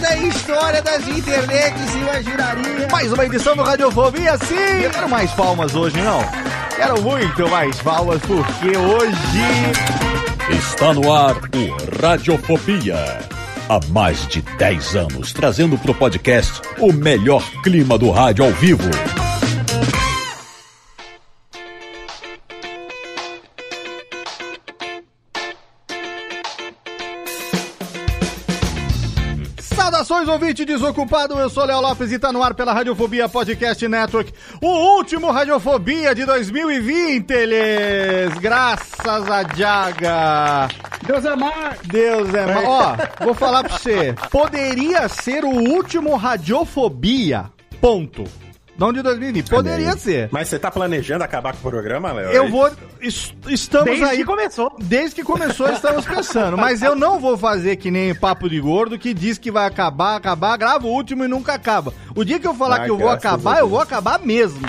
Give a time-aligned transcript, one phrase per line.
[0.00, 2.88] da história das internets se imaginaria.
[2.90, 4.82] Mais uma edição do Radiofobia, sim!
[4.82, 6.20] Eu quero mais palmas hoje, não?
[6.74, 9.16] Quero muito mais palmas, porque hoje...
[10.50, 13.20] Está no ar o Radiofobia.
[13.68, 18.90] Há mais de 10 anos, trazendo pro podcast o melhor clima do rádio ao vivo.
[30.30, 34.32] Saudações, ouvinte desocupado, eu sou Léo Lopes e tá no ar pela Radiofobia Podcast Network,
[34.62, 38.38] o último Radiofobia de 2020, eles!
[38.38, 40.68] Graças a Jaga!
[41.06, 41.76] Deus é mar!
[41.84, 47.46] Deus é ma- Ó, vou falar pra você, poderia ser o último Radiofobia,
[47.80, 48.24] ponto.
[48.80, 50.30] Não de 2020, poderia ser.
[50.32, 52.30] Mas você tá planejando acabar com o programa, Léo?
[52.32, 52.70] Eu vou.
[52.98, 54.16] es- Estamos Desde aí.
[54.16, 54.74] que começou.
[54.80, 56.56] Desde que começou, estamos pensando.
[56.56, 60.16] Mas eu não vou fazer que nem papo de gordo que diz que vai acabar,
[60.16, 61.92] acabar, grava o último e nunca acaba.
[62.16, 64.66] O dia que eu falar Ai, que eu vou acabar, eu vou acabar mesmo.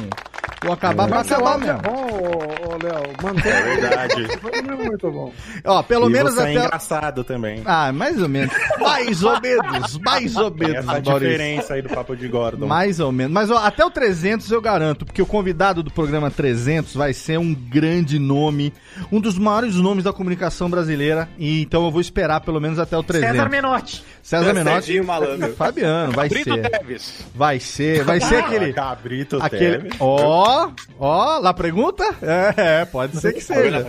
[0.63, 1.81] Vou acabar seu acabar é mesmo.
[1.81, 3.13] bom, ô, ô, Léo.
[3.23, 3.51] Mantém.
[3.51, 4.27] É verdade.
[4.51, 5.31] É muito bom.
[5.65, 6.51] Ó, pelo e menos é até.
[6.53, 7.61] engraçado também.
[7.65, 8.53] Ah, mais ou menos.
[8.79, 9.97] Mais ou menos.
[9.99, 11.19] Mais ou menos, essa Maurício.
[11.19, 12.67] diferença aí do papo de Gordon.
[12.67, 13.31] Mais ou menos.
[13.31, 17.39] Mas ó, até o 300 eu garanto, porque o convidado do programa 300 vai ser
[17.39, 18.73] um grande nome,
[19.11, 21.29] um dos maiores nomes da comunicação brasileira.
[21.37, 23.35] E então eu vou esperar pelo menos até o 300.
[23.35, 24.03] César Menotti.
[24.21, 25.01] César Menotti.
[25.01, 25.53] Malandro.
[25.55, 26.69] Fabiano, vai Brito ser.
[26.69, 27.25] Teves.
[27.33, 28.73] Vai ser, vai ser aquele.
[28.73, 29.77] Cabrito Aquele.
[29.79, 30.01] Teves.
[30.33, 32.05] Ó, ó, lá pergunta?
[32.21, 33.85] É, é, pode ser que seja.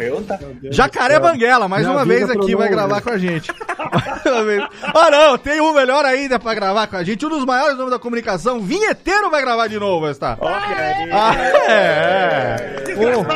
[0.72, 3.52] Jacaré Banguela, mais Me uma vez aqui vai gravar com a gente.
[3.92, 4.64] Mais uma vez.
[4.82, 7.24] Ah, não, tem um melhor ainda pra gravar com a gente.
[7.26, 10.36] Um dos maiores nomes da comunicação, Vinheteiro, vai gravar de novo, está.
[11.12, 11.36] Ah,
[11.70, 12.94] é.
[12.94, 13.26] Valor.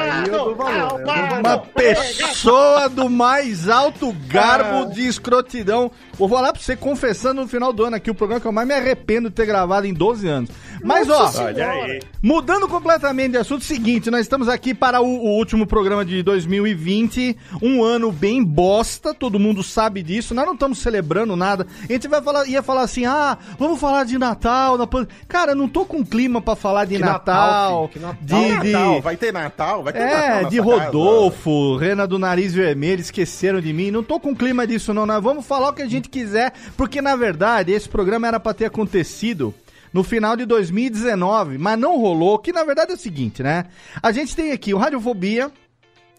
[1.40, 5.90] Uma pessoa do mais alto garbo de escrotidão.
[6.14, 8.66] Vou falar pra você, confessando no final do ano aqui, o programa que eu mais
[8.66, 10.50] me arrependo de ter gravado em 12 anos.
[10.86, 12.00] Mas, ó, Olha aí.
[12.22, 17.36] Mudando completamente de assunto, seguinte, nós estamos aqui para o, o último programa de 2020,
[17.62, 22.08] um ano bem bosta, todo mundo sabe disso, nós não estamos celebrando nada, a gente
[22.08, 25.68] vai falar, ia falar assim, ah, vamos falar de Natal, na pan- cara, eu não
[25.68, 28.40] tô com clima para falar de Que Natal, filho, que Natal.
[28.40, 29.82] de, de- Natal, Vai ter Natal?
[29.82, 33.90] Vai ter Natal é, de Rodolfo, Rena do Nariz Vermelho, esqueceram de mim.
[33.90, 35.06] Não tô com clima disso, não.
[35.06, 38.52] Nós vamos falar o que a gente quiser, porque na verdade esse programa era pra
[38.54, 39.54] ter acontecido
[39.96, 42.38] no final de 2019, mas não rolou.
[42.38, 43.64] Que na verdade é o seguinte, né?
[44.02, 45.50] A gente tem aqui o Radiofobia.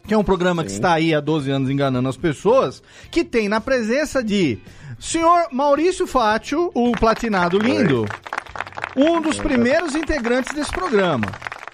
[0.08, 3.50] Que é um programa que está aí há 12 anos enganando as pessoas, que tem
[3.50, 4.58] na presença de
[4.98, 8.06] senhor Maurício Fátio, o platinado lindo,
[8.96, 11.26] um dos primeiros integrantes desse programa.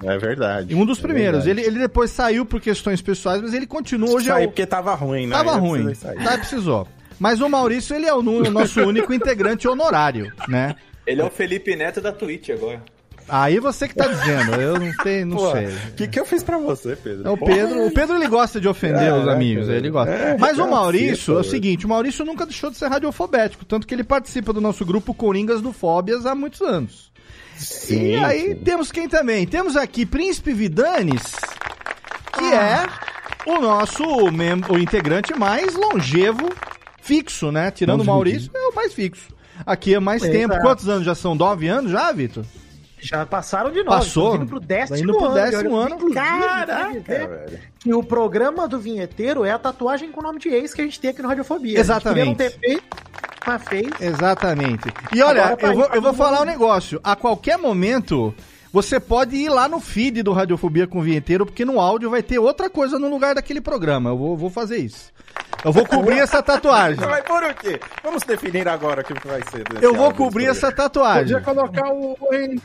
[0.04, 0.74] É verdade.
[0.74, 1.44] Um dos É primeiros.
[1.46, 1.68] verdade.
[1.68, 4.30] Ele, ele depois saiu por questões pessoais, mas ele continua hoje.
[4.30, 4.52] É Saiu o...
[4.52, 5.36] porque tava ruim, né?
[5.36, 5.94] Tava ruim.
[5.94, 6.88] Tá, precisou.
[7.20, 10.76] Mas o Maurício, ele é o, o nosso único integrante honorário, né?
[11.06, 12.82] Ele é o Felipe Neto da Twitch agora.
[13.28, 15.68] Aí você que tá dizendo, eu não sei, não Pô, sei.
[15.68, 17.26] o que, que eu fiz pra você, Pedro?
[17.26, 19.78] É o Pedro, o Pedro ele gosta de ofender É, os é, amigos, cara.
[19.78, 20.12] ele gosta.
[20.12, 23.64] É, Mas o é Maurício, é o seguinte, o Maurício nunca deixou de ser radiofobético,
[23.64, 27.14] tanto que ele participa do nosso grupo Coringas do Fóbias há muitos anos.
[27.56, 28.56] Sim, e aí sim.
[28.56, 29.48] temos quem também?
[29.48, 31.24] Temos aqui Príncipe Vidanes,
[32.38, 32.86] que é
[33.46, 36.50] o nosso o integrante mais longevo,
[37.02, 37.72] fixo, né?
[37.72, 39.34] Tirando o Maurício, é o mais fixo.
[39.66, 40.60] Aqui é mais tempo.
[40.62, 41.36] Quantos anos já são?
[41.36, 42.46] Nove anos já, Vitor?
[43.00, 43.98] Já passaram de nove.
[43.98, 44.36] Passou?
[44.36, 45.34] Indo pro décimo Indo pro ano.
[45.34, 45.96] décimo ano.
[45.96, 50.74] Inclusive, Caraca, que o programa do vinheteiro é a tatuagem com o nome de ex
[50.74, 51.78] que a gente tem aqui no Radiofobia.
[51.78, 52.22] Exatamente.
[52.22, 52.98] A gente queria não ter feito,
[53.46, 53.90] mas fez.
[54.00, 54.86] Exatamente.
[55.14, 57.02] E olha, Agora tá eu vou, pra eu vou falar um negócio.
[57.04, 58.34] A qualquer momento,
[58.72, 62.24] você pode ir lá no feed do Radiofobia com o Vinheteiro, porque no áudio vai
[62.24, 64.12] ter outra coisa no lugar daquele programa.
[64.12, 65.12] Eu vou, vou fazer isso.
[65.64, 66.98] Eu vou cobrir essa tatuagem.
[67.00, 67.80] Você vai pôr o quê?
[68.04, 69.64] Vamos definir agora o que vai ser.
[69.64, 71.24] desse Eu vou cobrir essa tatuagem.
[71.24, 72.18] Podia colocar o.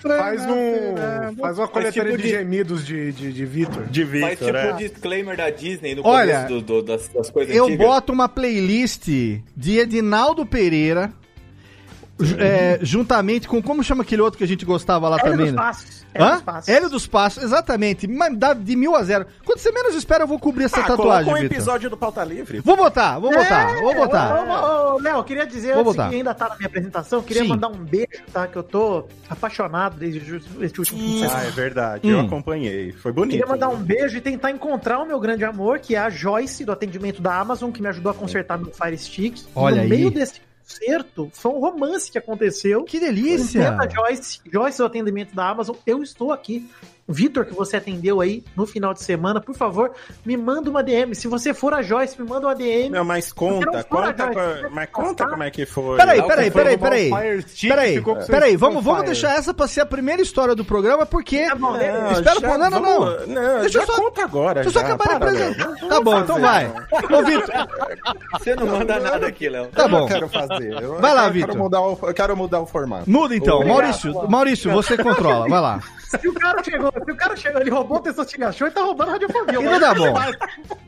[0.02, 3.84] Faz, um, faz uma coletaria tipo de de- gemidos de, de, de Vitor.
[3.86, 4.72] De Faz Victor, tipo é.
[4.72, 7.86] o disclaimer da Disney no Olha, começo do, do- das, das coisas Eu antigas.
[7.86, 11.12] boto uma playlist de Edinaldo Pereira.
[12.38, 13.62] É, juntamente com.
[13.62, 15.46] Como chama aquele outro que a gente gostava lá Hélio também?
[15.46, 15.60] dos né?
[15.62, 15.98] Passos.
[16.14, 16.32] Hélio Hã?
[16.34, 16.68] dos Passos.
[16.68, 18.06] Hélio dos Passos, exatamente.
[18.36, 19.26] Dá de mil a zero.
[19.44, 21.52] Quando você menos espera, eu vou cobrir essa Ah, tatuagem, um Vitor.
[21.52, 22.60] episódio do Pauta Livre.
[22.60, 24.94] Vou botar, vou botar, É, vou botar.
[24.94, 26.08] ô, Léo, eu queria dizer, Vou antes botar.
[26.08, 27.48] que ainda tá na minha apresentação, eu queria Sim.
[27.50, 28.46] mandar um beijo, tá?
[28.46, 30.18] Que eu tô apaixonado desde
[30.60, 32.08] este último fim Ah, é verdade.
[32.08, 32.26] Eu Hum.
[32.26, 32.92] acompanhei.
[32.92, 33.32] Foi bonito.
[33.38, 36.64] Queria mandar um beijo e tentar encontrar o meu grande amor, que é a Joyce,
[36.64, 39.38] do atendimento da Amazon, que me ajudou a consertar meu Fire Stick.
[39.38, 39.88] E Olha no aí.
[39.88, 42.84] meio desse concerto, foi um romance que aconteceu.
[42.84, 43.76] Que delícia!
[43.90, 46.68] Joyce, Joyce do atendimento da Amazon, eu estou aqui.
[47.08, 49.92] Vitor, que você atendeu aí no final de semana, por favor,
[50.26, 51.14] me manda uma DM.
[51.14, 52.90] Se você for a Joyce, me manda uma DM.
[52.90, 54.68] Não, mas conta, conta, Joyce.
[54.74, 55.96] mas conta como é que foi.
[55.96, 57.10] Peraí, peraí, peraí, peraí.
[57.68, 61.46] Peraí, peraí, vamos, vamos deixar essa pra ser a primeira história do programa, porque.
[61.48, 61.92] Tá bom, né?
[61.98, 63.00] Não, Espera, já não, não, não.
[63.00, 63.60] vamos- não.
[63.60, 64.62] Deixa eu só- conta agora.
[64.62, 65.88] Deixa eu só acabar de apresentar.
[65.88, 66.66] Tá bom, então vai.
[66.66, 67.54] Ô, Vitor,
[68.38, 69.66] Você não manda nada aqui, Léo.
[69.68, 70.06] tá Eu bom.
[70.06, 70.72] quero fazer.
[70.82, 71.56] Eu, Vai lá, Vitor.
[72.02, 73.08] Eu quero mudar o formato.
[73.10, 73.64] Muda então.
[73.64, 75.48] Maurício, Maurício, você controla.
[75.48, 75.80] Vai lá.
[76.08, 78.80] Se o cara chegou, se o cara chegou, ele roubou o Testostiga Show e tá
[78.80, 79.60] roubando a radiofobia.
[79.60, 80.14] E não dá bom.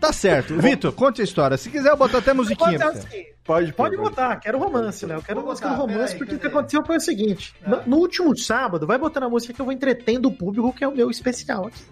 [0.00, 0.56] Tá certo.
[0.58, 1.56] Vitor, conte a história.
[1.58, 2.78] Se quiser, eu boto até musiquinha.
[2.78, 5.22] Pode, assim, Pode, pode botar, quero romance, Léo.
[5.22, 8.36] Quero música do romance, peraí, porque o que aconteceu foi o seguinte: no, no último
[8.38, 11.10] sábado, vai botando a música que eu vou entretendo o público, que é o meu
[11.10, 11.82] especial aqui.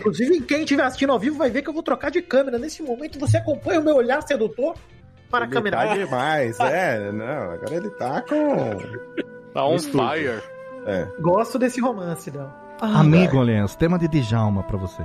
[0.00, 2.58] Inclusive, quem estiver assistindo ao vivo vai ver que eu vou trocar de câmera.
[2.58, 4.74] Nesse momento, você acompanha o meu olhar sedutor
[5.30, 5.76] para a Ele câmera.
[5.76, 7.12] tá demais, é.
[7.12, 8.78] Não, agora ele tá com.
[9.52, 10.42] Tá on fire.
[10.86, 12.63] É, Gosto desse romance, Léo.
[12.84, 15.02] Ah, Amigo, Lenço, tema de Djalma pra você.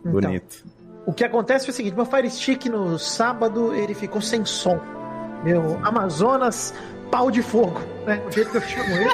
[0.00, 0.64] então, bonito.
[1.06, 4.80] O que acontece foi o seguinte: meu Fire Stick no sábado ele ficou sem som.
[5.44, 6.74] Meu Amazonas
[7.10, 8.20] pau de fogo, né?
[8.26, 9.10] O jeito que eu chamo ele.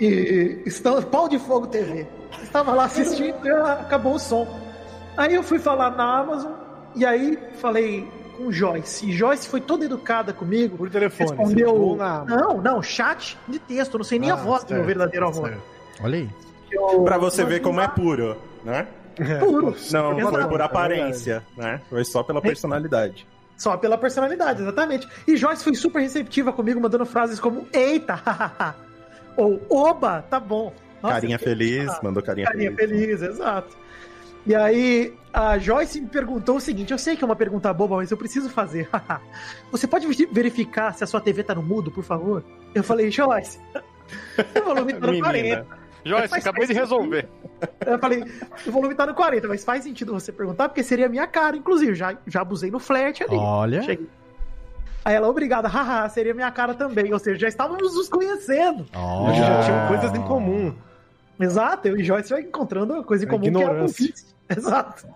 [0.00, 2.06] e estão pau de fogo TV.
[2.42, 4.46] Estava lá assistindo e acabou o som.
[5.16, 6.52] Aí eu fui falar na Amazon
[6.94, 9.06] e aí falei com Joyce.
[9.08, 10.76] E Joyce foi toda educada comigo.
[10.76, 11.30] Por telefone.
[11.30, 11.96] Respondeu.
[11.96, 13.96] na- Não, não, chat de texto.
[13.98, 15.48] Não sei nem a Ah, voz do meu certo, verdadeiro amor.
[15.48, 15.62] certo.
[16.02, 16.28] Olha aí.
[16.70, 18.86] Eu- Pra você ver como é puro, né?
[19.40, 19.74] Puro.
[19.92, 20.48] Não, foi Exato.
[20.48, 21.80] por aparência, né?
[21.88, 23.26] Foi só pela personalidade.
[23.56, 25.08] Só pela personalidade, exatamente.
[25.26, 28.20] E Joyce foi super receptiva comigo, mandando frases como Eita!
[29.36, 30.72] Ou Oba, tá bom.
[31.02, 33.00] Nossa, carinha feliz, ah, mandou carinha, Carinha feliz.
[33.18, 33.76] feliz, exato.
[34.46, 37.96] E aí, a Joyce me perguntou o seguinte: eu sei que é uma pergunta boba,
[37.96, 38.88] mas eu preciso fazer.
[39.72, 42.44] Você pode verificar se a sua TV tá no mudo, por favor?
[42.74, 43.60] Eu falei, Joyce.
[44.60, 45.64] O volume tá no Menina.
[45.64, 45.86] 40.
[46.04, 47.28] Joyce, Mas acabei de resolver.
[47.84, 48.22] Eu falei,
[48.64, 51.56] o volume tá no 40, mas faz sentido você perguntar, porque seria a minha cara,
[51.56, 51.96] inclusive.
[51.96, 53.34] Já, já abusei no flerte ali.
[53.34, 53.82] Olha.
[53.82, 54.08] Cheguei.
[55.04, 57.12] Aí ela, obrigada, haha, seria minha cara também.
[57.12, 58.86] Ou seja, já estávamos nos conhecendo.
[58.94, 59.32] Ó.
[59.32, 60.74] Já tinham coisas em comum.
[61.38, 64.14] Exato, eu e Joyce já encontrando uma coisa em comum que era ignorância.
[64.56, 65.06] Exato.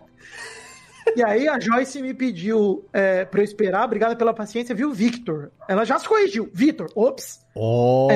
[1.17, 5.51] E aí a Joyce me pediu é, pra eu esperar, obrigada pela paciência, viu, Victor?
[5.69, 6.49] Ela já se corrigiu.
[6.53, 7.45] Vitor, ops.
[7.57, 8.09] Ó.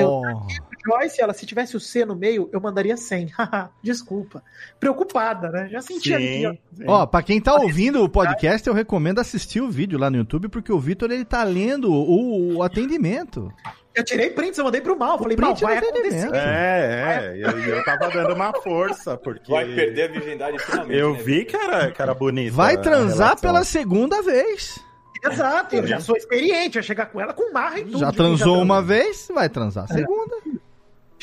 [0.85, 3.27] Joyce, ela, se tivesse o C no meio, eu mandaria 100.
[3.37, 4.43] Haha, Desculpa.
[4.79, 5.67] Preocupada, né?
[5.69, 6.45] Já senti ali.
[6.45, 6.51] ó.
[6.51, 6.83] Sim.
[6.87, 10.49] Ó, pra quem tá ouvindo o podcast, eu recomendo assistir o vídeo lá no YouTube,
[10.49, 13.51] porque o Vitor, ele tá lendo o, o atendimento.
[13.95, 15.17] Eu tirei prints, eu mandei pro mal.
[15.17, 16.29] Falei, O mal, print vai acontecer.
[16.35, 19.49] É, é, eu, eu tava dando uma força, porque.
[19.49, 20.99] Vai perder a virgindade finalmente.
[20.99, 21.23] Eu né?
[21.23, 22.53] vi que era, que era bonito.
[22.53, 24.83] Vai transar pela segunda vez.
[25.23, 27.99] Exato, eu já sou experiente, eu chegar com ela com marra e tudo.
[27.99, 28.61] Já transou.
[28.61, 30.35] uma vez, vai transar a segunda.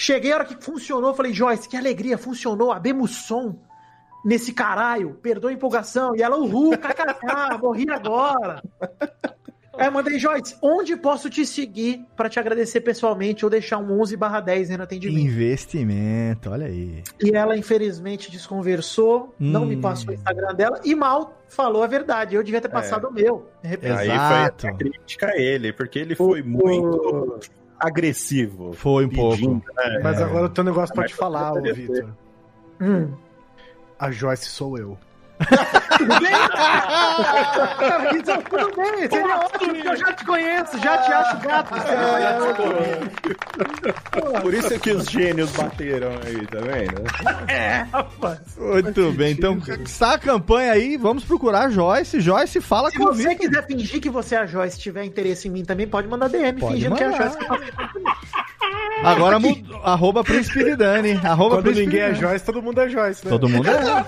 [0.02, 3.54] Cheguei a hora que funcionou, falei, Joyce, que alegria, funcionou, abemos som
[4.25, 6.16] nesse caralho, perdoa a empolgação.
[6.16, 8.61] E ela, uhul, kkk, morri agora.
[9.78, 14.00] Aí eu mandei, Joyce, onde posso te seguir pra te agradecer pessoalmente ou deixar um
[14.00, 15.25] 11 barra 10 aí no atendimento?
[15.25, 17.04] Investimento, olha aí.
[17.23, 19.66] E ela, infelizmente, desconversou, não Hum.
[19.66, 22.35] me passou o Instagram dela e mal falou a verdade.
[22.35, 23.49] Eu devia ter passado o meu.
[23.62, 27.38] Aí foi a crítica a ele, porque ele foi muito
[27.83, 28.73] agressivo.
[28.73, 29.37] Foi um pouco.
[29.37, 30.01] pedindo, né?
[30.03, 30.25] Mas É.
[30.25, 32.11] agora eu tenho um negócio pra te falar, ô Vitor.
[32.81, 33.12] Hum.
[33.99, 34.99] A Joyce sou eu.
[35.99, 36.31] Tudo bem?
[37.79, 41.75] Cara, isso, tudo bem, seria ótimo, porque eu já te conheço, já te acho gato.
[44.43, 47.03] Por isso é que os gênios bateram aí, tá vendo?
[47.51, 48.39] É, rapaz.
[48.57, 52.21] Muito bem, então está a campanha aí, vamos procurar a Joyce.
[52.21, 55.49] Joyce, fala Se com o você quiser fingir que você é a Joyce, tiver interesse
[55.49, 57.33] em mim também, pode mandar DM Pode fingindo que é a mandar.
[57.33, 57.39] Joyce.
[59.04, 61.19] Agora, mu- arroba Príncipe de Dani.
[61.25, 62.14] Arroba Quando Príncipe ninguém é.
[62.14, 63.31] Joyce, todo mundo é Joyce, né?
[63.31, 64.04] Todo mundo é.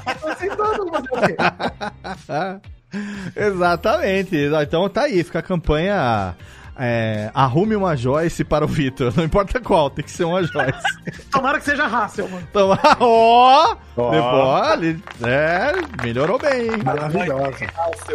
[3.48, 4.36] Exatamente.
[4.62, 6.36] Então tá aí, fica a campanha.
[6.78, 9.12] é, arrume uma Joyce para o Vitor.
[9.16, 10.82] Não importa qual, tem que ser uma Joyce.
[11.30, 12.46] Tomara que seja Hassel, mano.
[12.48, 13.76] Então, ó!
[13.96, 14.10] Ó.
[14.10, 15.72] Depois, é,
[16.04, 16.70] melhorou bem.
[16.84, 17.66] Maravilhosa.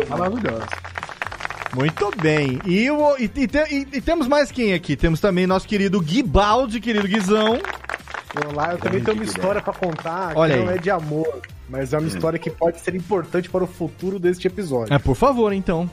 [0.10, 0.68] Maravilhosa.
[1.76, 2.60] Muito bem.
[2.66, 4.96] E, o, e, e te- e- e temos mais quem aqui?
[4.96, 7.60] Temos também nosso querido Guibaldi, querido Guizão.
[8.52, 10.66] Olá, eu também tenho uma história pra contar Olha que aí.
[10.66, 14.20] não é de amor, mas é uma história que pode ser importante para o futuro
[14.20, 14.94] deste episódio.
[14.94, 15.90] É, por favor, então.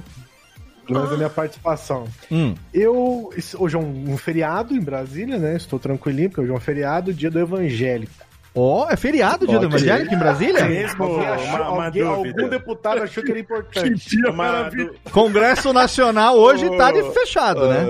[0.87, 2.05] Pelo menos a minha participação.
[2.31, 2.55] Hum.
[2.73, 3.31] Eu.
[3.59, 5.57] Hoje é um, um feriado em Brasília, né?
[5.57, 8.13] Estou tranquilinho, porque hoje é um feriado, dia do evangélico.
[8.57, 9.67] Ó, é feriado dia do.
[9.67, 10.65] Evangélico em Brasília?
[10.65, 12.41] Mesmo Alguém achou- uma, uma alguém- dúvida.
[12.43, 14.17] algum deputado achou que era importante.
[14.29, 14.71] Uma
[15.13, 17.85] Congresso Nacional hoje tá de fechado, né?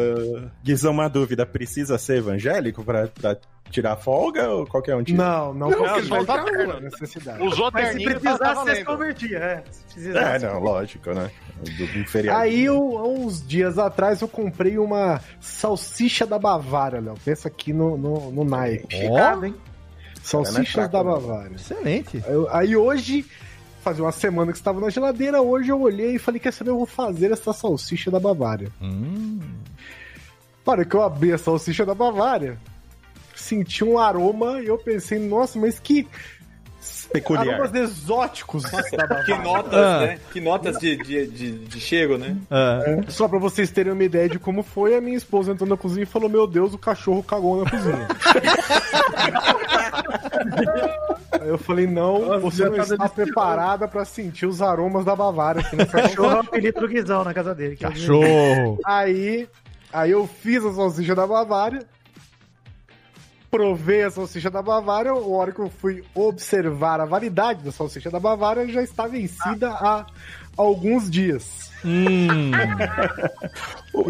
[0.45, 1.47] Ah, Guizão, uma dúvida.
[1.47, 3.37] Precisa ser evangélico pra, pra
[3.71, 5.19] tirar folga ou qualquer um tira?
[5.19, 6.81] Não, não, Não, porque só tá vai vendo.
[6.81, 7.43] necessidade.
[7.43, 8.85] Usou Mas se tá, tá você se valendo.
[8.87, 9.63] convertia, é.
[9.89, 11.31] Se É, não, lógico, né?
[11.63, 12.41] Do, do feriado.
[12.41, 17.15] Aí, eu, há uns dias atrás, eu comprei uma salsicha da Bavária, Léo.
[17.25, 18.87] Pensa aqui no, no, no naipe.
[19.11, 19.37] Ó,
[20.27, 21.11] Salsichas fraco, da né?
[21.11, 21.55] Bavária.
[21.55, 22.23] excelente.
[22.27, 23.25] Eu- aí hoje,
[23.83, 26.77] fazia uma semana que estava na geladeira, hoje eu olhei e falei, quer saber, eu
[26.77, 28.71] vou fazer essa salsicha da Bavária.
[28.83, 29.39] Hum.
[30.65, 32.59] Para que eu abri a salsicha da Bavária,
[33.35, 36.07] senti um aroma e eu pensei, nossa, mas que
[37.13, 37.49] Peculiar.
[37.55, 38.83] aromas exóticos da
[39.25, 40.01] Que notas, Ah.
[40.01, 40.19] né?
[40.33, 42.37] Que notas de, de, de, de chego, né?
[42.51, 45.77] Ah, Só pra vocês terem uma ideia de como foi, a minha esposa entrou na
[45.77, 48.09] cozinha e falou, meu Deus, o cachorro cagou na cozinha.
[51.41, 55.15] Aí eu falei, não, Nossa, você não tá está preparada pra sentir os aromas da
[55.15, 57.75] Bavária aqui nessa Cachorro é o apelido Guizão na casa dele.
[57.75, 58.79] é cachorro.
[58.85, 59.49] Aí,
[59.93, 61.83] aí eu fiz a salsicha da Bavária,
[63.51, 68.11] provei a salsicha da Bavária, a hora que eu fui observar a validade da salsicha
[68.11, 70.07] da Bavária já está vencida há
[70.57, 71.71] alguns dias.
[71.85, 72.51] Hum.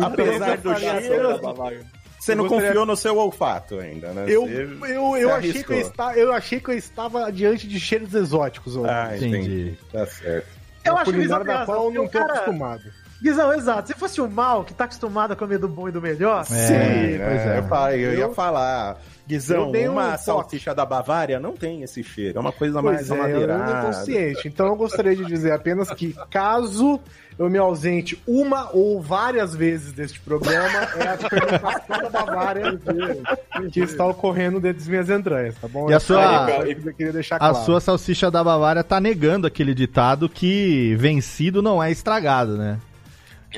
[0.02, 1.84] Apesar do cheiro, da Bavária.
[2.18, 4.24] você não gostaria- confiou no seu olfato ainda, né?
[4.28, 7.78] Eu, Você- eu, eu, achei que eu, está, eu achei que eu estava diante de
[7.78, 8.76] cheiros exóticos.
[8.76, 8.84] ó.
[8.86, 9.36] Ah, entendi.
[9.36, 9.78] Entendi.
[9.92, 10.46] Tá certo.
[10.84, 12.82] Eu Uma acho que da qual eu não o cara- acostumado.
[13.22, 13.88] Guizão, exato.
[13.88, 16.44] Se fosse o mal, que tá acostumado a comer do bom e do melhor, É.
[16.44, 17.54] Sim, pois né?
[17.54, 17.58] é.
[17.58, 18.98] Eu, falei, eu ia Eu- falar.
[19.28, 20.24] Guizão, um uma toque.
[20.24, 22.38] salsicha da Bavária não tem esse cheiro.
[22.38, 23.86] É uma coisa Pois mais é, amadeirada.
[23.88, 24.46] consciente.
[24.46, 27.00] Então eu gostaria de dizer apenas que, caso
[27.36, 32.78] eu me ausente uma ou várias vezes deste programa, é a fermentação da Bavária
[33.72, 35.90] que está ocorrendo dentro das minhas entranhas, tá bom?
[35.90, 37.56] E a sua- é coisa que eu queria deixar A claro.
[37.64, 42.78] sua salsicha da Bavária tá negando aquele ditado que vencido não é estragado, né?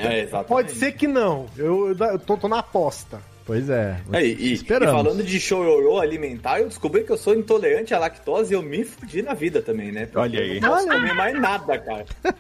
[0.00, 0.48] É, exatamente.
[0.48, 1.46] Pode ser que não.
[1.56, 3.20] Eu, eu tô, tô na aposta.
[3.48, 3.96] Pois é.
[4.12, 8.52] É, e, e falando de chororô alimentar, eu descobri que eu sou intolerante à lactose
[8.52, 10.04] e eu me fudi na vida também, né?
[10.04, 10.56] Porque Olha aí.
[10.56, 12.04] Eu não posso comer mais nada, cara.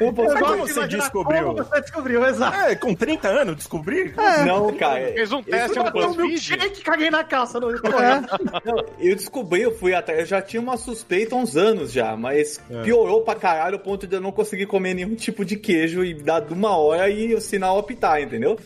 [0.00, 1.44] Eu posso de você descobriu?
[1.44, 2.56] Como você descobriu, exato.
[2.56, 4.12] É, com 30 anos descobri?
[4.44, 5.12] Não, cara.
[5.12, 6.80] Fez um teste Eu no um BuzzFeed.
[6.80, 7.60] e caguei na calça.
[7.60, 7.70] No...
[7.70, 12.16] Não, eu descobri, eu fui atrás, eu já tinha uma suspeita há uns anos já,
[12.16, 16.04] mas piorou pra caralho ao ponto de eu não conseguir comer nenhum tipo de queijo
[16.04, 18.58] e dar de uma hora e o sinal apitar, entendeu?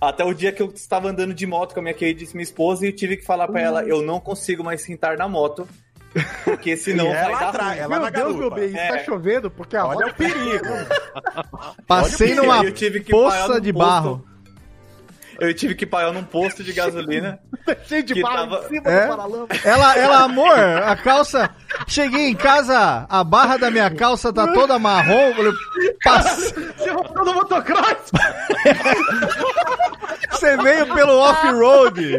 [0.00, 2.88] Até o dia que eu estava andando de moto com a minha queridíssima esposa e
[2.88, 5.66] eu tive que falar pra ela, eu não consigo mais sentar na moto,
[6.44, 7.78] porque senão E vai ela dar atrás, ruim.
[7.78, 8.88] ela Meu na Deus, meu bem, É.
[8.88, 10.64] tá chovendo porque a Olha roda o perigo.
[11.86, 14.24] Passei numa perigo, eu tive que parar poça no de barro.
[15.40, 17.38] Eu tive que parar num posto de gasolina.
[17.86, 19.02] cheio de que barro tava- em cima É?
[19.02, 19.46] do paralama.
[19.64, 21.50] Ela, ela, amor, a calça.
[21.88, 25.28] Cheguei em casa, a barra da minha calça tá toda marrom.
[25.28, 25.52] eu Falei,
[26.04, 28.10] "Passe- Você voltou no motocross?
[30.30, 32.18] Você veio pelo off-road.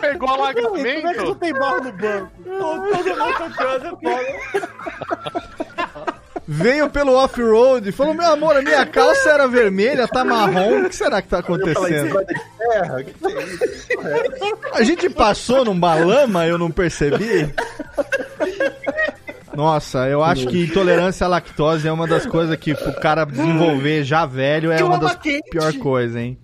[0.00, 1.34] Pegou Como é que tu alagamento.
[1.36, 2.30] tem barro no banco?
[6.52, 7.92] Veio pelo off-road.
[7.92, 10.82] Falou, meu amor, a minha calça era vermelha, tá marrom.
[10.82, 12.18] O que será que tá acontecendo?
[12.18, 14.58] É isso?
[14.74, 17.48] A gente passou numa lama, eu não percebi.
[19.54, 24.02] Nossa, eu acho que intolerância à lactose é uma das coisas que o cara desenvolver
[24.02, 25.16] já velho é uma das
[25.50, 26.36] pior coisas, hein?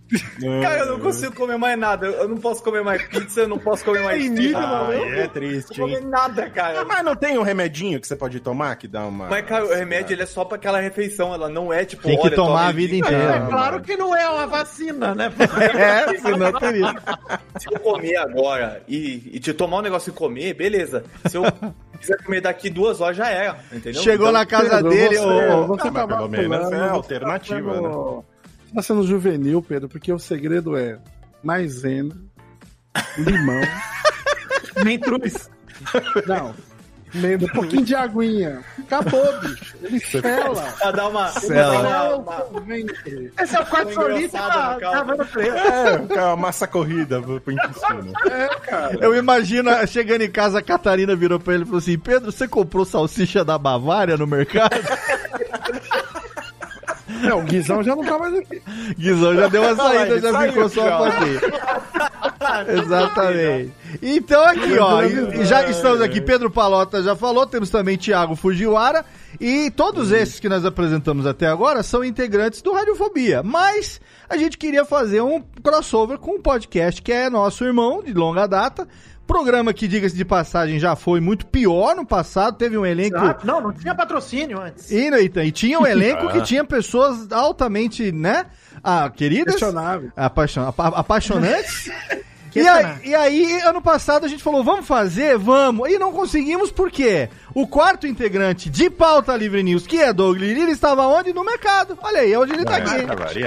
[0.63, 2.07] Cara, eu não consigo comer mais nada.
[2.07, 5.27] Eu não posso comer mais pizza, eu não posso comer mais nível, Não Ah, é
[5.29, 6.85] triste, posso comer nada, cara.
[6.85, 9.27] Mas não tem um remedinho que você pode tomar que dá uma.
[9.29, 12.03] Mas, cara, o remédio ele é só pra aquela refeição, ela não é tipo.
[12.05, 13.37] Tem que olha, tomar toma a vida inteira.
[13.37, 15.33] É claro que não é uma vacina, né?
[15.77, 16.95] É, senão teria.
[17.59, 21.05] Se eu comer agora e, e te tomar um negócio e comer, beleza.
[21.27, 21.43] Se eu
[22.01, 24.03] quiser comer daqui duas horas, já era, entendeu?
[24.03, 26.75] Chegou Então, na casa dele, você- ô, você Ah, mas tá pelo menos é você
[26.91, 28.23] alternativa, tá né?
[28.75, 30.99] Tá sendo juvenil, Pedro, porque o segredo é
[31.43, 32.15] maisena,
[33.19, 33.61] limão.
[34.85, 35.49] Nem truz.
[36.27, 36.55] Não.
[37.15, 38.63] Um pouquinho de aguinha.
[38.79, 39.75] Acabou, bicho.
[39.83, 40.63] Ele sela.
[40.79, 41.29] Pra dar uma.
[41.29, 41.83] Cela.
[41.83, 43.33] dar uma- uma- Ventre.
[43.41, 44.81] Esse é o quarto da no caldo.
[44.81, 45.57] Cavando Preto.
[46.13, 48.13] É, uma massa corrida pro intestino.
[49.01, 52.47] Eu imagino, chegando em casa, a Catarina virou pra ele e falou assim: Pedro, você
[52.47, 54.75] comprou salsicha da Bavária no mercado?
[57.25, 58.63] É, o Guizão já não tá mais aqui.
[58.99, 60.97] Guizão já deu uma saída, já saiu, ficou só já.
[60.97, 61.41] a patinha.
[62.83, 63.73] Exatamente.
[64.03, 65.03] Então aqui, ó,
[65.45, 69.05] já estamos aqui, Pedro Palota já falou, temos também Thiago Fujiwara,
[69.41, 74.59] e todos esses que nós apresentamos até agora são integrantes do Radiofobia, mas a gente
[74.59, 78.87] queria fazer um crossover com um podcast que é nosso irmão de longa data,
[79.27, 83.17] programa que, diga-se de passagem, já foi muito pior no passado, teve um elenco...
[83.19, 84.91] Ah, Não, não tinha patrocínio antes.
[84.91, 88.47] E, e, e tinha um elenco que tinha pessoas altamente, né?
[88.83, 89.55] Ah, queridas.
[89.55, 90.11] Questionável.
[90.17, 91.91] Apaixon, apa- apaixonantes.
[92.63, 95.37] E aí, e aí, ano passado, a gente falou, vamos fazer?
[95.39, 95.89] Vamos.
[95.91, 97.29] E não conseguimos, por quê?
[97.55, 101.33] O quarto integrante de Pauta Livre News, que é Doug Lili, ele estava onde?
[101.33, 101.99] No mercado.
[102.03, 103.45] Olha aí, hoje ele tá Ah, pra aqui.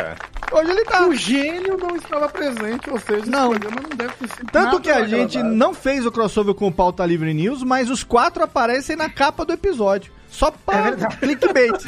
[0.52, 1.06] Hoje ele tá.
[1.08, 3.52] O gênio não estava presente, ou seja, Não.
[3.52, 5.58] esse programa não deve ter sido Tanto nada que a gente agradável.
[5.58, 9.46] não fez o crossover com o Pauta Livre News, mas os quatro aparecem na capa
[9.46, 10.12] do episódio.
[10.32, 11.86] Só para clickbait.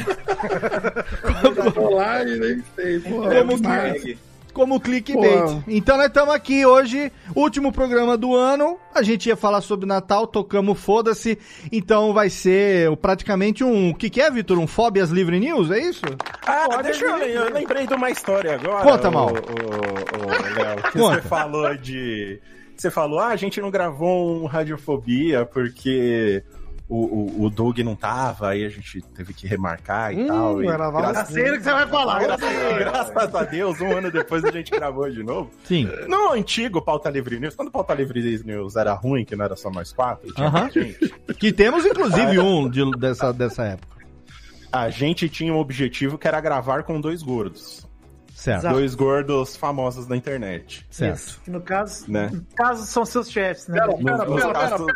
[2.78, 4.02] É, Como demais.
[4.02, 4.18] que-
[4.52, 5.42] como clickbait.
[5.42, 5.62] Pô.
[5.66, 8.78] Então nós estamos aqui hoje, último programa do ano.
[8.94, 11.38] A gente ia falar sobre Natal, tocamos foda-se.
[11.70, 13.90] Então vai ser praticamente um.
[13.90, 14.58] O que, que é, Vitor?
[14.58, 15.70] Um Fóbias Livre News?
[15.70, 16.02] É isso?
[16.46, 18.82] Ah, deixa eu, eu lembrei de uma história agora.
[18.82, 19.26] Conta, o- Mal.
[19.28, 21.22] O, o, o Léo, que Conta.
[21.22, 22.40] você falou de.
[22.76, 26.42] Você falou, ah, a gente não gravou um Radiofobia porque
[26.94, 30.62] o, o, o Doug não tava, aí a gente teve que remarcar e Hum, tal.
[30.62, 32.20] E graças, que você vai falar.
[32.22, 35.50] graças, graças a Deus, um ano depois a gente gravou de novo.
[35.64, 35.88] Sim.
[36.08, 39.56] No antigo Pauta Livre News, quando o Pauta Livre News era ruim, que não era
[39.56, 40.60] só nós quatro, tinha Aham.
[40.62, 41.08] mais gente.
[41.38, 43.92] Que temos, inclusive, um de- dessa, dessa época.
[44.70, 47.86] A gente tinha um objetivo que era gravar com dois gordos.
[48.34, 48.68] Certo.
[48.70, 50.84] Dois gordos famosos da internet.
[50.90, 51.16] Certo.
[51.16, 51.40] Isso.
[51.44, 52.30] Que no caso, Né?
[52.32, 53.78] no caso são seus chefes, né?
[53.80, 54.86] Pera, pera, pera, pera, casos-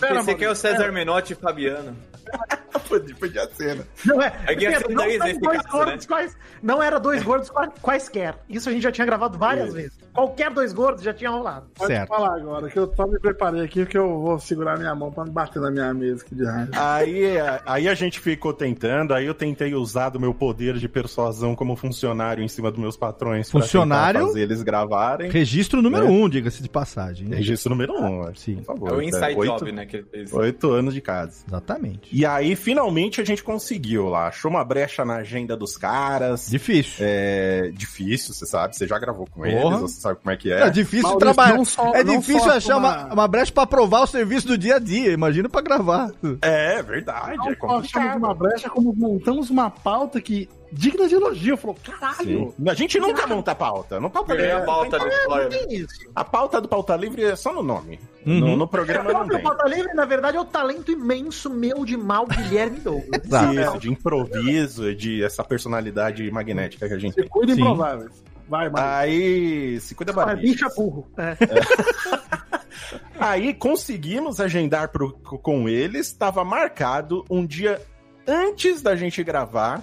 [0.00, 0.14] pera.
[0.14, 1.96] Pensei que é o César Menotti e Fabiano.
[2.88, 3.84] Podia, podia ser, né?
[4.04, 4.32] Não é.
[4.46, 8.34] É que um não, dois caso, gordos quais, não era dois gordos qua- quaisquer.
[8.48, 9.96] Isso a gente já tinha gravado várias vezes.
[10.12, 11.66] Qualquer dois gordos já tinha rolado.
[11.76, 12.08] Pode Certo.
[12.08, 15.24] falar agora, que eu só me preparei aqui, que eu vou segurar minha mão pra
[15.24, 16.72] não bater na minha mesa aqui de rádio.
[16.76, 17.34] Aí,
[17.66, 21.76] aí a gente ficou tentando, aí eu tentei usar do meu poder de persuasão como
[21.76, 24.26] funcionário em cima dos meus patrões Funcionário?
[24.26, 25.30] fazer eles gravarem.
[25.30, 26.08] Registro número É.
[26.10, 27.28] um, diga-se de passagem.
[27.28, 28.56] Registro número um, acho, Sim.
[28.56, 28.90] por favor.
[28.90, 29.86] É o inside Oito- job, né?
[29.86, 30.32] Que ele fez.
[30.32, 31.42] Oito anos de casa.
[31.46, 32.08] Exatamente.
[32.12, 34.28] E aí, finalmente, a gente conseguiu lá.
[34.28, 36.48] Achou uma brecha na agenda dos caras.
[36.48, 37.04] Difícil.
[37.06, 38.76] É difícil, você sabe.
[38.76, 39.50] Você já gravou com Porra.
[39.50, 40.70] eles, você sabe como é que É, é.
[40.70, 41.64] difícil Maurício, trabalhar.
[41.64, 44.78] só- é difícil achar uma, uma- uma brecha pra provar o serviço do dia a
[44.78, 45.12] dia.
[45.12, 46.10] Imagina pra gravar.
[46.42, 47.36] É, verdade.
[47.36, 51.56] Não é achamos uma brecha, como montamos uma pauta que digna de elogio.
[51.56, 52.54] Falou, caralho.
[52.56, 52.68] Sim.
[52.68, 53.98] A gente nunca monta pauta.
[54.00, 55.48] No pauta Primeira livre, pauta história.
[55.48, 55.56] né?
[55.58, 56.10] Tem isso.
[56.14, 57.98] A pauta do pauta livre é só no nome.
[58.26, 58.40] Uhum.
[58.40, 59.42] No, no programa não O tem.
[59.42, 63.22] Pauta Livre, na verdade, é o talento imenso meu de mal Guilherme Douglas.
[63.24, 67.30] Isso, de improviso, de essa personalidade magnética que a gente Você tem.
[67.30, 68.22] cuida improváveis.
[68.46, 68.82] Vai, vai.
[69.08, 70.66] Aí, se cuida É barbicha.
[70.66, 71.06] bicha burro.
[71.16, 71.36] É.
[73.18, 77.80] Aí conseguimos agendar pro- com eles, estava marcado um dia
[78.26, 79.82] antes da gente gravar,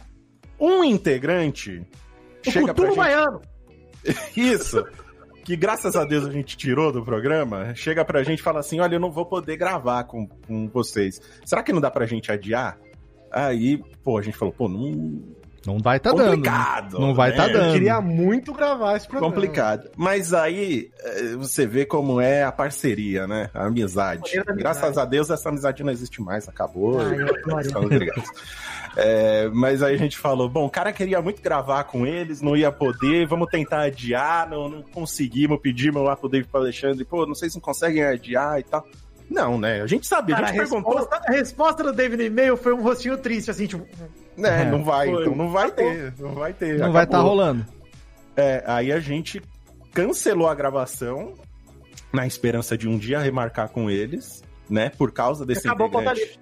[0.60, 1.86] um integrante
[2.46, 2.98] O chega pra Futuro gente...
[2.98, 3.42] Baiano.
[4.36, 4.86] Isso.
[5.44, 8.82] Que graças a Deus a gente tirou do programa, chega pra gente e fala assim:
[8.82, 11.22] olha, eu não vou poder gravar com, com vocês.
[11.46, 12.78] Será que não dá pra gente adiar?
[13.32, 15.24] Aí, pô, a gente falou, pô, não.
[15.66, 16.32] Não vai tá dando.
[16.32, 17.00] complicado.
[17.00, 17.36] Não vai né?
[17.36, 17.74] tá Eu dando.
[17.74, 19.34] queria muito gravar esse programa.
[19.34, 19.90] Complicado.
[19.98, 23.50] Mas aí eh, você vê como é a parceria, né?
[23.54, 24.34] A amizade.
[24.34, 24.60] Da amizade.
[24.60, 27.02] Graças a Deus essa amizade não existe mais, acabou.
[27.02, 27.60] Ai, eu.
[27.60, 28.24] Estamos ligados.
[29.00, 32.58] É, mas aí a gente falou, bom, o cara queria muito gravar com eles, não
[32.58, 37.06] ia poder, vamos tentar adiar, não, não conseguimos, pedimos lá pro David e pro Alexandre,
[37.06, 38.84] pô, não sei se não conseguem adiar e tal.
[39.30, 39.84] Não, né?
[39.84, 42.58] A gente sabia, Cara, a a, gente perguntou, resposta, a resposta do David no e-mail
[42.58, 43.86] foi um rostinho triste, assim, tipo.
[44.36, 44.64] né?
[44.64, 45.22] É, não vai, foi.
[45.22, 46.80] então não vai ter, não vai ter.
[46.80, 47.36] Não vai estar acabou.
[47.36, 47.66] rolando.
[48.36, 49.40] É, aí a gente
[49.94, 51.36] cancelou a gravação
[52.12, 54.90] na esperança de um dia remarcar com eles, né?
[54.90, 56.40] Por causa desse Acabou integrante.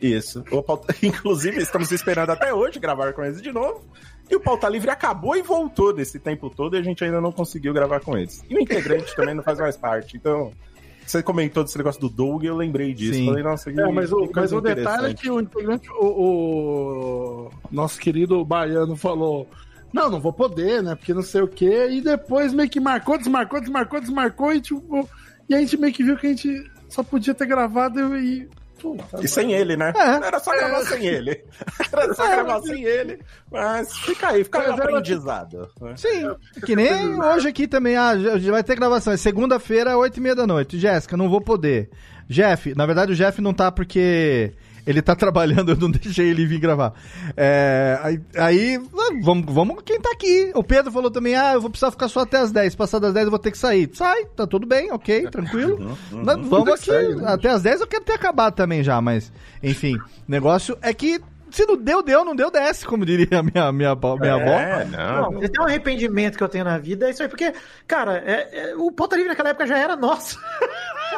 [0.00, 0.44] Isso.
[0.50, 0.94] O pauta...
[1.02, 3.84] Inclusive, estamos esperando até hoje gravar com eles de novo.
[4.28, 7.30] E o Pauta Livre acabou e voltou desse tempo todo e a gente ainda não
[7.30, 8.44] conseguiu gravar com eles.
[8.50, 10.16] E o integrante também não faz mais parte.
[10.16, 10.52] Então,
[11.06, 13.14] você comentou desse negócio do Doug e eu lembrei disso.
[13.14, 13.26] Sim.
[13.26, 17.50] Falei, nossa, que, É, mas o, mas o detalhe é que o integrante, o, o
[17.70, 19.48] nosso querido baiano falou.
[19.92, 20.96] Não, não vou poder, né?
[20.96, 21.88] Porque não sei o quê.
[21.90, 24.52] E depois meio que marcou, desmarcou, desmarcou, desmarcou.
[24.52, 25.08] E tipo.
[25.48, 28.48] E a gente meio que viu que a gente só podia ter gravado e.
[28.80, 29.92] Puta, E sem ele, né?
[29.96, 30.26] É.
[30.26, 31.42] Era só gravar sem ele.
[31.92, 33.18] Era só gravar sem ele.
[33.50, 35.68] Mas fica aí, fica aí aprendizado.
[35.80, 35.94] né?
[35.96, 36.34] Sim,
[36.64, 38.12] que nem hoje aqui também, ah,
[38.50, 40.78] vai ter gravação, é segunda-feira, oito e meia da noite.
[40.78, 41.88] Jéssica, não vou poder.
[42.28, 44.52] Jeff, na verdade o Jeff não tá porque
[44.86, 46.94] ele tá trabalhando, eu não deixei ele vir gravar.
[47.36, 50.52] É, aí, aí, ah, vamos, vamos quem tá aqui.
[50.54, 53.12] O Pedro falou também, ah, eu vou precisar ficar só até as 10, passar das
[53.12, 53.90] 10 eu vou ter que sair.
[53.92, 55.98] Sai, tá tudo bem, ok, tranquilo.
[56.12, 56.90] Nós vamos aqui,
[57.24, 61.64] até as 10 eu quero ter acabado também já, mas, enfim, negócio é que se
[61.66, 64.50] não deu, deu, não deu, desce, como diria a minha, minha, avó- minha avó.
[64.50, 65.30] É, não.
[65.32, 67.28] Não, se tem um arrependimento que eu tenho na vida, é isso aí.
[67.28, 67.52] Porque,
[67.86, 70.38] cara, é- é- o Ponta Livre naquela época já era nosso.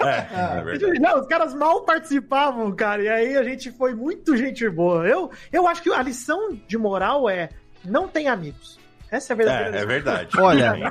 [0.00, 1.00] É, é verdade.
[1.00, 3.02] Não, os caras mal participavam, cara.
[3.02, 5.06] E aí a gente foi muito gente boa.
[5.08, 7.48] Eu, eu acho que a lição de moral é
[7.84, 8.77] não tem amigos.
[9.10, 10.28] Essa é a verdadeira É, é verdade.
[10.40, 10.90] Olha,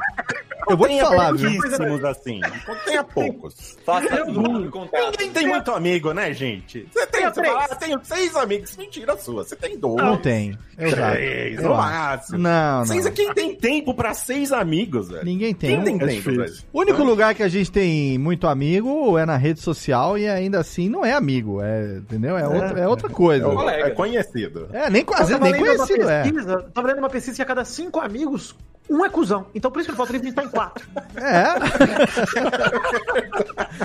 [0.70, 2.08] eu vou te falar, viu?
[2.08, 2.42] assim.
[2.86, 3.78] Tenha poucos.
[3.86, 5.12] Faça tudo no contato.
[5.12, 6.88] Ninguém tem muito amigo, né, gente?
[6.92, 7.54] Você tem, você três.
[7.54, 8.76] fala, ah, tenho seis amigos.
[8.78, 9.44] Mentira sua.
[9.44, 9.96] Você tem dois.
[10.04, 10.58] Não tem.
[10.78, 12.38] Três, no máximo.
[12.38, 13.12] Não, Seis não.
[13.12, 15.26] é quem tem tempo pra seis amigos, velho.
[15.26, 15.82] Ninguém tem.
[15.82, 16.54] Quem tem É tempo, velho?
[16.72, 20.60] O único lugar que a gente tem muito amigo é na rede social e ainda
[20.60, 22.38] assim não é amigo, é, entendeu?
[22.38, 23.48] É, outra, é outra coisa.
[23.72, 24.70] É, é conhecido.
[24.72, 26.24] É, nem Eu quase tava nem conhecido, é.
[26.24, 28.56] pesquisa, Tava lendo uma pesquisa que a cada cinco amigos,
[28.90, 29.48] um é cuzão.
[29.54, 30.88] Então por isso que o Ponta Livre tá em quatro.
[31.16, 31.46] É.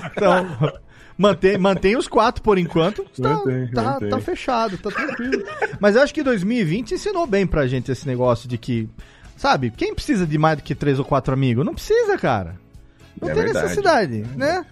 [0.17, 0.73] então,
[1.17, 3.05] mantém, mantém os quatro por enquanto.
[3.21, 4.11] Tá, Mantém, tá, mantém.
[4.11, 5.45] tá fechado, tá tranquilo.
[5.81, 8.89] Mas eu acho que 2020 ensinou bem pra gente esse negócio de que,
[9.37, 11.65] sabe, quem precisa de mais do que três ou quatro amigos?
[11.65, 12.57] Não precisa, cara.
[13.21, 13.65] Não É tem verdade.
[13.67, 14.65] necessidade, né?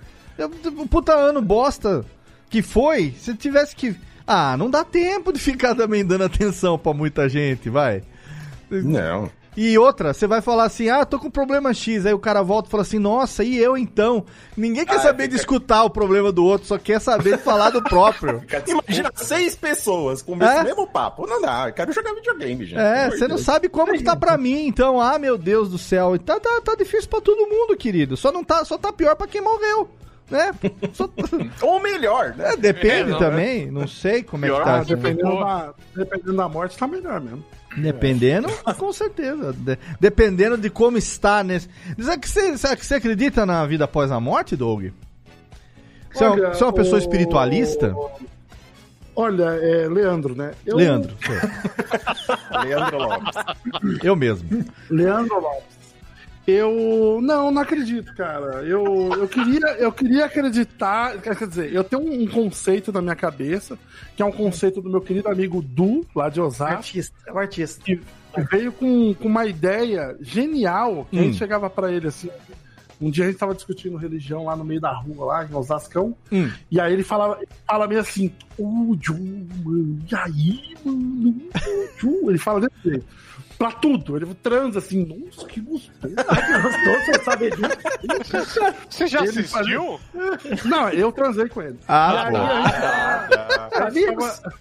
[0.78, 2.04] Um puta ano bosta
[2.48, 3.94] que foi, se tivesse que.
[4.26, 8.02] Ah, não dá tempo de ficar também dando atenção pra muita gente, vai.
[8.70, 9.30] Não.
[9.56, 12.68] E outra, você vai falar assim, ah, tô com problema X, aí o cara volta
[12.68, 14.24] e fala assim, nossa, e eu então?
[14.56, 17.42] Ninguém quer Ah, saber fica- de escutar o problema do outro, só quer saber de
[17.42, 18.42] falar do próprio.
[18.66, 20.54] Imagina seis pessoas com É?
[20.54, 21.26] esse mesmo papo.
[21.26, 22.78] Não dá, eu quero jogar videogame, gente.
[22.80, 26.16] É, você não sabe como que tá pra mim, então, ah, meu Deus do céu,
[26.18, 29.26] tá, tá, tá difícil pra todo mundo, querido, só não tá, só tá pior pra
[29.26, 29.90] quem morreu,
[30.30, 30.52] né?
[30.92, 31.10] Só-
[31.60, 32.52] Ou melhor, né?
[32.52, 34.70] É, depende É, não, também, não sei como é que Pior, tá.
[34.74, 34.94] Ah, assim.
[34.94, 37.44] dependendo, da, dependendo da morte, tá melhor mesmo.
[37.76, 39.52] Dependendo, com certeza.
[39.52, 41.68] De- dependendo de como está nesse.
[41.98, 44.86] Será que você, será que você acredita na vida após a morte, Doug?
[46.12, 47.94] Você, é, uma- Olha, você é uma pessoa o- espiritualista?
[49.14, 50.52] Olha, é, Leandro, né?
[50.66, 51.14] Eu- Leandro,
[52.64, 53.34] Leandro Lopes.
[54.02, 54.64] eu mesmo.
[54.90, 55.79] Leandro Lopes.
[56.50, 58.62] Eu não, não acredito, cara.
[58.64, 58.84] Eu,
[59.14, 61.18] eu, queria, eu queria acreditar.
[61.20, 63.78] Quer dizer, eu tenho um conceito na minha cabeça,
[64.16, 67.38] que é um conceito do meu querido amigo Du, lá de Osasco, Artista, é um
[67.38, 67.82] artista.
[67.84, 68.00] que
[68.50, 71.06] veio com, com uma ideia genial.
[71.10, 71.24] Que a Hum.
[71.24, 72.28] gente chegava pra ele assim.
[73.00, 76.14] Um dia a gente tava discutindo religião lá no meio da rua, lá em Osascão.
[76.30, 76.50] Hum.
[76.70, 79.14] E aí ele falava, ele fala meio assim, ô, Ju,
[79.64, 81.34] mano, e aí, mano?
[81.98, 83.06] Ju?" Ele fala desse jeito.
[83.60, 84.16] Pra tudo.
[84.16, 86.14] Ele transa assim, nossa, que gostoso.
[87.04, 88.64] Você sabe disso?
[88.88, 90.00] Você já Ele assistiu?
[90.64, 91.78] Não, eu transei com ele.
[91.86, 92.38] Ah, aí, pô.
[93.84, 94.54] aí, estava-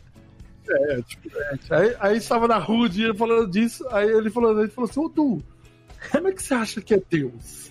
[0.69, 4.69] É, tipo, é, aí, aí estava na rua dia falando disso, aí ele falou, ele
[4.69, 5.41] falou assim, ô Du,
[6.11, 7.68] como é que você acha que é Deus?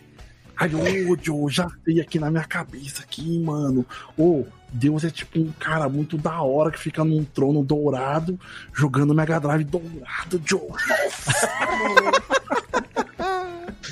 [1.09, 3.87] Ô, Joe, já veio aqui na minha cabeça aqui, mano.
[4.17, 8.39] Ô, Deus é tipo um cara muito da hora que fica num trono dourado,
[8.73, 10.69] jogando Mega Drive dourado, Joe.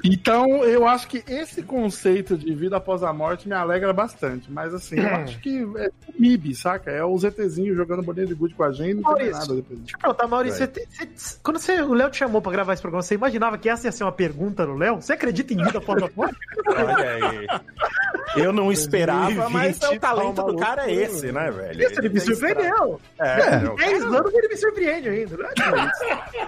[0.05, 4.51] Então, eu acho que esse conceito de vida após a morte me alegra bastante.
[4.51, 6.91] Mas, assim, eu acho que é o MIB, saca?
[6.91, 9.79] É o ZTzinho jogando bolinha de gude com a gente, não nada depois.
[9.81, 12.73] Deixa eu perguntar, Maurício, você tem- você- quando você- o Léo te chamou pra gravar
[12.73, 14.97] esse programa, você imaginava que essa ia ser uma pergunta no Léo?
[14.97, 16.37] Você acredita em vida após a morte?
[16.67, 17.47] Olha aí.
[18.43, 21.83] Eu não esperava, mas é o 2020 talento do cara é esse, né, velho?
[21.83, 23.01] Isso, ele me tem surpreendeu.
[23.19, 25.37] É, eu- 10 anos ele me surpreende ainda.
[25.39, 25.49] né?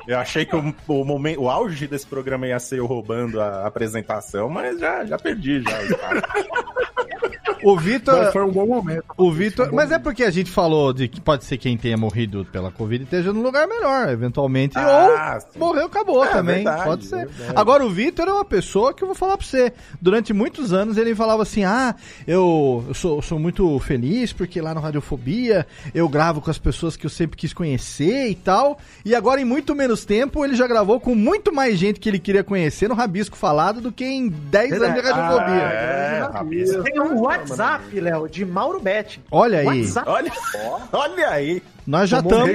[0.07, 3.67] Eu achei que o, o, momento, o auge desse programa ia ser eu roubando a
[3.67, 5.79] apresentação, mas já, já perdi já.
[7.65, 8.33] O Mas Vitor.
[8.33, 9.03] foi um bom momento.
[9.17, 9.73] O Vitor.
[9.73, 13.03] Mas é porque a gente falou de que pode ser quem tenha morrido pela Covid
[13.03, 14.79] e esteja num lugar melhor, eventualmente.
[14.79, 15.59] Ah, ou sim.
[15.59, 16.55] morreu, acabou É, também.
[16.57, 17.27] verdade, pode ser.
[17.27, 17.53] verdade.
[17.57, 19.73] Agora, o Vitor é uma pessoa que eu vou falar pra você.
[20.01, 21.97] Durante muitos anos ele falava assim: ah,
[22.29, 26.97] eu, eu sou, sou muito feliz porque lá no Radiofobia eu gravo com as pessoas
[26.97, 28.79] que eu sempre quis conhecer e tal.
[29.05, 32.21] E agora, em muito menos tempo, ele já gravou com muito mais gente que ele
[32.21, 35.09] queria conhecer no Rabisco Falado do que em 10 anos de.
[35.09, 35.55] Radiofobia.
[35.63, 36.83] É, Rabisco.
[36.85, 39.23] Tem um WhatsApp, Léo, de Mauro Betti.
[39.31, 40.09] Olha aí, WhatsApp.
[40.11, 40.33] Olha,
[40.93, 41.63] olha aí.
[41.87, 42.49] nós já estamos.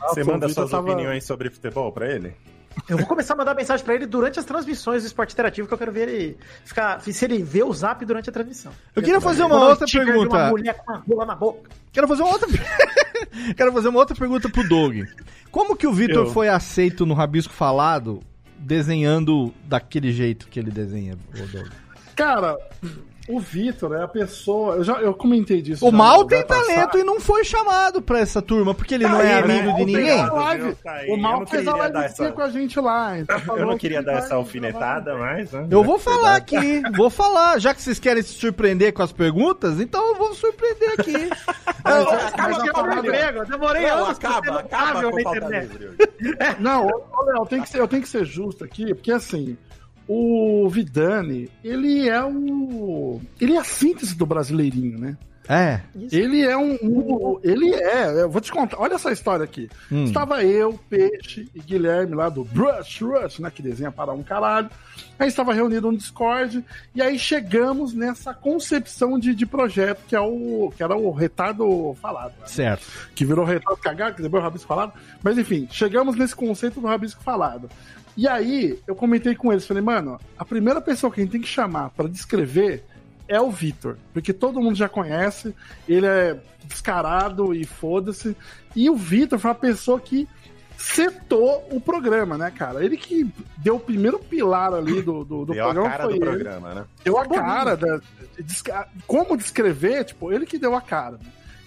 [0.00, 2.34] Nossa, Você manda suas tava- opiniões sobre futebol pra ele?
[2.88, 5.74] Eu vou começar a mandar mensagem pra ele durante as transmissões do Esporte Interativo, que
[5.74, 7.00] eu quero ver ele ficar.
[7.02, 8.72] Se ele vê o zap durante a transmissão.
[8.96, 10.36] Eu queria fazer uma Quando outra pergunta.
[10.36, 11.70] Uma mulher com uma rola na boca.
[11.92, 12.48] Quero fazer uma outra.
[13.56, 15.02] Quero fazer uma outra pergunta pro Doug.
[15.50, 16.32] Como que o Vitor Eu.
[16.32, 18.20] foi aceito no Rabisco Falado
[18.62, 21.68] desenhando daquele jeito que ele desenha, o Doug?
[22.14, 22.56] Cara,
[23.28, 24.76] o Vitor é a pessoa.
[24.76, 25.86] Eu, já, eu comentei disso.
[25.86, 29.20] O já Mal tem talento e não foi chamado pra essa turma, porque ele não
[29.20, 29.60] é Aí, né?
[29.60, 30.26] amigo de ninguém.
[30.26, 30.76] live.
[31.08, 33.18] O eu Mal não fez a queria dar live essa- com a gente lá.
[33.18, 35.52] Então Eu não que queria dar essa alfinetada, mas.
[35.52, 37.58] né, Eu vou falar aqui, vou falar.
[37.58, 41.12] Já que vocês querem se surpreender com as perguntas, então eu vou surpreender aqui.
[41.84, 43.38] Mas, Acaba mas emprego.
[43.38, 45.68] Eu demorei Não, acaba, acaba com internet.
[45.76, 45.96] hoje.
[46.60, 49.56] Não, Léo, tem que ser, eu tenho que ser justo aqui, porque assim,
[50.08, 53.20] o Vidani, ele é o.
[53.40, 55.16] Ele é a síntese do brasileirinho, né?
[55.48, 55.80] É.
[56.12, 58.22] Ele é um, um- Ele é.
[58.22, 58.78] Eu vou te contar.
[58.78, 59.68] Olha essa história aqui.
[59.90, 60.04] Hum.
[60.04, 63.50] Estava eu, Peixe e Guilherme lá do Brush Rush, né?
[63.52, 64.70] Que desenha para um caralho.
[65.18, 66.64] Aí estava reunido no Discord.
[66.94, 70.72] E aí chegamos nessa concepção de, de projeto que é o.
[70.76, 72.32] que era o retardo falado.
[72.40, 72.46] né?
[72.46, 72.86] Certo.
[73.12, 74.92] que virou retrato cagado, que depois o Rabisco falado.
[75.24, 77.68] Mas enfim, chegamos nesse conceito do Rabisco falado.
[78.16, 81.40] E aí, eu comentei com eles, falei, mano, a primeira pessoa que a gente tem
[81.40, 82.84] que chamar pra descrever
[83.26, 83.96] é o Vitor.
[84.12, 85.54] Porque todo mundo já conhece,
[85.88, 88.36] ele é descarado e foda-se.
[88.76, 90.28] E o Vitor foi a pessoa que
[90.76, 92.84] setou o programa, né, cara?
[92.84, 95.90] Ele que deu o primeiro pilar ali do, do, do Deu a programa.
[95.90, 96.84] cara foi do ele programa, né?
[97.04, 97.76] deu a cara.
[97.76, 98.00] Da,
[99.06, 101.18] como descrever, tipo, ele que deu a cara.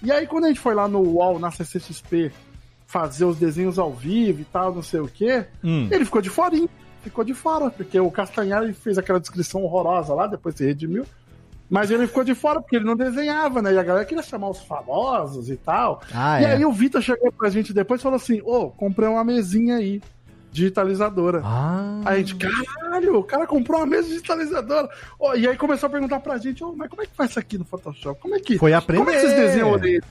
[0.04, 2.32] E aí, quando a gente foi lá no UOL, na CCXP,
[2.88, 5.88] fazer os desenhos ao vivo e tal, não sei o quê, Hum.
[5.92, 6.56] ele ficou de fora.
[7.02, 11.06] Ficou de fora, porque o Castanhari fez aquela descrição horrorosa lá, depois se redimiu.
[11.70, 13.74] Mas ele ficou de fora porque ele não desenhava, né?
[13.74, 16.02] E a galera queria chamar os famosos e tal.
[16.14, 16.54] Ah, e é.
[16.54, 20.00] aí o Vitor chegou pra gente depois e falou assim: Ô, comprei uma mesinha aí,
[20.52, 21.42] digitalizadora.
[21.44, 22.02] Ah.
[22.06, 24.90] Aí a gente, caralho, o cara comprou uma mesa digitalizadora.
[25.20, 27.40] Ó, e aí começou a perguntar pra gente, ô, mas como é que faz isso
[27.40, 28.20] aqui no Photoshop?
[28.22, 28.58] Como é que.
[28.58, 29.04] Foi aprender.
[29.04, 30.04] Como é que vocês desenham a orelha?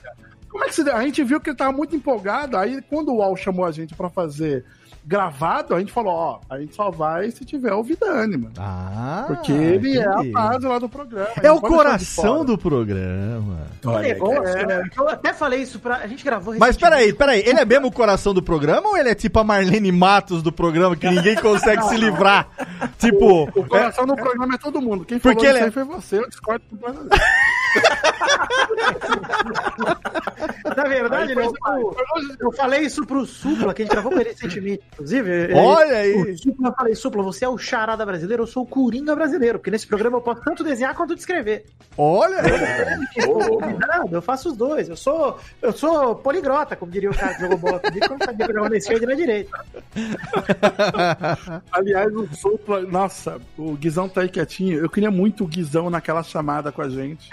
[0.55, 0.89] Como é que você...
[0.89, 3.93] A gente viu que ele tava muito empolgado, aí quando o UOL chamou a gente
[3.93, 4.63] pra fazer
[5.05, 8.53] gravado, a gente falou, ó, a gente só vai se tiver o Vidani, mano.
[8.57, 10.31] Ah, Porque ele é a entendi.
[10.31, 11.27] base lá do programa.
[11.43, 13.67] É o coração do programa.
[13.85, 14.65] Olha, cara.
[14.65, 14.89] né?
[14.97, 15.97] Eu até falei isso pra.
[15.97, 19.09] A gente gravou Mas peraí, peraí, ele é mesmo o coração do programa ou ele
[19.09, 22.47] é tipo a Marlene Matos do programa que ninguém consegue se livrar?
[22.97, 25.03] Tipo, O coração do programa é todo mundo.
[25.05, 27.19] Quem Porque falou ele isso é- aí foi você, eu discordo completamente.
[30.75, 31.55] Na verdade, Aí né, eu,
[32.39, 35.53] eu falei isso pro Supla, que a gente gravou com ele recentemente, inclusive.
[35.53, 36.31] Olha aí.
[36.31, 39.59] O Supla, eu falei, Supla, você é o charada brasileiro, eu sou o Coringa brasileiro,
[39.59, 41.65] porque nesse programa eu posso tanto desenhar quanto descrever.
[41.97, 42.41] olha.
[43.87, 44.89] Não, eu faço os dois.
[44.89, 48.47] Eu sou, eu sou poligrota, como diria o cara que jogou bola comigo, quando sabia
[48.47, 49.65] jogar na esquerda e na direita.
[51.71, 54.79] Aliás, o Supla, nossa, o Guizão tá aí quietinho.
[54.79, 57.29] Eu queria muito o Guizão naquela chamada com a gente.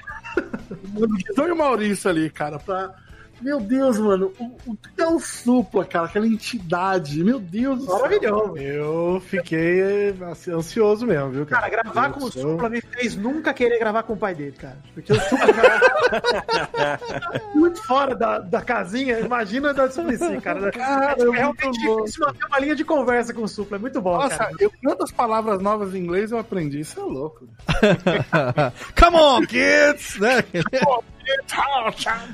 [0.95, 2.95] O Guizão e Maurício ali, cara, pra.
[3.43, 6.07] Meu Deus, mano, o, o que é o Supla, cara?
[6.07, 7.97] Aquela entidade, meu Deus do céu.
[7.97, 8.57] Maravilhoso.
[8.57, 11.69] Eu fiquei assim, ansioso mesmo, viu, cara?
[11.69, 14.53] Cara, gravar Eu com o Supla me fez nunca querer gravar com o pai dele,
[14.53, 14.79] cara.
[14.95, 17.01] Porque o Supla já
[17.55, 19.19] muito fora da, da casinha.
[19.19, 20.71] Imagina da Suplicy, cara.
[20.71, 23.77] Cara, é é realmente difícil manter uma linha de conversa com o Supla.
[23.77, 24.53] É muito bom, Nossa, cara.
[24.61, 26.81] eu, quantas palavras novas em inglês eu aprendi?
[26.81, 27.49] Isso é louco.
[28.99, 30.19] Come on, kids!
[30.21, 30.45] Né?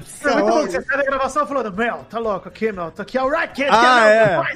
[0.04, 3.02] Foi muito bom que você sai da gravação falando, Mel, tá louco aqui, Mel, tá
[3.02, 4.36] aqui, alright, kid, Ah, é.
[4.36, 4.54] vai,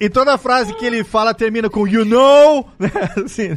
[0.00, 2.90] E, e toda frase que ele fala termina com you know, né?
[3.24, 3.56] assim,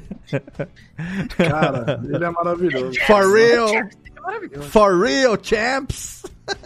[1.37, 2.99] Cara, ele é maravilhoso.
[3.05, 6.19] for real, É for real, champs.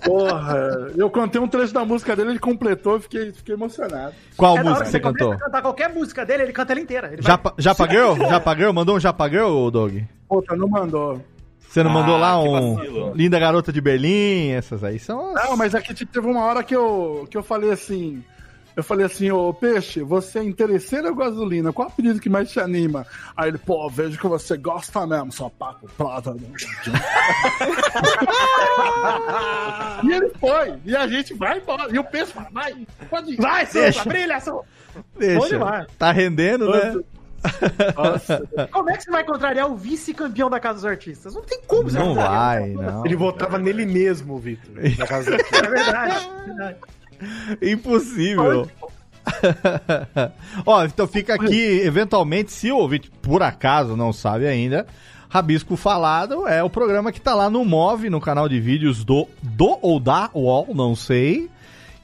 [0.06, 4.14] Porra, eu cantei um trecho da música dele, ele completou fiquei, fiquei emocionado.
[4.38, 5.38] Qual É música que você cantou?
[5.38, 7.08] cantar qualquer música dele, ele canta ela inteira.
[7.08, 8.16] Ele vai- Japa, Japa Girl?
[8.16, 8.72] Japa Girl?
[8.72, 9.98] Mandou um Japa Girl, Doug?
[10.30, 11.22] Puta, não mandou.
[11.74, 13.14] Você não mandou Ah, lá que um vacilo.
[13.16, 14.52] Linda Garota de Berlim?
[14.52, 15.44] Essas aí são as...
[15.44, 18.24] Não, mas aqui tipo, teve uma hora que eu, que eu falei assim.
[18.76, 21.74] Eu falei assim, ô Peixe, você é interesseiro ou gasolina?
[21.74, 23.08] Qual apelido que mais te anima?
[23.36, 26.36] Aí ele, pô, vejo que você gosta mesmo, só papo prata.
[30.04, 31.88] e ele foi, e a gente vai embora.
[31.92, 32.76] E o Peixe fala, vai,
[33.10, 33.38] pode ir.
[33.38, 33.66] Vai.
[33.66, 34.62] Supla, brilha, Supla.
[35.18, 35.88] Deixa.
[35.98, 37.00] Tá rendendo, né?
[37.96, 41.36] Nossa, Como é que você vai contrariar o vice-campeão da Casa dos Artistas?
[41.36, 43.06] Não tem como você Não vai, não.
[43.06, 44.76] Ele votava nele mesmo, Vitor.
[44.98, 45.44] Na casa dele.
[45.52, 46.30] É verdade.
[46.36, 46.78] é verdade.
[47.62, 48.68] Impossível.
[50.66, 54.86] Ó, então fica aqui, eventualmente, se o ouvinte por acaso não sabe ainda,
[55.30, 59.28] Rabisco Falado é o programa que tá lá no Move, no canal de vídeos do,
[59.42, 61.50] do ou da UOL, não sei.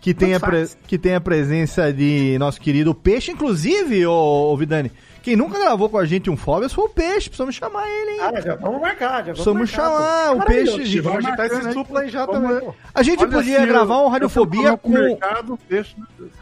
[0.01, 0.39] que tem, a
[0.87, 4.91] que tem a presença de nosso querido Peixe, inclusive, ô, ô Vidani.
[5.21, 8.19] Quem nunca gravou com a gente um Fóbias foi o Peixe, precisamos chamar ele, hein?
[8.21, 9.83] Ah, já vamos marcar, já vamos Precisamos marcar.
[9.83, 10.77] chamar o Maravilhoso.
[10.77, 10.99] Peixe.
[11.01, 11.71] Vamos agitar esse né?
[11.73, 12.59] supla aí já Vamos- também.
[12.67, 12.75] pô.
[12.95, 14.89] A gente Olha podia assim, gravar um Radiofobia com.
[14.89, 15.95] mercado, peixe?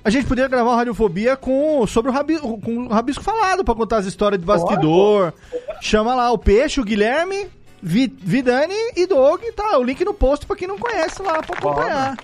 [0.03, 3.73] A gente poderia gravar um Radiofobia com, sobre o, rabi, com o Rabisco Falado, pra
[3.75, 5.33] contar as histórias de bastidor.
[5.81, 7.47] Chama lá o Peixe, o Guilherme,
[7.81, 9.41] Vi- Vidani e Doug.
[9.55, 12.15] Tá, o link no post pra quem não conhece lá, pra acompanhar.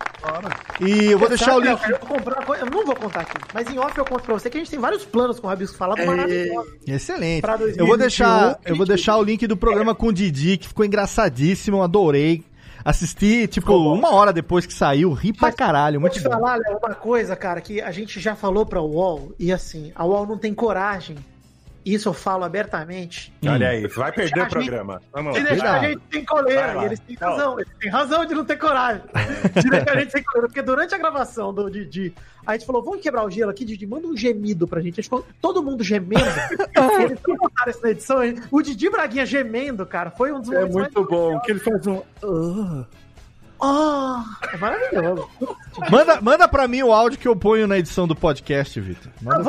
[0.81, 1.81] E eu vou Você deixar o sabe, link.
[1.81, 4.33] Léo, Eu, vou comprar eu não vou contar aqui, mas em off eu conto pra
[4.33, 6.71] você que a gente tem vários planos com o Rabisco Falado maravilhosos.
[6.87, 7.43] Excelente.
[7.77, 10.67] Eu vou 2021, deixar, eu vou deixar o link do programa com o Didi, que
[10.67, 12.43] ficou engraçadíssimo, adorei.
[12.85, 16.31] Assisti, tipo, uma hora depois que saiu, ri pra caralho, Vou muito te bom.
[16.31, 20.05] falar, Léo, uma coisa, cara, que a gente já falou pra UOL, e assim, a
[20.05, 21.15] UOL não tem coragem.
[21.85, 23.33] Isso eu falo abertamente.
[23.45, 25.01] Olha aí, vai perder A o programa.
[25.11, 25.49] Vamos De lá.
[25.49, 26.81] deixar a gente sem coleira.
[26.81, 27.59] E eles têm razão.
[27.59, 29.01] Eles têm razão de não ter coragem.
[29.61, 30.47] De deixar a gente sem coleira.
[30.47, 32.13] Porque durante a gravação do Didi,
[32.45, 34.93] a gente falou: vamos quebrar o gelo aqui, Didi, manda um gemido pra gente.
[34.93, 36.23] A gente ficou todo mundo gemendo.
[37.03, 38.19] eles não botaram isso na edição.
[38.49, 42.01] O Didi Braguinha gemendo, cara, foi um dos É muito bom, que ele faz um...
[43.61, 45.29] Ah, é maravilhoso.
[45.89, 49.11] Manda, manda pra mim o áudio que eu ponho na edição do podcast, Vitor.
[49.25, 49.39] Ah,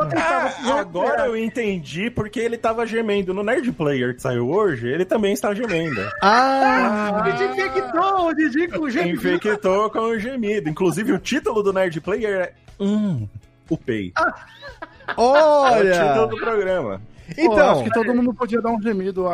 [0.63, 3.35] vou- agora eu entendi porque ele tava gemendo.
[3.35, 6.01] No Nerd Player que saiu hoje, ele também está gemendo.
[6.23, 9.17] Ah, O Didi infectou o Didi com gemido.
[9.17, 10.69] Infectou com o gemido.
[10.69, 13.29] Inclusive, o título do Nerd Player é Hum,
[13.69, 14.13] o Pei.
[14.17, 16.27] É o título olha!
[16.29, 17.01] do programa.
[17.35, 19.27] Pô, Então, acho que todo mundo podia dar um gemido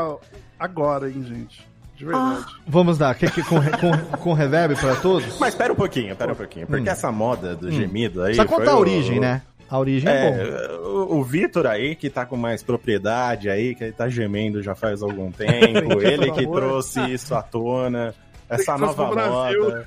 [0.58, 1.68] agora, hein, gente.
[2.00, 2.46] De verdade.
[2.66, 3.14] vamos dar.
[3.14, 5.38] Quer que com, com, com reverb pra todos?
[5.38, 6.66] Mas pera um pouquinho, pera um pouquinho.
[6.66, 6.92] Porque Hum.
[6.92, 8.34] essa moda do gemido aí.
[8.36, 9.42] Foi contar a o- origem, né?
[9.68, 10.36] A origem é, bom.
[10.36, 14.62] É, o, o Vitor aí, que tá com mais propriedade aí, que ele tá gemendo
[14.62, 18.14] já faz algum tempo, ele que trouxe isso à tona,
[18.48, 19.86] essa nova moda.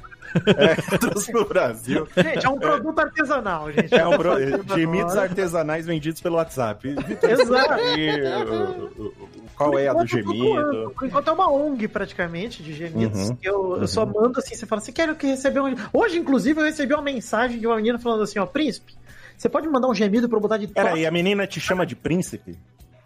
[0.58, 2.08] É, trouxe pro Brasil.
[2.18, 3.94] Gente, é um produto artesanal, gente.
[3.94, 4.34] É um pro...
[4.76, 6.88] Gemidos artesanais vendidos pelo WhatsApp.
[6.90, 7.82] Exato.
[7.98, 10.92] e, o- o- o- qual é a do gemido?
[10.98, 13.30] Por enquanto é uma ONG, praticamente, de gemidos.
[13.30, 15.76] Uhum, que eu, eu só mando assim, você fala, você quer que receber um...
[15.94, 18.94] Hoje, inclusive, eu recebi uma mensagem de uma menina falando assim, ó, príncipe,
[19.38, 20.74] você pode me mandar um gemido pra eu botar de toque?
[20.82, 22.58] Peraí, a menina te chama de príncipe?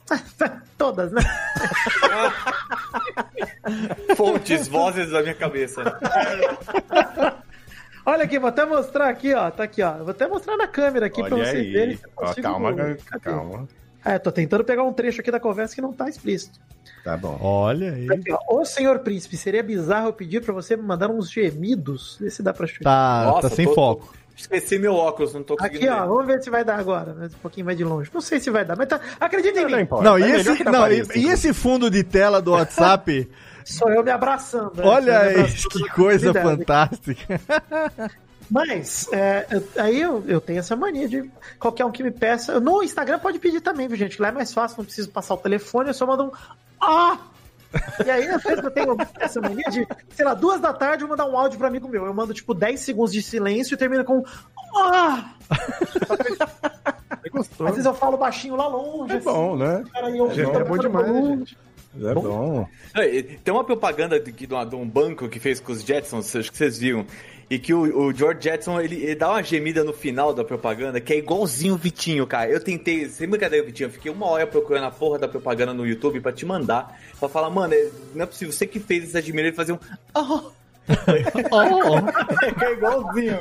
[0.78, 1.22] Todas, né?
[4.16, 5.84] Fontes, vozes da minha cabeça.
[8.06, 9.52] Olha aqui, vou até mostrar aqui, ó.
[9.52, 9.98] Tá aqui, ó.
[9.98, 11.72] Vou até mostrar na câmera aqui pra Olha vocês aí.
[11.74, 12.00] verem.
[12.16, 12.96] Ó, calma, Cadê?
[13.22, 13.68] calma.
[14.06, 16.58] É, tô tentando pegar um trecho aqui da conversa que não tá explícito.
[17.04, 17.38] Tá bom.
[17.42, 18.10] Olha aí.
[18.10, 18.62] Aqui, ó.
[18.62, 22.18] Ô, senhor príncipe, seria bizarro eu pedir pra você me mandar uns gemidos?
[22.22, 23.26] Vê se dá pra chutar.
[23.26, 24.14] Tá, Nossa, tá sem tô- foco.
[24.38, 26.08] Esqueci meu óculos, não tô conseguindo Aqui, ó, ver.
[26.08, 27.16] vamos ver se vai dar agora.
[27.18, 28.10] Mas um pouquinho mais de longe.
[28.14, 29.00] Não sei se vai dar, mas tá.
[29.20, 29.82] Acredita em Não mim.
[29.84, 30.04] importa.
[30.04, 33.30] Não, é e esse, não não, e, apareça, e esse fundo de tela do WhatsApp?
[33.66, 34.74] Sou eu me abraçando.
[34.76, 34.84] né?
[34.86, 37.42] Olha me aí, abraçando que coisa fantástica.
[38.50, 42.60] Mas, é, eu- aí eu, eu tenho essa mania de qualquer um que me peça.
[42.62, 44.22] No Instagram pode pedir também, viu, gente?
[44.22, 46.32] Lá é mais fácil, não preciso passar o telefone, eu só mando um.
[46.80, 47.18] Ah!
[48.06, 51.08] E aí, às vezes eu tenho essa mania de, sei lá, duas da tarde eu
[51.08, 52.06] mandar um áudio pro amigo meu.
[52.06, 54.24] Eu mando, tipo, 10 segundos de silêncio e termina com.
[54.76, 55.34] Ah!
[57.24, 57.64] É gostoso.
[57.66, 59.14] Às vezes eu falo baixinho lá longe.
[59.16, 59.76] É bom, né?
[59.82, 61.58] assim, cara, eu- É eu- bom demais, gente?
[62.00, 62.68] É bom.
[62.94, 66.52] É, Tem uma propaganda de, de, de um banco que fez com os Jetsons, acho
[66.52, 67.06] que vocês viram.
[67.50, 71.00] E que o, o George Jetson, ele, ele dá uma gemida no final da propaganda,
[71.00, 72.50] que é igualzinho o Vitinho, cara.
[72.50, 75.88] Eu tentei, sem brincadeira, Vitinho, eu fiquei uma hora procurando a porra da propaganda no
[75.88, 77.00] YouTube pra te mandar.
[77.18, 79.80] Pra falar, mano, é- não é possível, você que fez essa gemida, ele fazia um...
[80.88, 83.40] é igualzinho.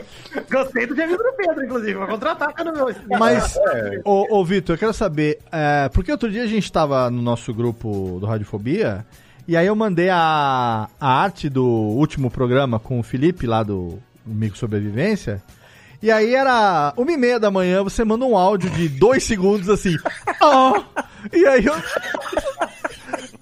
[0.51, 1.95] Gostei do gemido do Pedro, inclusive.
[1.95, 2.89] Vou contratar no meu.
[3.19, 4.01] Mas, É.
[4.05, 7.55] ô, ô Vitor, eu quero saber, é, porque outro dia a gente tava no nosso
[7.55, 9.07] grupo do Radiofobia,
[9.47, 13.99] e aí eu mandei a, a arte do último programa com o Felipe, lá do
[14.25, 15.43] Mico Sobrevivência,
[16.03, 19.69] e aí era uma e meia da manhã, você manda um áudio de dois segundos
[19.69, 19.97] assim,
[20.41, 20.73] "Ah",
[21.33, 21.75] e aí eu...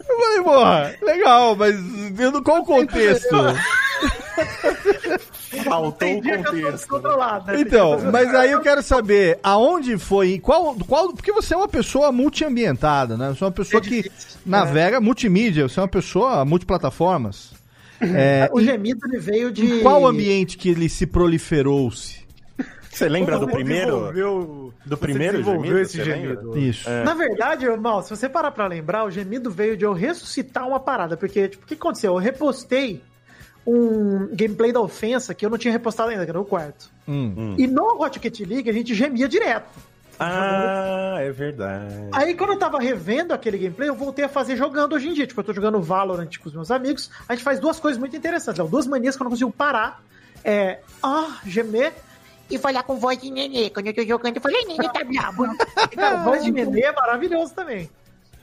[0.06, 1.74] Eu falei, porra, legal, mas
[2.12, 3.34] vendo qual o contexto?
[5.64, 6.52] Faltou o contexto.
[6.72, 7.60] descontrolado, né?
[7.60, 12.10] Então, mas aí eu quero saber aonde foi, qual, qual, porque você é uma pessoa
[12.10, 13.28] multiambientada, né?
[13.30, 14.10] Você é uma pessoa que
[14.44, 17.52] navega multimídia, você é uma pessoa multiplataformas.
[18.00, 19.64] É, O em- gemido ele veio de.
[19.64, 22.24] em qual ambiente que ele se proliferou-se?
[22.90, 24.72] Você lembra do primeiro?
[24.86, 26.42] Do primeiro gemido, esse gemido.
[26.52, 26.60] lembra?
[26.60, 26.88] Isso.
[26.88, 27.02] É.
[27.02, 30.78] Na verdade, irmão, se você parar pra lembrar, o gemido veio de eu ressuscitar uma
[30.78, 31.16] parada.
[31.16, 32.12] Porque, tipo, o que aconteceu?
[32.12, 33.02] Eu repostei
[33.66, 36.90] um gameplay da ofensa que eu não tinha repostado ainda, que era o quarto.
[37.08, 37.54] Hum.
[37.58, 39.68] E no Rocket League a gente gemia direto.
[40.18, 42.08] Ah, é verdade.
[42.12, 45.26] Aí quando eu tava revendo aquele gameplay, eu voltei a fazer jogando hoje em dia.
[45.26, 47.10] Tipo, eu tô jogando Valorant com os meus amigos.
[47.28, 48.58] A gente faz duas coisas muito interessantes.
[48.58, 48.68] Léo.
[48.68, 50.02] Duas manias que eu não consigo parar.
[50.44, 51.92] É, ah, gemer.
[52.50, 53.70] e falar com voz de nenê.
[53.70, 55.46] Quando eu tô jogando, eu falo, "Ai, nenê tá brabo.
[55.96, 57.90] Cara, voz de nenê é maravilhoso também.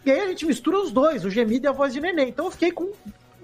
[0.04, 2.24] E aí a gente mistura os dois, o gemido e a voz de nenê.
[2.26, 2.92] Então eu fiquei com.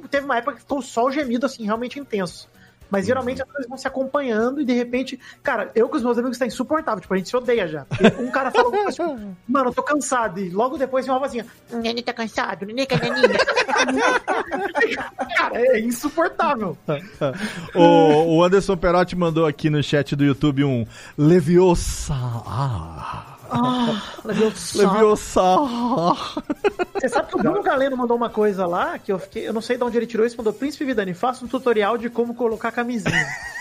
[0.09, 2.49] Teve uma época que ficou só o gemido, assim, realmente intenso.
[2.89, 6.17] Mas geralmente as coisas vão se acompanhando e de repente, cara, eu com os meus
[6.17, 7.85] amigos tá insuportável, tipo, a gente se odeia já.
[8.17, 10.39] Um cara coisa, tipo, mano, eu tô cansado.
[10.39, 13.27] E logo depois vem uma vozinha, nenê tá cansado, nenê quer naninha.
[15.37, 16.77] cara, é insuportável.
[17.75, 20.85] o, o Anderson Perotti mandou aqui no chat do YouTube um
[21.17, 22.13] Leviosa.
[22.13, 24.77] Ah, Ah, Leviosa.
[24.77, 25.41] Leviosa.
[26.93, 29.61] Você sabe que o Bruno Galeno mandou uma coisa lá, que eu fiquei, eu não
[29.61, 32.71] sei de onde ele tirou isso, mandou Príncipe Vidani, faça um tutorial de como colocar
[32.71, 33.25] camisinha.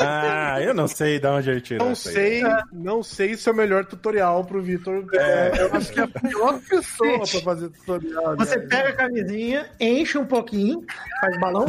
[0.00, 3.54] Ah, eu não sei de onde ele tirou Não sei, não sei se é o
[3.54, 5.04] melhor tutorial pro Vitor.
[5.12, 8.36] É, eu acho que é a pior pessoa pra fazer tutorial.
[8.36, 8.66] Você né?
[8.70, 10.82] pega a camisinha, enche um pouquinho,
[11.20, 11.66] faz balão,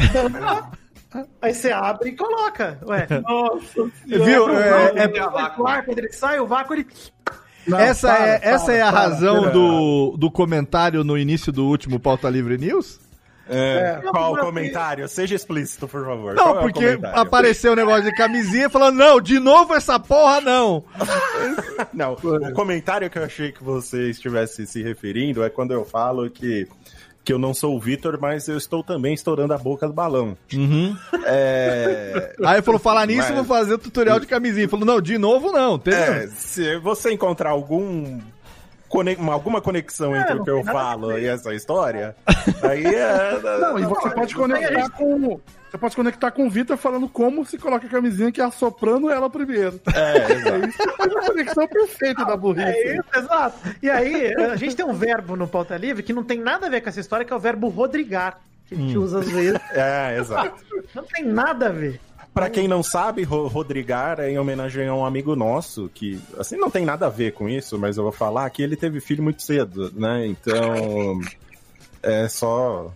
[1.41, 2.80] aí você abre e coloca.
[2.88, 3.07] Ué.
[3.28, 4.49] Nossa Viu?
[4.57, 6.88] É- é- o ar, quando ele sai, o vácuo, ele.
[7.68, 9.51] Não, essa para, é, essa para, é a para, razão para.
[9.51, 12.99] do, do comentário no início do último Pauta Livre News?
[13.49, 14.07] É, É.
[14.12, 15.07] qual o comentário?
[15.09, 16.36] Seja explícito, por favor.
[16.36, 17.20] Qual Não, é o porque comentário?
[17.20, 20.84] apareceu o negócio de camisinha falando, não, de novo essa porra não.
[21.93, 26.30] Não, o comentário que eu achei que você estivesse se referindo é quando eu falo
[26.30, 26.68] que,
[27.24, 30.36] que eu não sou o Vitor, mas eu estou também estourando a boca do balão.
[30.54, 30.96] Uhum.
[31.26, 34.64] É, Aí ele falou, falar nisso, Mas- vou fazer o tutorial de camisinha.
[34.64, 36.00] Ele falou, não, de novo não, entendeu?
[36.00, 38.20] é, se você encontrar algum
[38.92, 42.16] cone- uma- alguma conexão entre o que eu falo e essa história,
[42.62, 43.39] aí é.
[43.60, 45.39] Não, e você pode conectar com.
[45.72, 49.10] Você pode conectar com o Vitor falando como se coloca a camisinha, que é assoprando
[49.10, 49.80] ela primeiro.
[49.96, 50.66] É, exato.
[50.66, 52.68] É isso é a conexão perfeita da burrice.
[52.68, 53.58] É isso, exato.
[53.82, 56.70] E aí, a gente tem um verbo no Pauta Livre que não tem nada a
[56.70, 59.58] ver com essa história, que é o verbo rodrigar, que a gente usa às vezes.
[59.72, 60.62] É, exato.
[60.94, 62.02] Não tem nada a ver.
[62.34, 66.56] Pra quem não sabe, Ro- Rodrigar é em homenagem a um amigo nosso que, assim,
[66.56, 69.22] não tem nada a ver com isso, mas eu vou falar que ele teve filho
[69.22, 70.26] muito cedo, né?
[70.28, 71.20] Então,
[72.02, 72.92] é só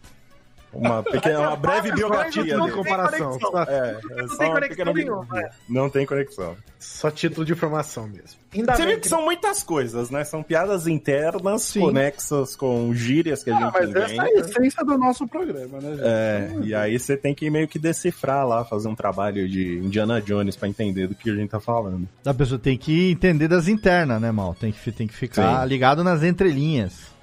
[0.76, 2.72] uma pequena, uma breve biografia de dele.
[2.72, 3.38] comparação.
[3.68, 5.50] É, é só tem uma conexão nenhuma, biografia.
[5.70, 6.56] Não tem conexão.
[6.80, 8.40] só título de informação mesmo.
[8.54, 10.24] Ainda Você vê que são muitas coisas, né?
[10.24, 11.82] São piadas internas, Sim.
[11.82, 14.50] conexas com gírias que a Ah, gente mas essa é a inventa.
[14.50, 16.02] essência do nosso programa, né, gente?
[16.04, 20.22] É, e aí você tem que meio que decifrar lá, fazer um trabalho de Indiana
[20.22, 22.08] Jones pra entender do que a gente tá falando.
[22.26, 24.54] A pessoa tem que entender das internas, né, mal?
[24.54, 25.68] Tem que, tem que ficar Sim.
[25.68, 27.14] ligado nas entrelinhas.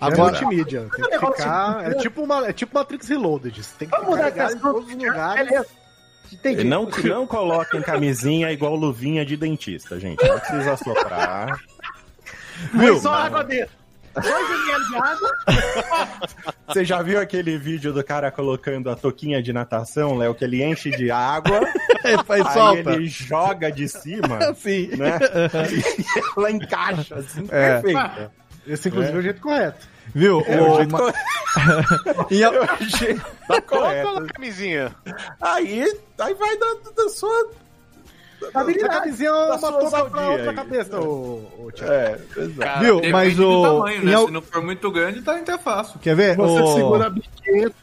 [0.00, 0.88] Agora, é multimídia.
[0.94, 1.84] Tem que ficar.
[1.84, 3.62] de- É tipo, uma, é tipo Matrix Reloaded.
[3.62, 5.06] Você tem que Vamos ficar mudar em todos os assunto.
[5.06, 5.48] lugares.
[5.50, 5.66] Beleza.
[6.32, 6.64] Entendi.
[6.64, 10.22] Não, não coloquem camisinha igual luvinha de dentista, gente.
[10.26, 11.58] Não precisa assoprar.
[12.72, 13.74] Foi só água dentro.
[14.14, 15.30] 2 ml de água.
[16.68, 20.64] Você já viu aquele vídeo do cara colocando a toquinha de natação, Léo, que ele
[20.64, 21.60] enche de água,
[22.26, 22.92] faz aí solta.
[22.94, 24.88] ele joga de cima, Sim.
[24.96, 25.18] né?
[25.70, 27.80] E ela encaixa assim, É.
[27.80, 28.32] perfeita.
[28.66, 29.86] Esse, inclusive, é o jeito correto.
[30.14, 30.42] Viu?
[30.46, 32.34] É, o O- jeito ma- correto.
[32.34, 34.08] e a- tá correto.
[34.08, 34.94] Coloca a camisinha.
[35.40, 37.50] Aí, aí vai da, da sua.
[38.48, 40.56] A camisinha é uma Da touca pra outra aí.
[40.56, 41.92] cabeça, ô, ô Thiago.
[41.92, 42.80] É, exato.
[42.80, 42.96] Viu?
[42.96, 44.14] depende Mas o- tamanho, né?
[44.14, 45.98] al- Se não for muito grande, tá até fácil.
[46.00, 46.36] Quer ver?
[46.36, 47.74] Você O- segura a biqueta.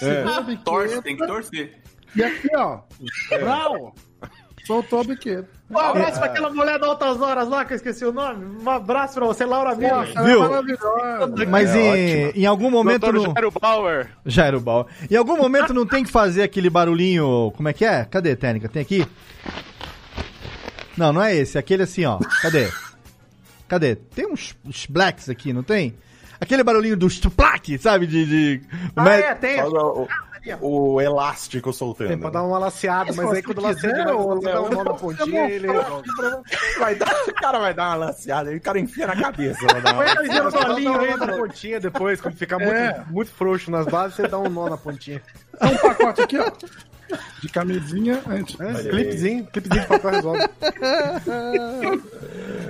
[0.00, 0.14] É.
[0.14, 0.64] Segura a biqueta.
[0.64, 1.78] Torce, tem que torcer.
[2.14, 2.80] E aqui, ó.
[3.40, 3.94] Brau.
[4.68, 5.48] Soltou a biqueta.
[5.70, 8.44] Um abraço pra aquela mulher da Altas Horas lá, que eu esqueci o nome.
[8.62, 10.06] Um abraço pra você, Laura Miller.
[10.24, 10.44] Viu?
[10.44, 11.46] é maravilhosa.
[11.48, 13.00] Mas É em, em algum momento.
[13.00, 13.32] Doutor Não...
[13.34, 14.10] Jairo Bauer.
[14.26, 14.84] Jairo Bauer.
[15.10, 17.50] Em algum momento não tem que fazer aquele barulhinho.
[17.56, 18.04] Como é que é?
[18.04, 18.68] Cadê, técnica?
[18.68, 19.06] Tem aqui?
[20.98, 21.56] Não, não é esse.
[21.56, 22.18] Aquele assim, ó.
[22.42, 22.68] Cadê?
[23.66, 23.94] Cadê?
[23.96, 25.94] Tem uns, uns blacks aqui, não tem?
[26.38, 28.06] Aquele barulhinho do stuplac, sabe?
[28.06, 28.26] De.
[28.26, 28.60] de...
[28.94, 29.62] Ah, Mas- é, tem.
[29.62, 30.06] O,
[30.60, 32.08] o elástico soltando.
[32.08, 34.16] Tem pra dar uma laceada, mas aí quando ô, você dá
[34.62, 35.68] um nó na pontinha ele.
[36.78, 39.66] Vai dar, o cara vai dar uma laceada, aí o cara enfia na cabeça.
[39.66, 40.04] Vai dar uma...
[40.04, 42.66] Põe solinho nó aí, na pontinha depois, quando ficar É.
[42.94, 45.22] muito, muito frouxo nas bases, você dá um nó na pontinha.
[45.60, 46.50] É um pacote aqui, ó.
[47.40, 48.20] De camisinha.
[48.26, 48.60] A gente...
[48.62, 50.40] É, clipezinho, clipezinho de papel resolve.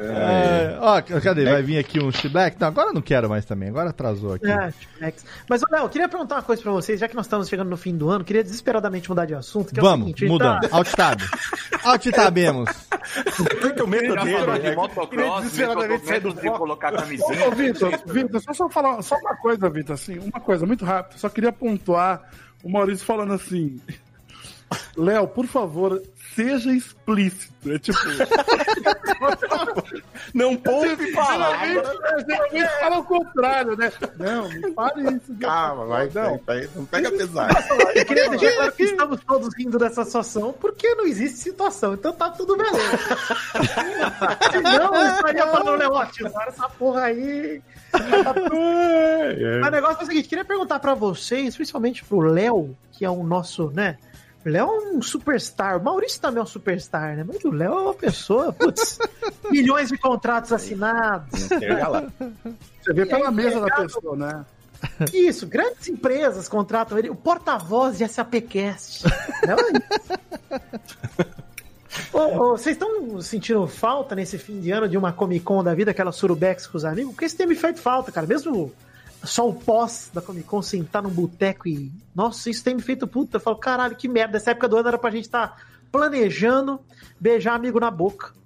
[0.01, 1.45] É, ó, cadê?
[1.45, 2.57] Vai vir aqui um Black?
[2.61, 3.69] Não, agora eu não quero mais também.
[3.69, 4.47] Agora atrasou aqui.
[4.51, 4.73] É.
[5.49, 7.77] Mas, Léo, eu queria perguntar uma coisa pra vocês, já que nós estamos chegando no
[7.77, 10.61] fim do ano, queria desesperadamente mudar de assunto, que é o Vamos, seguinte, mudando.
[10.61, 11.21] tá- Alt tab.
[11.85, 12.69] Alt tabemos.
[13.61, 16.59] Porque o medo dele de é que- motocross, desesperadamente sair do foco.
[16.59, 17.49] colocar camisinha.
[17.49, 21.19] Ô, Vitor, Vitor, só, só falar só uma coisa, Vitor, assim, uma coisa muito rápida.
[21.19, 22.23] Só queria pontuar
[22.63, 23.81] o Maurício falando assim.
[24.97, 26.03] Léo, por favor,
[26.35, 27.53] seja explícito.
[27.67, 27.99] É tipo.
[30.35, 31.69] Não poupe palavras.
[31.69, 33.93] Geralmente, geralmente fala o contrário, né?
[34.19, 35.35] Não, não fale isso.
[35.41, 36.41] Calma, vai, Não.
[36.47, 37.55] vai, não pega pesado.
[37.95, 42.13] Eu queria deixar claro que estamos todos rindo dessa situação porque não existe situação, então
[42.13, 42.79] tá tudo beleza.
[44.51, 47.63] Senão eu estaria falando, Léo, agora essa porra aí.
[47.93, 53.11] Mas o negócio é o seguinte, queria perguntar pra vocês, principalmente pro Léo, que é
[53.11, 53.97] o nosso, né?
[54.49, 55.77] O Léo é um superstar.
[55.79, 57.23] O Maurício também é um superstar, né?
[57.23, 58.99] Mas o Léo é uma pessoa, putz,
[59.51, 61.43] milhões de contratos assinados.
[61.43, 64.47] Você vê pela mesa da pessoa, né?
[65.13, 69.05] Isso, grandes empresas contratam ele, o porta-voz de SAPcast.
[69.47, 70.89] Não é isso?
[72.13, 75.75] Ô, ô, Vocês estão sentindo falta nesse fim de ano de uma Comic Con da
[75.75, 77.13] vida, aquela surubex com os amigos?
[77.13, 78.27] Porque isso tem me feito falta, cara.
[78.27, 78.73] Mesmo
[79.25, 81.91] só o pós da Comic Con, sentar num boteco e.
[82.15, 83.37] Nossa, isso tem me feito puta.
[83.37, 84.37] Eu falo, caralho, que merda.
[84.37, 85.57] Essa época do ano era pra gente estar
[85.91, 86.81] planejando
[87.21, 88.37] beijar amigo na boca.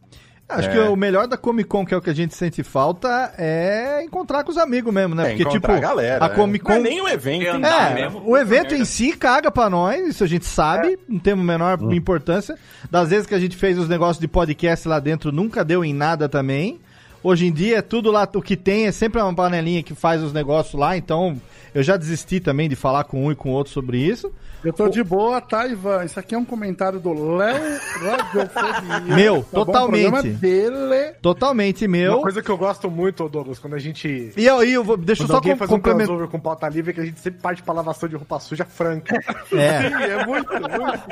[0.48, 0.72] Acho É.
[0.72, 4.02] que o melhor da Comic Con, que é o que a gente sente falta, é
[4.04, 5.32] encontrar com os amigos mesmo, né?
[5.32, 6.34] É, Porque, tipo, a galera, a né?
[6.34, 6.78] Comic Não Con.
[6.78, 7.64] é nem o evento.
[7.64, 11.18] É, É, mesmo, o evento em si caga pra nós, isso a gente sabe, não
[11.18, 12.58] temos a menor importância.
[12.90, 15.94] Das vezes que a gente fez os negócios de podcast lá dentro, nunca deu em
[15.94, 16.80] nada também.
[17.24, 20.20] Hoje em dia, é tudo lá, o que tem é sempre uma panelinha que faz
[20.22, 21.40] os negócios lá, então
[21.72, 24.32] eu já desisti também de falar com um e com outro sobre isso.
[24.64, 26.04] Eu tô de boa, tá, Ivan?
[26.04, 27.60] Isso aqui é um comentário do Léo
[28.00, 29.14] Radiofobia.
[29.16, 29.60] Meu, tá bom?
[29.62, 30.02] O totalmente.
[30.10, 31.12] programa dele.
[31.20, 32.12] Totalmente meu.
[32.14, 34.32] Uma coisa que eu gosto muito, Douglas, quando a gente.
[34.36, 36.06] E eu, e eu vou, deixa eu só com, um complementar.
[36.06, 38.64] crossover com pauta livre, é que a gente sempre parte pra lavação de roupa suja
[38.64, 39.12] franca.
[39.52, 41.02] É, Sim, é muito, muito.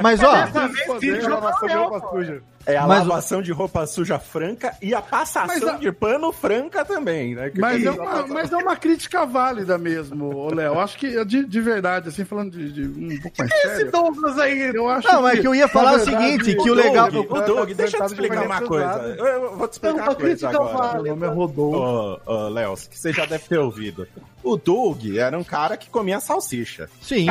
[0.00, 2.42] mas ó, Dessa vez, Sim, lavação de roupa suja.
[2.66, 6.84] É a Mas- lavação de roupa suja franca e a passação a- de pano franca
[6.84, 7.50] também, né?
[7.50, 10.78] Que- Mas é, uma, mas é uma crítica válida mesmo, ô Léo.
[10.78, 14.38] Acho que, de, de verdade, assim, falando de, de um pouco mais Esse sério, Douglas
[14.38, 14.60] aí.
[14.74, 17.08] eu acho Não, mas que eu ia falar na o seguinte, que o Doug, legal-
[17.08, 19.16] O Doug, deixa eu te explicar uma coisa.
[19.18, 21.02] Eu, eu vou te explicar uma coisa agora.
[21.02, 21.78] Meu nome é Rodolfo.
[22.26, 24.06] Ô, ô, Léo, que você já deve ter ouvido.
[24.42, 26.88] O Doug era um cara que comia salsicha.
[27.02, 27.26] sim,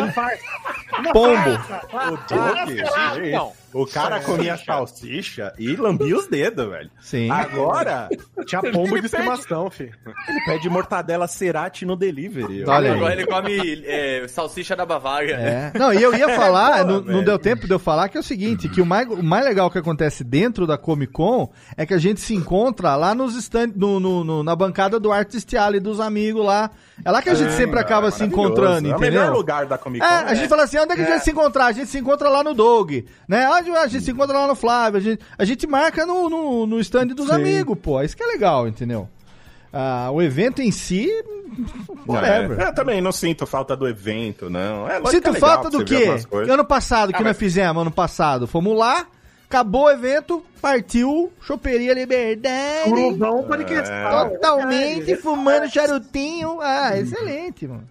[1.14, 1.50] pombo.
[2.12, 3.52] O Doug, Não.
[3.74, 6.90] o cara comia salsicha e lambia os dedos, velho.
[7.02, 7.30] Sim.
[7.30, 8.10] Agora,
[8.46, 9.94] Tinha pombo Ele de estimação, filho.
[10.28, 12.64] ele pede mortadela cerati no delivery.
[12.66, 12.98] Olha aí.
[12.98, 15.34] Agora ele come é, salsicha da Bavária.
[15.36, 15.72] É.
[15.78, 18.24] Não, e eu ia falar, não, não deu tempo de eu falar, que é o
[18.24, 21.94] seguinte, que o mais, o mais legal que acontece dentro da Comic Con é que
[21.94, 25.80] a gente se encontra lá nos stand, no, no- no- na bancada do Artist Alley
[25.80, 26.72] dos amigos lá.
[27.04, 29.34] É lá que a gente sempre acaba se encontrando, É o melhor entendeu?
[29.38, 30.26] lugar da Comic É, Con.
[30.30, 31.66] a gente fala assim, onde é que a gente vai se encontrar?
[31.68, 32.92] A gente se encontra lá no Doug,
[33.28, 33.50] né?
[33.50, 36.66] Onde a gente se encontra lá no Flávio, a gente, a gente marca no, no,
[36.66, 38.02] no stand dos amigos, pô.
[38.02, 39.08] Isso que é legal, entendeu?
[39.72, 41.08] Ah, o evento em si,
[42.08, 42.60] whatever.
[42.60, 44.90] É, eu também não sinto falta do evento, não.
[44.90, 46.06] É, Sinto é falta do quê?
[46.50, 48.48] Ano passado, que Ah, nós mas- fizemos, ano passado.
[48.48, 49.06] Fomos lá,
[49.50, 52.84] acabou o evento, partiu, Choperia Liberdade.
[52.88, 53.90] Surubão podcast.
[54.30, 56.60] Totalmente fumando charutinho.
[56.62, 57.88] Ah, excelente, mano.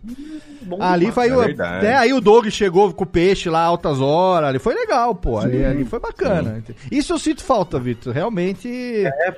[0.81, 1.41] ali foi É o.
[1.41, 1.85] verdade.
[1.87, 4.51] né, aí o Doug chegou com o peixe lá altas horas.
[4.51, 5.39] Ali foi legal, pô.
[5.39, 6.63] Ali, ali foi bacana.
[6.93, 8.13] Isso eu sinto falta, Vitor.
[8.15, 9.05] Realmente.
[9.05, 9.35] É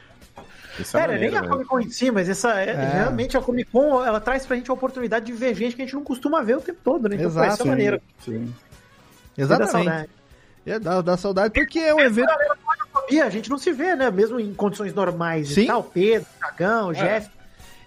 [0.92, 1.50] Cara, nem a velho.
[1.52, 2.90] Comic Con em si, mas essa é, É.
[2.94, 5.84] realmente a Comic Con ela traz pra gente a oportunidade de ver gente que a
[5.84, 7.16] gente não costuma ver o tempo todo, né?
[7.16, 7.62] Então, Exato.
[7.62, 8.00] é maneiro.
[8.24, 8.54] Sim.
[9.36, 10.08] Exatamente.
[10.66, 12.28] É, dá, dá saudade porque é um evento.
[13.11, 14.11] E a gente não se vê, né?
[14.11, 15.62] Mesmo em condições normais Sim.
[15.62, 15.82] e tal.
[15.84, 17.28] Pedro, Cagão, Jeff.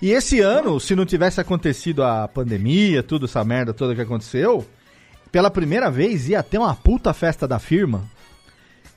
[0.01, 4.65] E esse ano, se não tivesse acontecido a pandemia, tudo essa merda toda que aconteceu,
[5.31, 8.03] pela primeira vez ia ter uma puta festa da firma.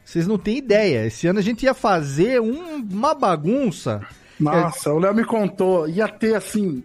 [0.05, 1.07] Vocês não têm ideia.
[1.07, 4.01] Esse ano a gente ia fazer um- uma bagunça.
[4.39, 6.83] Nossa, o Léo me contou, ia ter assim,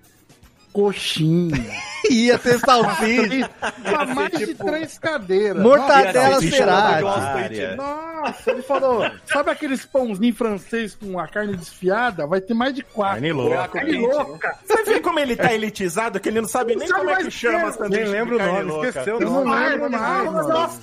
[0.72, 1.56] coxinha.
[2.10, 3.50] ia ter salsicha,
[3.84, 5.62] Pra mais de três cadeiras.
[5.62, 6.40] mortadela.
[6.40, 7.76] Vária.
[7.76, 12.26] Nossa, ele falou, sabe aqueles pãozinhos francês com a carne desfiada?
[12.28, 13.16] Vai ter mais de quatro.
[13.16, 13.68] Carne louca.
[13.68, 14.56] Carne louca.
[14.66, 17.32] Você vê como ele tá elitizado, que ele não sabe nem sabe como é que
[17.32, 19.70] chama sanduíche Nem de lembra o nome, esqueceu o não nome.
[19.70, 20.30] lembro mais.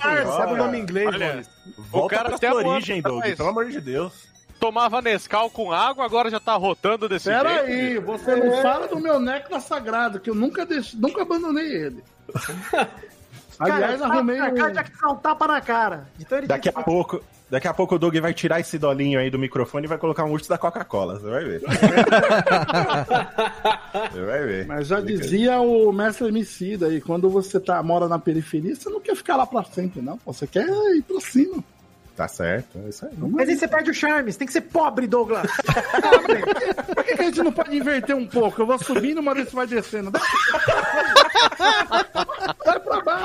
[0.01, 1.49] Sabe o nome em inglês?
[1.77, 4.13] Volta cara pra ano origem, Doug, pelo amor de Deus.
[4.59, 7.67] Tomava Nescau com água, agora já tá rotando desse Pera jeito.
[7.67, 12.05] aí, você não fala do meu néctar sagrado, que eu nunca deixei, nunca abandonei ele.
[13.59, 14.85] Aliás, Cara, arrumei tapa na cara, um...
[14.85, 16.07] que dar um tapa na cara.
[16.21, 19.31] Então ele Daqui a pouco, daqui a pouco o Doug vai tirar esse dolinho aí
[19.31, 21.61] do microfone e vai colocar um urso da Coca-Cola, você vai ver.
[24.13, 24.65] você vai ver.
[24.67, 29.01] Mas já dizia o mestre Emicida aí, quando você tá, mora na periferia, você não
[29.01, 30.21] quer ficar lá pra sempre, não.
[30.25, 31.65] Você quer ir pra cima.
[32.19, 33.13] Tá certo, é isso aí.
[33.17, 35.47] Mas aí você perde o charme, você tem que ser pobre, Douglas.
[36.93, 38.61] Por que, que a gente não pode inverter um pouco?
[38.61, 40.11] Eu vou subindo, uma vez você vai descendo.
[40.11, 40.21] Pra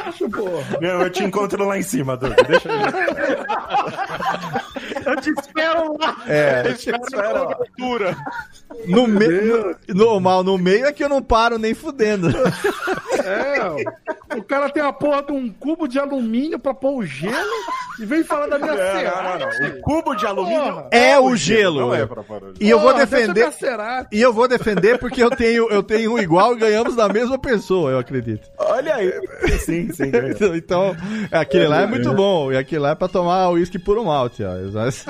[0.04, 0.80] baixo, porra.
[0.82, 2.34] Não, eu te encontro lá em cima, Doug.
[2.48, 2.76] Deixa eu
[5.06, 6.16] Eu te espero lá.
[6.28, 6.70] É.
[6.70, 7.56] Espera lá.
[7.56, 8.16] Altura.
[8.86, 9.76] No meio.
[9.90, 12.30] Normal, no meio é que eu não paro nem fudendo.
[13.24, 17.34] É, o cara tem a porra de um cubo de alumínio pra pôr o gelo
[18.00, 19.70] e vem falar da minha Não, não, não, não.
[19.70, 20.88] O cubo de alumínio Porra.
[20.92, 21.82] É o gelo.
[21.82, 22.52] Não é pra parar.
[22.60, 24.08] E eu vou Porra, deixa defender.
[24.12, 27.38] E eu vou defender porque eu tenho, eu tenho um igual e ganhamos da mesma
[27.38, 28.50] pessoa, eu acredito.
[28.58, 29.14] Olha aí.
[29.60, 30.12] Sim, sim.
[30.12, 30.56] ganhou.
[30.56, 30.96] Então,
[31.32, 32.52] aquele lá é muito bom.
[32.52, 34.54] E aquele lá é pra tomar uísque puro malte, ó.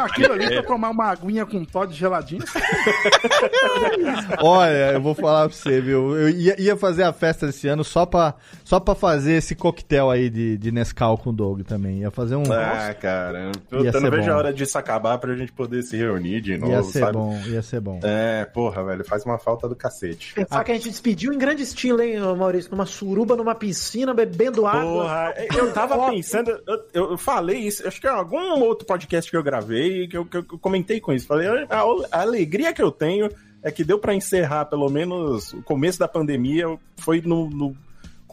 [0.04, 2.44] Aquilo ali pra tomar uma aguinha com Todd geladinho.
[4.40, 6.16] Olha, eu vou falar pra você, viu?
[6.18, 10.10] Eu ia, ia fazer a festa esse ano só pra, só pra fazer esse coquetel
[10.10, 12.00] aí de, de Nescau com o Doug também.
[12.00, 12.44] Ia fazer um.
[12.52, 13.52] Ah, caramba.
[13.72, 14.32] Eu Ia não vejo bom.
[14.34, 17.14] a hora disso acabar pra gente poder se reunir de novo, ia ser sabe?
[17.14, 18.00] bom, ia ser bom.
[18.04, 20.34] É, porra, velho, faz uma falta do cacete.
[20.34, 22.72] Pensar que a gente despediu em grande estilo, hein, Maurício?
[22.72, 24.73] Numa suruba, numa piscina, bebendo água.
[24.82, 26.50] Porra, eu tava pensando,
[26.94, 30.26] eu, eu falei isso, acho que em algum outro podcast que eu gravei, que eu,
[30.26, 31.28] que eu comentei com isso.
[31.28, 33.30] Falei, a, a alegria que eu tenho
[33.62, 36.66] é que deu pra encerrar pelo menos o começo da pandemia,
[36.98, 37.78] foi no, no-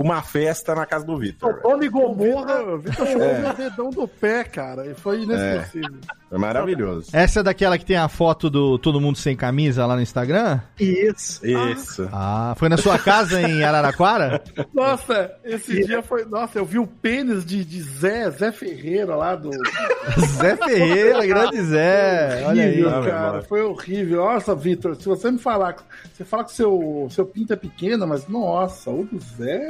[0.01, 1.61] com uma festa na casa do Vitor.
[1.61, 2.63] Tome Gomorra.
[2.63, 4.87] O Vitor chegou no dedão do pé, cara.
[4.87, 5.99] E foi inesquecível.
[6.27, 7.11] Foi maravilhoso.
[7.13, 10.59] Essa é daquela que tem a foto do Todo Mundo Sem Camisa lá no Instagram?
[10.79, 11.47] Isso.
[11.47, 12.09] Isso.
[12.11, 14.43] Ah, foi na sua casa em Araraquara?
[14.73, 16.25] Nossa, esse dia foi.
[16.25, 19.51] Nossa, eu vi o pênis de, de Zé, Zé Ferreira lá do.
[20.39, 22.43] Zé Ferreira, grande Zé.
[22.47, 22.71] Olha aí.
[22.83, 23.43] Horrível, Ah, meu cara.
[23.43, 24.25] Foi horrível.
[24.25, 25.77] Nossa, Vitor, se você me falar.
[26.15, 29.67] Você fala que seu, seu pinto é pequeno, mas nossa, o do Zé.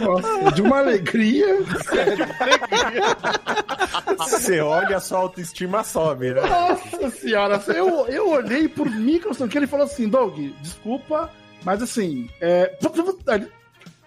[0.00, 1.58] Nossa, de uma alegria.
[1.84, 2.26] Sério.
[4.16, 6.40] Você olha, a sua autoestima sobe, né?
[6.42, 11.30] Nossa senhora, eu, eu olhei por Mickelson que ele falou assim, Doug, desculpa,
[11.64, 12.74] mas assim, é,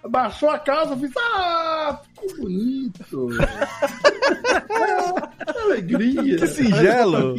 [0.10, 3.30] baixou a casa, eu fiz, ah, ficou bonito.
[5.72, 6.38] alegria.
[6.38, 7.36] Que singelo.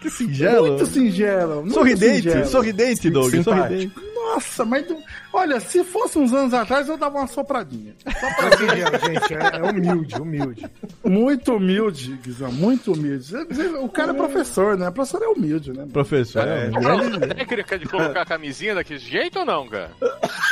[0.00, 0.66] Que singelo.
[0.68, 1.54] Muito singelo.
[1.56, 2.46] muito Sorridente, singelo.
[2.46, 3.30] sorridente, Doug.
[3.30, 3.60] Simpático.
[3.60, 4.13] Sorridente.
[4.24, 4.86] Nossa, mas
[5.32, 7.94] olha, se fosse uns anos atrás, eu dava uma sopradinha.
[9.04, 10.66] gente, é, é humilde, humilde.
[11.04, 13.36] Muito humilde, Guizão, muito humilde.
[13.80, 14.88] O cara é professor, né?
[14.88, 15.86] O professor é humilde, né?
[15.92, 17.20] Professor, é, Não, grande...
[17.34, 19.90] técnica de colocar a camisinha daquele jeito ou não, cara?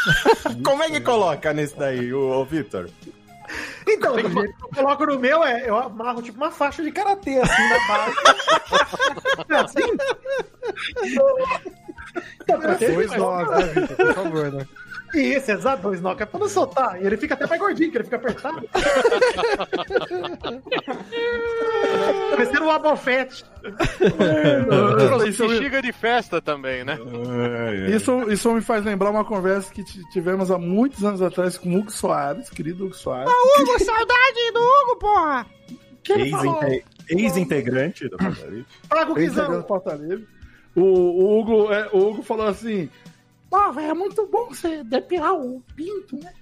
[0.62, 2.90] Como é que coloca nesse daí, o, o Vitor?
[3.88, 7.40] Então, jeito que eu coloco no meu, é, eu amarro tipo uma faixa de karatê,
[7.40, 8.14] assim, na base.
[9.48, 9.56] É
[12.14, 12.26] assim?
[12.42, 13.96] Então, karatê, Dois nós, né, Vitor?
[13.96, 14.66] Por favor, né?
[15.14, 16.98] Isso, exato, dois nó, que é pra não soltar.
[17.02, 18.66] E ele fica até mais gordinho, que ele fica apertado.
[22.30, 23.44] Parecendo um abofete.
[23.62, 26.98] Eu falei, isso, me- Bexiga de festa também, né?
[27.94, 31.78] isso, isso me faz lembrar uma conversa que tivemos há muitos anos atrás com o
[31.80, 33.30] Hugo Soares, querido Hugo Soares.
[33.30, 35.46] Hugo, saudade do Hugo, porra!
[37.08, 38.66] Ex-integrante do Patarito.
[38.88, 40.26] Paga o Ex-integrante Livre.
[40.74, 42.88] O, o, Hugo, é, o Hugo falou assim:
[43.50, 46.32] Pô, velho, é muito bom você depilar o pinto, né?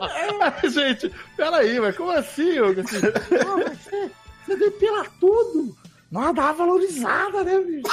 [0.00, 2.80] Ai, Gente, peraí, mas como assim, Hugo?
[2.80, 4.10] Assim, você,
[4.46, 5.76] você depila tudo.
[6.10, 7.88] Não dá valorizada, né, bicho?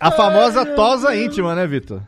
[0.00, 2.00] A famosa tosa íntima, né, Vitor?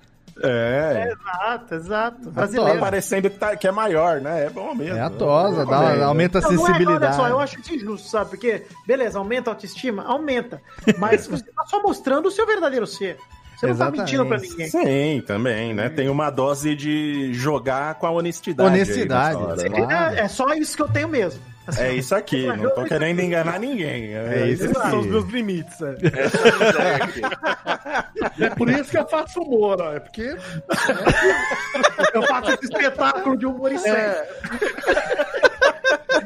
[0.43, 2.25] É, Exato, exato.
[2.25, 2.79] tá Brasileiro.
[2.81, 4.47] parecendo que, tá- que é maior, né?
[4.47, 4.97] É bom mesmo.
[4.97, 6.03] É a tosa, dá, Recomendo.
[6.05, 7.05] aumenta a Não, não é, sensibilidade.
[7.05, 8.31] olha só, eu acho isso injusto, sabe?
[8.31, 10.05] Porque, beleza, aumenta a autoestima?
[10.05, 10.61] Aumenta.
[10.99, 13.19] Mas você tá só mostrando o seu verdadeiro ser.
[13.57, 14.67] Você não tá mentindo pra ninguém.
[14.69, 15.89] Sim, também, né?
[15.89, 18.69] Tem uma dose de jogar com a honestidade.
[18.69, 19.71] aí Honestidade, hora?
[19.71, 20.17] Claro.
[20.17, 21.41] É, é só isso que eu tenho mesmo.
[21.79, 24.15] É isso aqui, não tô querendo enganar ninguém.
[24.15, 25.09] É isso Esses são os aqui.
[25.09, 25.95] meus limites, é.
[28.41, 29.93] É por isso que eu faço humor, ó.
[29.93, 30.37] É porque.
[32.15, 34.01] Eu faço esse espetáculo de humor e sério.
[34.01, 34.29] É.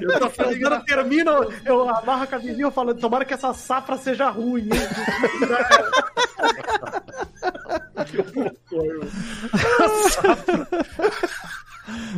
[0.00, 4.28] Eu tô Quando eu termino, eu amarro a camisinha falando, tomara que essa safra seja
[4.30, 4.62] ruim.
[4.62, 4.70] hein?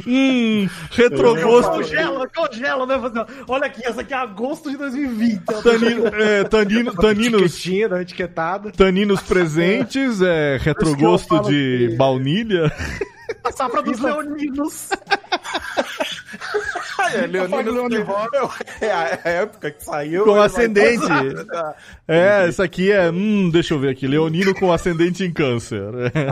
[0.07, 1.71] Hum, retrogosto.
[1.73, 3.27] Congela, congela, né?
[3.49, 5.43] Olha aqui, essa aqui é agosto de 2020.
[5.63, 8.71] Tanino, é, tanino, taninos, Etiquetinha, da etiquetada.
[8.73, 12.73] taninos presentes, é, retrogosto de que- baunilha.
[13.45, 14.89] A safra dos leoninos.
[17.15, 18.37] É, Leonino Leone Rock.
[18.81, 20.25] É a época que saiu.
[20.25, 21.07] Com vai ascendente.
[22.11, 23.11] É, essa aqui é.
[23.11, 24.07] Hum, deixa eu ver aqui.
[24.07, 25.83] Leonino com ascendente em câncer.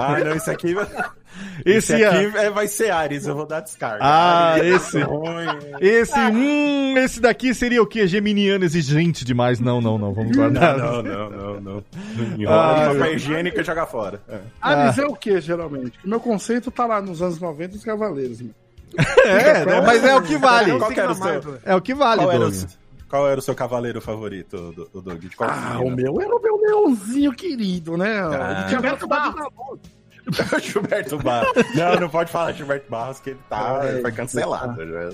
[0.01, 0.75] Ah, não, isso aqui.
[1.65, 2.47] Esse, Esse aqui é.
[2.47, 3.99] é, vai ser Ares, eu vou dar descarga.
[4.03, 5.03] Ah, Ares, esse.
[5.03, 5.47] ruim.
[5.81, 8.07] Esse, hum, esse daqui seria o quê?
[8.07, 9.61] Geminiano exigente demais.
[9.61, 10.13] Não, não, não.
[10.15, 10.79] Vamos guardar.
[10.79, 11.85] Não, não, não, não.
[12.17, 14.21] Ah, Enrola de papel higiênico e joga fora.
[14.29, 14.39] É.
[14.61, 15.99] Ares é o que, geralmente?
[16.05, 18.55] O meu conceito tá lá nos anos 90 dos Cavaleiros, mano.
[19.27, 19.81] É, né?
[19.81, 20.79] mas é o que vale.
[20.79, 22.65] Qual que era o seu, É o que vale, qual era o, Doug.
[23.09, 25.19] qual era o seu cavaleiro favorito, do?
[25.19, 28.21] De qual Ah, o meu era o meu leãozinho querido, né?
[28.21, 28.51] Ah.
[28.53, 29.81] Ele tinha Gilberto Barros.
[30.63, 31.53] Gilberto Barros.
[31.75, 34.77] Não, não pode falar Gilberto Barros, que ele, tá, ele foi cancelado.
[34.87, 35.09] já.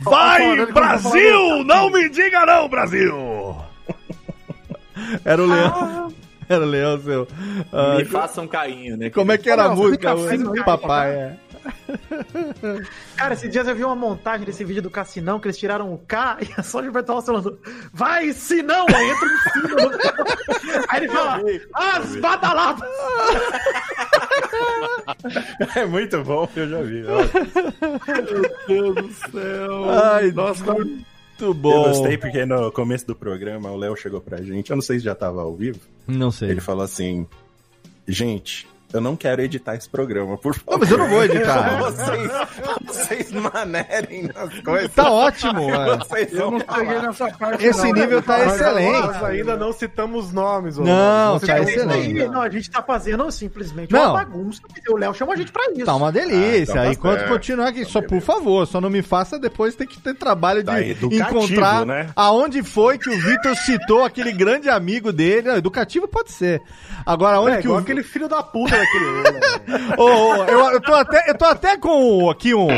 [0.00, 1.64] Vai, Brasil!
[1.64, 3.14] Não me diga não, Brasil!
[5.24, 6.12] Era o leão.
[6.48, 7.28] Era o leão seu.
[7.72, 9.08] Ah, Me faça um carinho, né?
[9.10, 10.12] como é que era a música?
[10.12, 10.64] assim, o cara.
[10.64, 11.36] papai, é.
[13.16, 15.98] Cara, esses dias eu vi uma montagem desse vídeo do Cassinão, que eles tiraram o
[15.98, 17.58] K e é só o Gilberto Barros falando,
[17.92, 18.86] vai, se não!
[18.88, 19.76] Aí entra um sino.
[20.88, 21.42] Aí ele fala,
[21.74, 22.88] as badaladas!
[25.76, 27.02] É muito bom, eu já vi.
[27.02, 27.28] Meu
[28.68, 29.90] Deus do céu.
[29.90, 31.04] Ai, Nossa, muito
[31.40, 31.84] Eu bom.
[31.88, 35.04] gostei porque no começo do programa o Léo chegou pra gente, eu não sei se
[35.04, 36.50] já tava ao vivo, Não sei.
[36.50, 37.26] ele falou assim,
[38.06, 40.70] gente, eu não quero editar esse programa, por favor.
[40.72, 41.78] Não, mas eu não vou editar.
[41.82, 42.30] vocês,
[42.86, 44.90] vocês manerem nas coisas.
[44.92, 46.04] Tá ótimo, mano.
[46.04, 47.64] Vocês eu vão não cheguei nessa parte.
[47.66, 48.22] Esse não, nível né?
[48.26, 48.92] tá Mas excelente.
[49.06, 50.76] Nós ainda não citamos nomes.
[50.78, 52.28] Não, Você tá excelente.
[52.28, 54.00] Não, a gente tá fazendo simplesmente Não.
[54.00, 54.60] uma bagunça.
[54.88, 55.84] O Léo chamou a gente pra isso.
[55.86, 56.80] Tá uma delícia.
[56.80, 57.32] Ah, tá Enquanto certo.
[57.32, 60.66] continuar aqui, só por favor, só não me faça depois ter que ter trabalho de
[60.66, 62.10] Tá educativo, encontrar né?
[62.16, 65.48] aonde foi que o Vitor citou aquele grande amigo dele.
[65.48, 66.60] Não, educativo pode ser.
[67.06, 67.76] Agora, onde É, que o.
[67.76, 68.79] aquele filho da puta
[69.98, 72.68] ô, eu, eu tô até, eu tô até com aqui um.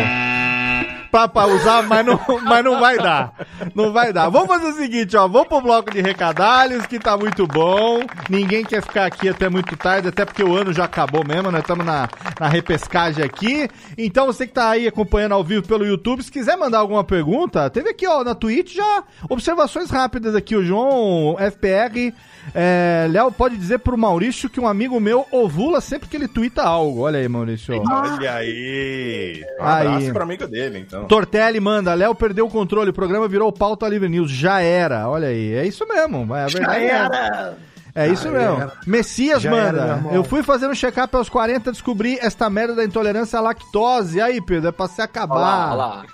[1.13, 3.35] Pra, pra usar, mas não, mas não vai dar.
[3.75, 4.31] Não vai dar.
[4.31, 5.29] Vamos fazer o seguinte, ó.
[5.29, 8.01] Vamos pro bloco de recadalhos, que tá muito bom.
[8.31, 11.53] Ninguém quer ficar aqui até muito tarde, até porque o ano já acabou mesmo.
[11.53, 12.09] Nós estamos na,
[12.41, 13.69] na repescagem aqui.
[13.99, 17.69] Então, você que tá aí acompanhando ao vivo pelo YouTube, se quiser mandar alguma pergunta,
[17.69, 20.57] teve aqui, ó, na Twitch já observações rápidas aqui.
[20.57, 22.15] O João FPR.
[22.55, 26.63] É, Léo pode dizer pro Maurício que um amigo meu ovula sempre que ele twitta
[26.63, 27.03] algo.
[27.03, 27.81] Olha aí, Maurício.
[27.89, 29.45] Olha aí.
[29.61, 29.87] Um Aí.
[29.87, 31.05] abraço pro amigo dele, então.
[31.05, 34.31] Tortelli manda, Léo perdeu o controle, o programa virou pauta livre news.
[34.31, 35.55] Já era, olha aí.
[35.55, 36.85] É isso mesmo, é a verdade.
[36.85, 37.57] era.
[37.95, 38.71] É isso mesmo.
[38.87, 39.83] Messias Já manda.
[39.83, 44.21] era, eu fui fazer um check-up aos 40, descobri esta merda da intolerância à lactose.
[44.21, 45.67] Aí, Pedro, é pra se Olha lá, acabar.
[45.69, 46.05] olha lá.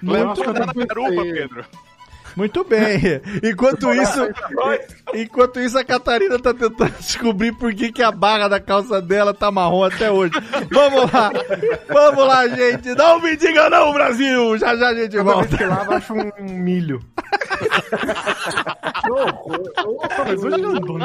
[0.00, 1.32] Muito, eu Tá não na garupa, pensei.
[1.32, 1.64] Pedro.
[2.36, 3.20] Muito bem.
[3.42, 4.20] Enquanto isso,
[5.14, 9.32] enquanto isso, a Catarina tá tentando descobrir por que, que a barra da calça dela
[9.32, 10.32] tá marrom até hoje.
[10.70, 11.30] Vamos lá.
[11.88, 12.94] Vamos lá, gente.
[12.94, 14.58] Não me diga não, Brasil.
[14.58, 15.56] Já já a gente vez volta.
[15.56, 17.00] que lava, acho um milho.
[19.02, 19.72] Que horror.
[19.84, 20.98] Ô, Mas hoje não dou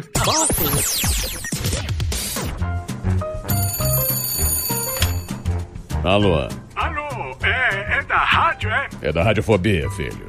[6.03, 8.88] Alô, Alô, é, é da rádio, é?
[9.01, 10.28] é da Radiofobia, filho.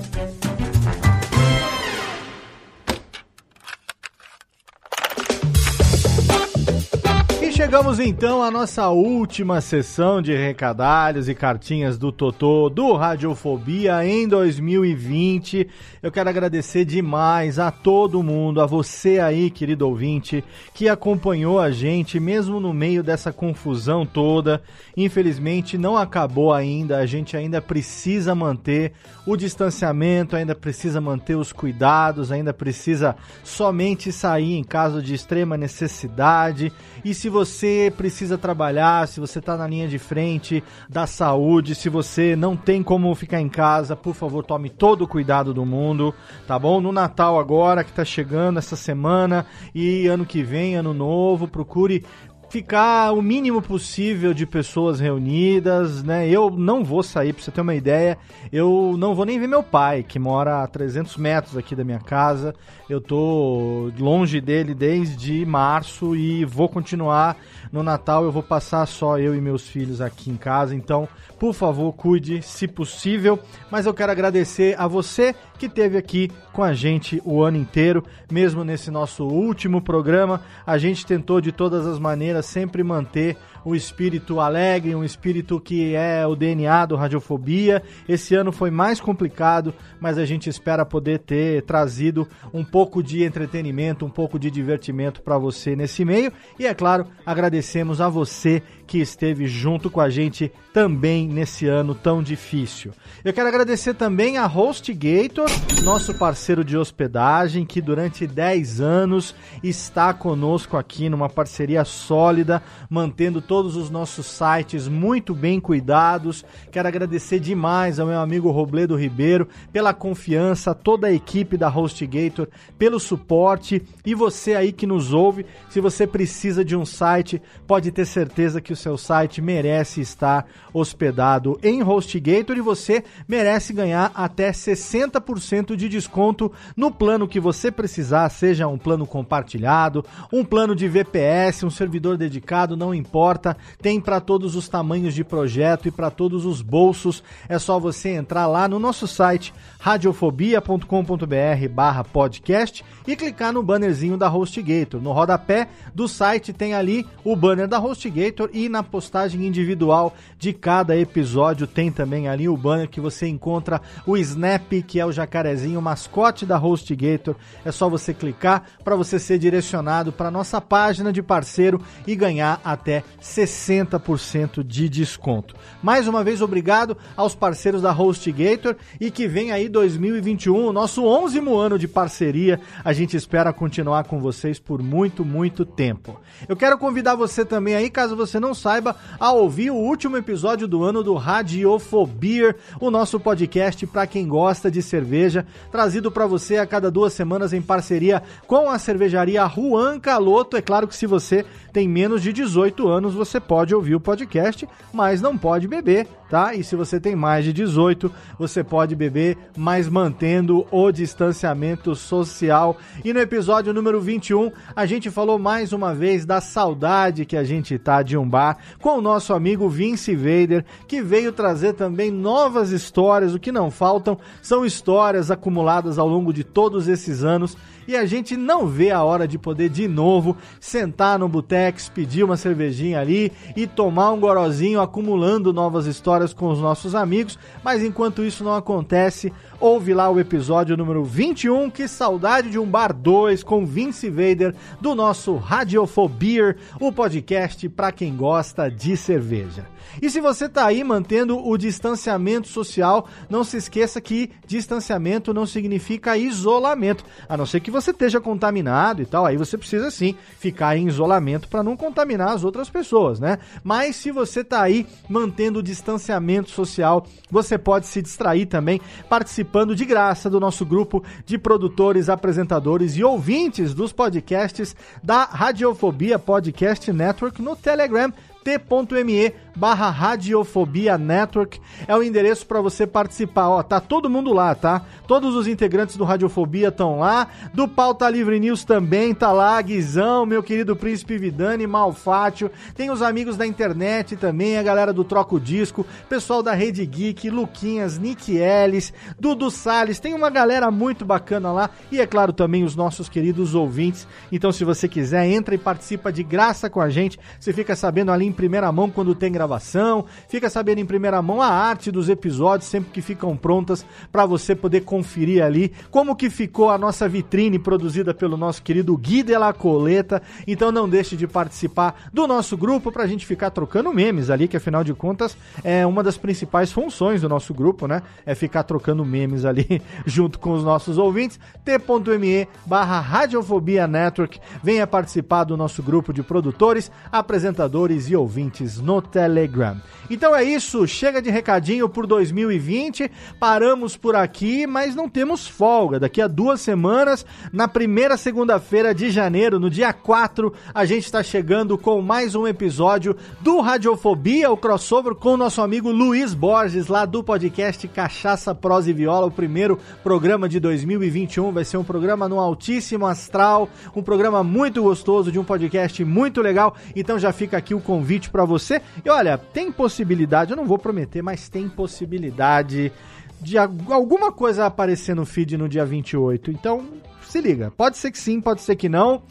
[7.81, 14.27] Chegamos então à nossa última sessão de recadalhos e cartinhas do Totô do Radiofobia em
[14.27, 15.67] 2020.
[16.03, 20.43] Eu quero agradecer demais a todo mundo, a você aí, querido ouvinte,
[20.75, 24.61] que acompanhou a gente mesmo no meio dessa confusão toda.
[24.95, 28.93] Infelizmente não acabou ainda, a gente ainda precisa manter
[29.25, 35.57] o distanciamento, ainda precisa manter os cuidados, ainda precisa somente sair em caso de extrema
[35.57, 36.71] necessidade.
[37.03, 41.89] E se você precisa trabalhar, se você está na linha de frente da saúde, se
[41.89, 46.13] você não tem como ficar em casa, por favor, tome todo o cuidado do mundo,
[46.47, 46.81] tá bom?
[46.81, 52.03] No Natal agora, que está chegando essa semana, e ano que vem, ano novo, procure
[52.51, 56.27] ficar o mínimo possível de pessoas reunidas, né?
[56.27, 58.17] Eu não vou sair, pra você ter uma ideia,
[58.51, 61.99] eu não vou nem ver meu pai, que mora a 300 metros aqui da minha
[61.99, 62.53] casa.
[62.89, 67.37] Eu tô longe dele desde março e vou continuar
[67.71, 68.25] no Natal.
[68.25, 71.07] Eu vou passar só eu e meus filhos aqui em casa, então,
[71.39, 73.39] por favor, cuide, se possível.
[73.71, 78.03] Mas eu quero agradecer a você que esteve aqui com a gente o ano inteiro,
[78.29, 80.41] mesmo nesse nosso último programa.
[80.65, 85.95] A gente tentou de todas as maneiras sempre manter o espírito alegre, um espírito que
[85.95, 87.83] é o DNA do Radiofobia.
[88.07, 93.23] Esse ano foi mais complicado, mas a gente espera poder ter trazido um pouco de
[93.23, 96.31] entretenimento, um pouco de divertimento para você nesse meio.
[96.59, 101.95] E é claro, agradecemos a você que esteve junto com a gente também nesse ano
[101.95, 102.91] tão difícil.
[103.23, 105.49] Eu quero agradecer também a HostGator,
[105.81, 109.33] nosso parceiro de hospedagem, que durante 10 anos
[109.63, 116.45] está conosco aqui numa parceria sólida, mantendo todos os nossos sites muito bem cuidados.
[116.71, 122.47] Quero agradecer demais ao meu amigo Robledo Ribeiro pela confiança, toda a equipe da HostGator
[122.79, 127.91] pelo suporte e você aí que nos ouve, se você precisa de um site, pode
[127.91, 134.13] ter certeza que o seu site merece estar hospedado em HostGator e você merece ganhar
[134.15, 140.73] até 60% de desconto no plano que você precisar, seja um plano compartilhado, um plano
[140.73, 143.40] de VPS, um servidor dedicado, não importa,
[143.81, 147.23] tem para todos os tamanhos de projeto e para todos os bolsos.
[147.49, 154.17] É só você entrar lá no nosso site radiofobia.com.br barra podcast e clicar no bannerzinho
[154.17, 155.01] da HostGator.
[155.01, 160.53] No rodapé do site tem ali o banner da HostGator e na postagem individual de
[160.53, 165.11] cada episódio tem também ali o banner que você encontra o Snap, que é o
[165.11, 167.35] jacarezinho mascote da HostGator.
[167.65, 172.61] É só você clicar para você ser direcionado para nossa página de parceiro e ganhar
[172.63, 175.55] até 60% de desconto.
[175.81, 181.39] Mais uma vez obrigado aos parceiros da HostGator e que vem aí 2021, nosso 11
[181.39, 182.59] ano de parceria.
[182.83, 186.19] A gente espera continuar com vocês por muito, muito tempo.
[186.47, 190.67] Eu quero convidar você também aí, caso você não saiba, a ouvir o último episódio
[190.67, 196.57] do ano do Radiofobia, o nosso podcast para quem gosta de cerveja, trazido para você
[196.57, 200.57] a cada duas semanas em parceria com a cervejaria Juan Caloto.
[200.57, 204.67] É claro que se você tem menos de 18 anos, você pode ouvir o podcast,
[204.93, 206.55] mas não pode beber, tá?
[206.55, 208.09] E se você tem mais de 18,
[208.39, 212.77] você pode beber, mas mantendo o distanciamento social.
[213.03, 217.43] E no episódio número 21, a gente falou mais uma vez da saudade que a
[217.43, 222.09] gente tá de um bar com o nosso amigo Vince Vader, que veio trazer também
[222.09, 223.35] novas histórias.
[223.35, 227.57] O que não faltam são histórias acumuladas ao longo de todos esses anos
[227.87, 232.23] e a gente não vê a hora de poder de novo sentar no Butex, pedir
[232.23, 237.37] uma cervejinha ali e tomar um gorozinho acumulando novas histórias com os nossos amigos.
[237.63, 242.65] Mas enquanto isso não acontece, ouve lá o episódio número 21, que saudade de um
[242.65, 249.67] bar 2 com Vince Vader do nosso Radiofobia, o podcast para quem gosta de cerveja.
[250.01, 255.45] E se você tá aí mantendo o distanciamento social, não se esqueça que distanciamento não
[255.45, 260.15] significa isolamento, a não ser que você esteja contaminado e tal, aí você precisa sim
[260.39, 263.37] ficar em isolamento para não contaminar as outras pessoas, né?
[263.63, 269.50] Mas se você tá aí mantendo o distanciamento social, você pode se distrair também participando
[269.75, 276.91] de graça do nosso grupo de produtores, apresentadores e ouvintes dos podcasts da Radiofobia Podcast
[276.91, 278.11] Network no Telegram
[278.43, 283.49] t.me barra Radiofobia Network é o endereço para você participar.
[283.49, 284.81] Ó, tá todo mundo lá, tá?
[285.07, 287.27] Todos os integrantes do Radiofobia estão lá.
[287.53, 289.61] Do Pauta Livre News também tá lá.
[289.61, 292.49] Guizão, meu querido Príncipe Vidani, Malfátio.
[292.75, 297.29] Tem os amigos da internet também, a galera do Troco Disco, pessoal da Rede Geek,
[297.29, 299.99] Luquinhas, Nick Ellis, Dudu Salles.
[299.99, 301.69] Tem uma galera muito bacana lá.
[301.91, 304.07] E é claro também os nossos queridos ouvintes.
[304.31, 307.19] Então, se você quiser, entra e participa de graça com a gente.
[307.39, 311.41] Você fica sabendo ali em primeira mão quando tem gravação, fica sabendo em primeira mão
[311.41, 316.29] a arte dos episódios sempre que ficam prontas para você poder conferir ali como que
[316.29, 320.21] ficou a nossa vitrine produzida pelo nosso querido Gui de la Coleta.
[320.47, 324.57] Então não deixe de participar do nosso grupo pra gente ficar trocando memes ali, que
[324.57, 328.01] afinal de contas é uma das principais funções do nosso grupo, né?
[328.25, 331.39] É ficar trocando memes ali junto com os nossos ouvintes.
[331.65, 334.39] t.me barra Radiofobia Network.
[334.63, 339.81] Venha participar do nosso grupo de produtores, apresentadores e ouvintes no Telegram.
[340.09, 343.09] Então é isso, chega de recadinho por 2020,
[343.39, 345.99] paramos por aqui, mas não temos folga.
[345.99, 351.23] Daqui a duas semanas, na primeira segunda-feira de janeiro, no dia 4, a gente está
[351.23, 356.87] chegando com mais um episódio do Radiofobia, o crossover com o nosso amigo Luiz Borges,
[356.87, 361.53] lá do podcast Cachaça, Prosa e Viola, o primeiro programa de 2021.
[361.53, 366.41] Vai ser um programa no altíssimo astral, um programa muito gostoso, de um podcast muito
[366.41, 366.75] legal.
[366.93, 368.81] Então já fica aqui o convite para você.
[369.05, 372.91] E olha, tem possibilidade, eu não vou prometer, mas tem possibilidade
[373.39, 376.51] de alguma coisa aparecer no feed no dia 28.
[376.51, 376.85] Então,
[377.27, 377.71] se liga.
[377.71, 379.23] Pode ser que sim, pode ser que não.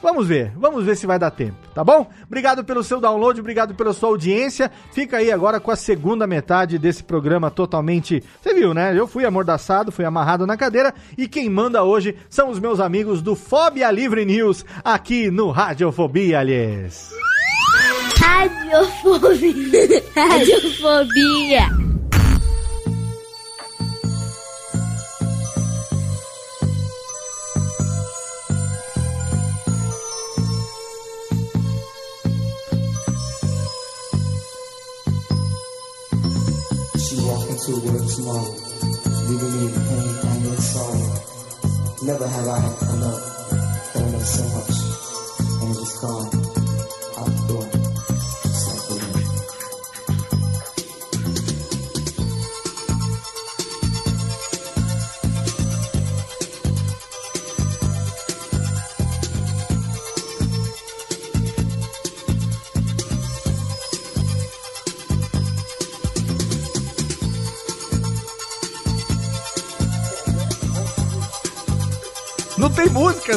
[0.00, 2.08] Vamos ver, vamos ver se vai dar tempo, tá bom?
[2.24, 4.70] Obrigado pelo seu download, obrigado pela sua audiência.
[4.92, 8.22] Fica aí agora com a segunda metade desse programa totalmente.
[8.40, 8.96] Você viu, né?
[8.96, 13.20] Eu fui amordaçado, fui amarrado na cadeira e quem manda hoje são os meus amigos
[13.20, 17.10] do Fobia Livre News aqui no Radiofobia, aliás.
[18.28, 20.02] Radiofobia.
[20.14, 21.64] Radiofobia.
[36.98, 38.52] She walked into work tomorrow,
[39.28, 41.08] leaving me in pain, anger, and sorrow.
[42.02, 43.22] Never have I had enough,
[43.94, 44.76] but I love so much.
[45.62, 46.37] And it's gone,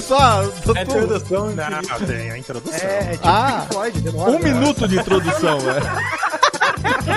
[0.01, 0.43] é só.
[0.75, 1.45] É introdução.
[1.51, 2.79] Não, tem a introdução.
[2.79, 4.31] É, é tipo Ah, Floyd, demora.
[4.31, 5.79] um minuto de introdução, é.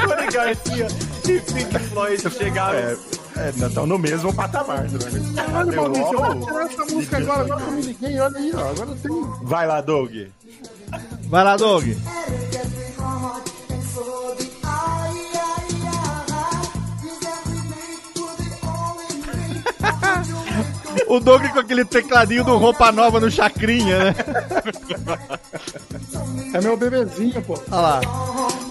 [0.07, 0.89] Tony Garcia
[1.29, 2.79] e Pink Floyd chegaram.
[2.79, 2.97] É,
[3.37, 4.83] é, estão no mesmo patamar.
[4.83, 4.99] Né?
[5.55, 8.39] Olha, Deu Maurício, eu vou tirar essa música agora, agora que eu me liguei, olha
[8.39, 8.69] aí, ó.
[8.71, 9.27] Agora tem.
[9.43, 10.13] Vai lá, Doug.
[11.29, 11.85] Vai lá, Doug.
[21.15, 24.15] O Doug com aquele tecladinho do roupa nova no chacrinha, né?
[26.53, 27.55] É meu bebezinho, pô.
[27.71, 28.01] Olha lá.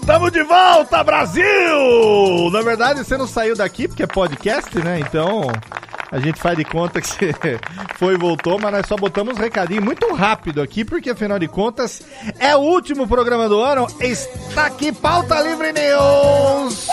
[0.06, 1.42] Tamo de volta, Brasil!
[2.52, 5.00] Na verdade, você não saiu daqui porque é podcast, né?
[5.00, 5.50] Então,
[6.14, 7.34] a gente faz de conta que você
[7.98, 11.48] foi e voltou, mas nós só botamos um recadinho muito rápido aqui, porque afinal de
[11.48, 12.02] contas,
[12.38, 13.88] é o último programa do ano.
[13.98, 16.86] Está aqui Pauta Livre News!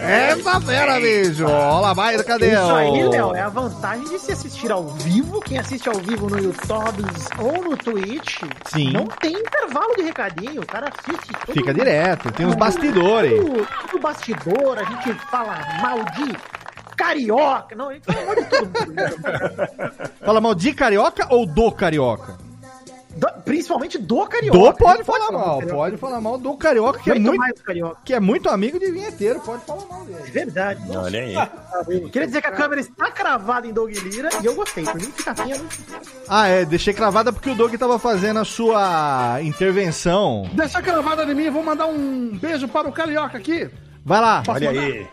[0.00, 1.44] Essa fera, bicho!
[1.44, 2.54] Olha lá, vai, cadê?
[2.54, 5.40] Isso aí, Léo, é a vantagem de se assistir ao vivo.
[5.42, 7.04] Quem assiste ao vivo no YouTube
[7.38, 8.90] ou no Twitch, Sim.
[8.90, 10.60] não tem intervalo de recadinho.
[10.60, 11.32] O cara assiste.
[11.46, 13.40] todo Fica direto, tem uns bastidores.
[13.40, 16.36] Tudo, tudo bastidor, a gente fala mal de
[16.96, 17.74] carioca.
[17.76, 20.10] Não, gente fala mal de todo mundo.
[20.24, 22.38] Fala mal de carioca ou do carioca?
[23.16, 24.58] Do- principalmente do carioca.
[24.58, 28.00] Do pode gente falar mal, pode falar mal do carioca, que é Muito carioca.
[28.04, 30.30] que é muito amigo de vinheteiro, pode falar mal dele.
[30.30, 30.80] Verdade.
[30.94, 31.34] Olha aí.
[32.10, 34.84] Queria dizer que a câmera está cravada em Doug Lira e eu gostei.
[34.84, 35.66] Por mim fica assim, eu não-
[36.28, 40.46] Ah, é, deixei cravada porque o Doug tava fazendo a sua intervenção.
[40.52, 43.70] Deixa a gravada de mim, vou mandar um beijo para o Carioca aqui.
[44.04, 44.42] Vai lá.
[44.44, 44.82] Posso Olha mandar?
[44.84, 45.06] aí.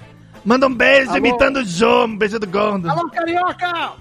[0.46, 1.18] Manda um beijo Alô?
[1.18, 2.90] imitando o João, um beijo do Gordo.
[2.90, 3.94] Alô, Carioca!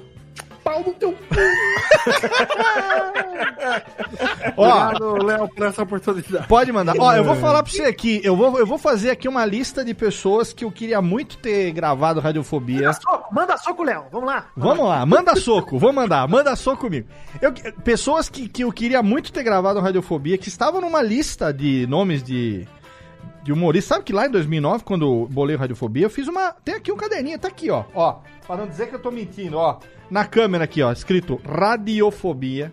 [0.64, 1.34] Pau no teu cu!
[4.57, 6.47] Ó, Obrigado, Léo, por essa oportunidade.
[6.47, 6.95] pode mandar.
[6.99, 9.84] Ó, eu vou falar pra você aqui, eu vou, eu vou fazer aqui uma lista
[9.84, 12.86] de pessoas que eu queria muito ter gravado Radiofobia.
[12.86, 14.05] Manda soco, manda soco, Léo.
[14.12, 14.47] Vamos lá.
[14.57, 17.09] Vamos lá, manda soco, vou mandar, manda soco comigo.
[17.40, 17.53] Eu,
[17.84, 22.22] pessoas que, que eu queria muito ter gravado Radiofobia, que estavam numa lista de nomes
[22.22, 22.66] de,
[23.43, 23.88] de humoristas.
[23.97, 26.53] Sabe que lá em 2009, quando eu bolei o Radiofobia, eu fiz uma.
[26.64, 27.84] Tem aqui um caderninho, tá aqui, ó.
[27.95, 29.78] Ó, pra não dizer que eu tô mentindo, ó.
[30.11, 32.72] Na câmera aqui, ó, escrito Radiofobia.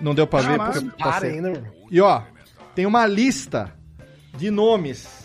[0.00, 1.30] Não deu pra ver porque eu para passei.
[1.32, 1.72] ainda.
[1.90, 2.22] E ó,
[2.74, 3.72] tem uma lista
[4.36, 5.24] de nomes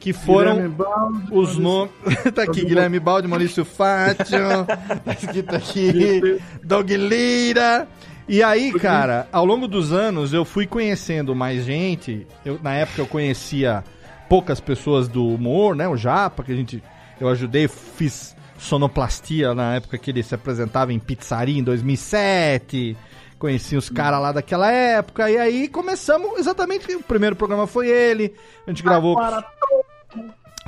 [0.00, 1.92] que foram Baldi, os nomes.
[2.34, 4.64] tá aqui Guilherme Baldi, Maurício Fátio.
[5.04, 7.86] tá escrito aqui Doug Lira.
[8.28, 12.26] E aí, cara, ao longo dos anos eu fui conhecendo mais gente.
[12.44, 13.82] Eu, na época eu conhecia
[14.28, 15.88] poucas pessoas do humor, né?
[15.88, 16.82] O Japa, que a gente.
[17.18, 22.96] Eu ajudei, fiz sonoplastia na época que ele se apresentava em pizzaria em 2007.
[23.38, 25.30] Conheci os caras lá daquela época.
[25.30, 26.94] E aí começamos exatamente.
[26.94, 28.34] O primeiro programa foi ele.
[28.66, 29.16] A gente gravou.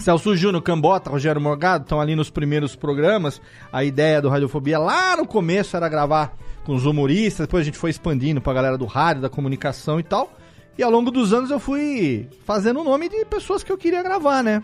[0.00, 3.40] Celso Júnior, Cambota, Rogério Morgado estão ali nos primeiros programas.
[3.72, 6.34] A ideia do Radiofobia lá no começo era gravar
[6.64, 10.02] com os humoristas, depois a gente foi expandindo pra galera do rádio, da comunicação e
[10.02, 10.32] tal.
[10.78, 14.02] E ao longo dos anos eu fui fazendo o nome de pessoas que eu queria
[14.02, 14.62] gravar, né?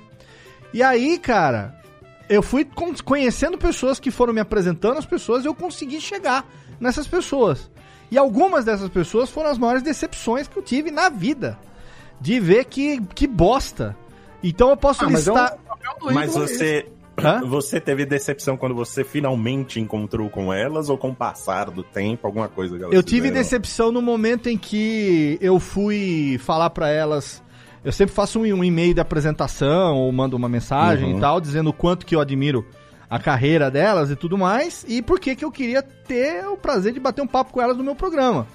[0.73, 1.75] E aí, cara,
[2.29, 6.47] eu fui con- conhecendo pessoas que foram me apresentando as pessoas e eu consegui chegar
[6.81, 7.71] nessas pessoas.
[8.11, 11.59] E algumas dessas pessoas foram as maiores decepções que eu tive na vida.
[12.21, 13.95] De ver que, que bosta.
[14.43, 15.59] Então eu posso Ah, mas é um listar.
[16.13, 16.87] Mas você.
[17.19, 17.41] Hã?
[17.47, 22.27] Você teve decepção quando você finalmente encontrou com elas ou com o passar do tempo,
[22.27, 23.35] alguma coisa Eu tive fizeram?
[23.43, 27.43] decepção no momento em que eu fui falar pra elas.
[27.83, 31.17] Eu sempre faço um, e-mail de apresentação ou mando uma mensagem Uhum.
[31.17, 32.67] e tal, dizendo o quanto que eu admiro
[33.09, 36.93] a carreira delas e tudo mais, e por que que eu queria ter o prazer
[36.93, 38.47] de bater um papo com elas no meu programa.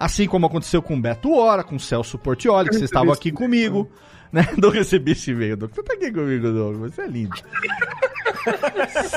[0.00, 3.32] Assim como aconteceu com o Beto Hora, com o Celso Portioli, que vocês estavam aqui
[3.32, 3.82] comigo.
[3.82, 3.88] Né?
[4.60, 5.72] Não recebi esse e-mail, Doug.
[5.72, 6.76] Você tá aqui comigo, Doug.
[6.76, 7.34] Você é lindo.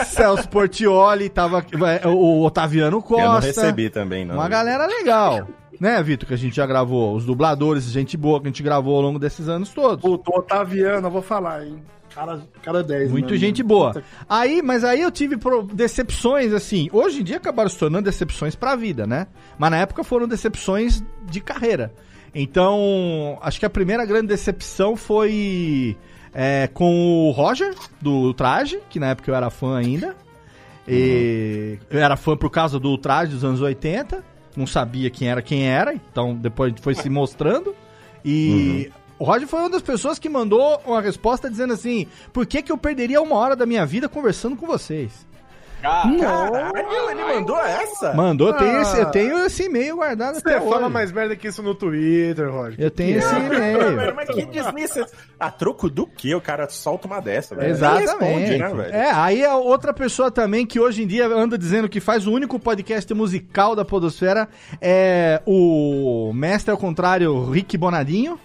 [0.05, 3.23] Celso Portioli, tava aqui, vai, o Otaviano Costa.
[3.23, 4.35] Eu não recebi também, não.
[4.35, 5.47] Uma galera legal.
[5.79, 7.15] Né, Vitor, que a gente já gravou.
[7.15, 10.01] Os dubladores, gente boa que a gente gravou ao longo desses anos todos.
[10.01, 11.81] Puta, o Otaviano, eu vou falar, hein?
[12.13, 13.09] Cara, cara 10.
[13.09, 13.37] Muito mano.
[13.37, 14.03] gente boa.
[14.27, 15.37] Aí, mas aí eu tive
[15.73, 16.89] decepções, assim.
[16.91, 19.27] Hoje em dia acabaram se tornando decepções pra vida, né?
[19.57, 21.93] Mas na época foram decepções de carreira.
[22.33, 25.97] Então, acho que a primeira grande decepção foi
[26.33, 30.15] é, com o Roger, do Traje, que na época eu era fã ainda.
[30.87, 34.23] E eu era fã por causa do Traje dos anos 80.
[34.55, 37.75] Não sabia quem era quem era, então depois foi se mostrando.
[38.23, 42.61] E o Roger foi uma das pessoas que mandou uma resposta dizendo assim: por que,
[42.61, 45.25] que eu perderia uma hora da minha vida conversando com vocês?
[45.81, 48.13] Caralho, ele mandou essa?
[48.13, 48.81] Mandou, eu tenho Ah.
[48.81, 50.89] esse, eu tenho esse e-mail guardado Você até fala hoje.
[50.93, 52.75] mais merda que isso no Twitter, Roger.
[52.79, 54.15] Eu tenho esse e-mail.
[54.15, 55.11] Mas que desnecessário.
[55.39, 56.33] A troco do que?
[56.35, 57.69] O cara solta uma dessa, velho.
[57.71, 58.09] Exatamente.
[58.09, 58.93] responde, né, velho?
[58.95, 62.31] é, aí é outra pessoa também que hoje em dia anda dizendo que faz o
[62.31, 64.47] único podcast musical da Podosfera
[64.79, 68.39] é o mestre ao contrário, Rick Bonadinho.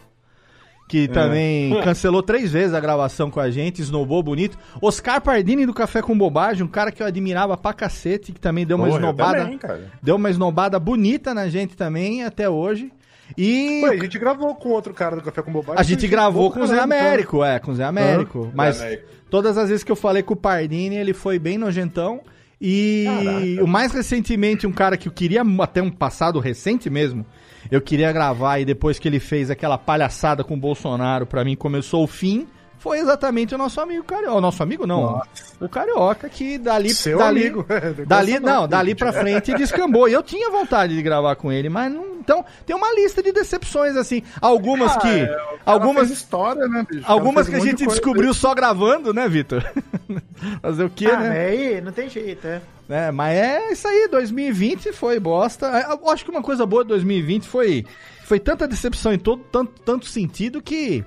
[0.89, 4.57] Que também cancelou três vezes a gravação com a gente, snowbou bonito.
[4.81, 8.65] Oscar Pardini do Café com Bobagem, um cara que eu admirava pra cacete, que também
[8.65, 9.39] deu uma Porra, esnobada.
[9.41, 9.91] também, cara.
[10.01, 12.93] Deu uma esnobada bonita na gente também, até hoje.
[13.37, 15.81] E Pô, a gente gravou com outro cara do Café com Bobagem.
[15.81, 16.85] a gente gravou com o Zé cara.
[16.85, 18.53] Américo, é, com o Zé Américo.
[18.55, 19.09] Mas Américo.
[19.29, 22.21] todas as vezes que eu falei com o Pardini, ele foi bem nojentão.
[22.61, 27.27] E o mais recentemente, um cara que eu queria, até um passado recente mesmo,
[27.71, 31.57] eu queria gravar e depois que ele fez aquela palhaçada com o Bolsonaro, pra mim
[31.57, 32.47] começou o fim,
[32.79, 34.35] foi exatamente o nosso amigo Carioca.
[34.37, 35.21] O nosso amigo não,
[35.61, 36.91] o Carioca que dali...
[36.95, 37.67] Seu dali, amigo.
[38.07, 40.09] Dali, não, dali pra frente descambou.
[40.09, 42.17] E eu tinha vontade de gravar com ele, mas não.
[42.17, 44.21] Então, tem uma lista de decepções, assim.
[44.41, 45.27] Algumas que.
[45.27, 47.05] Cara algumas história, né, bicho?
[47.07, 49.65] algumas que a gente descobriu só gravando, né, Vitor?
[50.61, 51.29] Fazer o quê, Ah, né?
[51.29, 52.61] mas aí não tem jeito, é.
[52.89, 55.67] É, mas é isso aí, 2020 foi bosta.
[55.67, 57.85] É, Eu acho que uma coisa boa de 2020 foi,
[58.25, 61.05] foi tanta decepção em todo tanto, tanto sentido que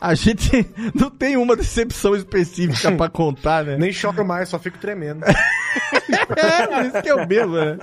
[0.00, 3.76] a gente não tem uma decepção específica pra contar, né?
[3.76, 5.24] Nem choro mais, só fico tremendo.
[6.10, 7.78] É, isso que é o mesmo, né?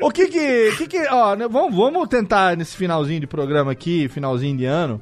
[0.00, 4.08] O que que, que, que ó, né, vamos, vamos tentar nesse finalzinho de programa aqui,
[4.08, 5.00] finalzinho de ano.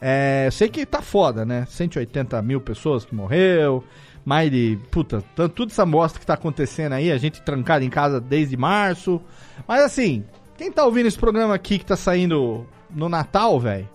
[0.00, 1.66] É, sei que tá foda, né?
[1.68, 3.84] 180 mil pessoas que morreu,
[4.24, 7.90] mais de, puta, tanto, tudo essa mostra que tá acontecendo aí, a gente trancado em
[7.90, 9.20] casa desde março.
[9.66, 10.24] Mas assim,
[10.56, 13.88] quem tá ouvindo esse programa aqui que tá saindo no Natal, velho,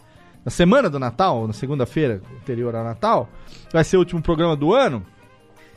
[0.47, 3.27] na semana do Natal, na segunda-feira anterior ao Natal,
[3.69, 5.05] vai ser o último programa do ano,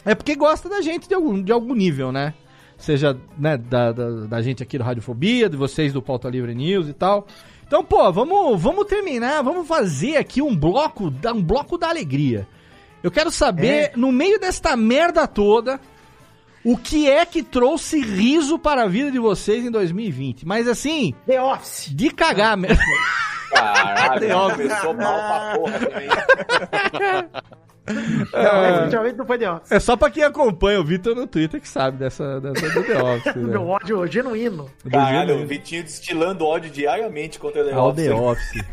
[0.04, 2.32] é porque gosta da gente de algum, de algum nível, né?
[2.78, 6.88] Seja né, da, da, da gente aqui do Radiofobia, de vocês do Pauta Livre News
[6.88, 7.26] e tal.
[7.66, 12.46] Então, pô, vamos, vamos terminar, vamos fazer aqui um bloco, um bloco da alegria.
[13.02, 15.80] Eu quero saber, no meio desta merda toda,
[16.64, 20.46] o que é que trouxe riso para a vida de vocês em 2020.
[20.46, 21.92] Mas assim, The Office.
[21.92, 22.78] de cagar mesmo.
[23.51, 24.51] Caralho, mal
[24.96, 26.09] pra porra também.
[27.86, 29.72] Não, definitivamente não foi The Office.
[29.72, 33.03] É só pra quem acompanha o Vitor no Twitter que sabe dessa, dessa do The
[33.03, 33.34] Office.
[33.36, 33.42] né?
[33.42, 34.70] Meu ódio genuíno.
[34.90, 38.07] Caralho, o Vitinho destilando ódio diariamente contra The Ao Office.
[38.07, 38.64] The Office.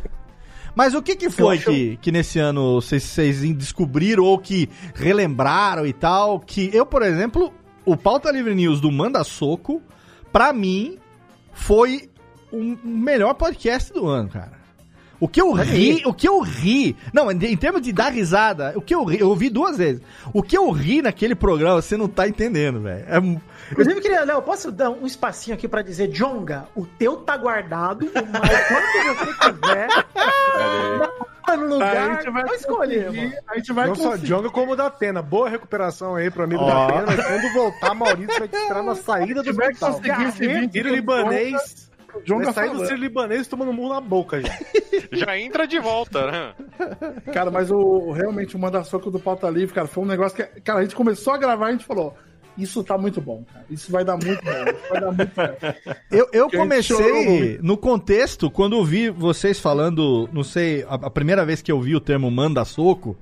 [0.76, 4.70] Mas o que que foi acho- que, que nesse ano vocês, vocês descobriram ou que
[4.94, 6.40] relembraram e tal?
[6.40, 7.52] Que eu, por exemplo,
[7.84, 9.82] o Pauta Livre News do Manda Soco,
[10.32, 11.00] pra mim,
[11.52, 12.12] foi
[12.52, 14.57] o melhor podcast do ano, cara.
[15.20, 18.74] O que eu ri, o que eu ri, não, em em termos de dar risada,
[18.76, 20.02] o que eu ri, eu ouvi duas vezes.
[20.34, 23.06] O que eu ri naquele programa, você não tá entendendo, velho.
[23.08, 23.18] É
[23.72, 27.36] Inclusive, eu queria, Léo, posso dar um espacinho aqui pra dizer, Jonga, o teu tá
[27.36, 28.24] guardado, mas
[28.68, 29.88] quando você quiser,
[31.46, 33.42] tá no A lugar, gente vai escolher.
[33.48, 34.16] A gente vai Não só.
[34.18, 35.22] Jonga como o da Atena.
[35.22, 36.68] Boa recuperação aí pro amigo Ó.
[36.68, 37.24] da Atena.
[37.24, 39.94] Quando voltar, Maurício vai te esperar na saída do hospital.
[39.94, 41.87] conseguir esse vídeo libanês.
[42.18, 44.58] O John Vai sair do ser libanês tomando murro na boca já.
[45.12, 46.54] Já entra de volta, né?
[47.34, 50.62] Cara, mas o, realmente o Manda Soco do Pauta Livre, cara, foi um negócio que.
[50.62, 52.14] Cara, a gente começou a gravar e a gente falou:
[52.58, 53.66] Isso tá muito bom, cara.
[53.70, 54.52] Isso vai dar muito bom.
[54.52, 55.94] Isso vai dar muito bom.
[56.12, 61.46] Eu, eu comecei no contexto, quando eu vi vocês falando, não sei, a, a primeira
[61.46, 63.16] vez que eu vi o termo manda soco,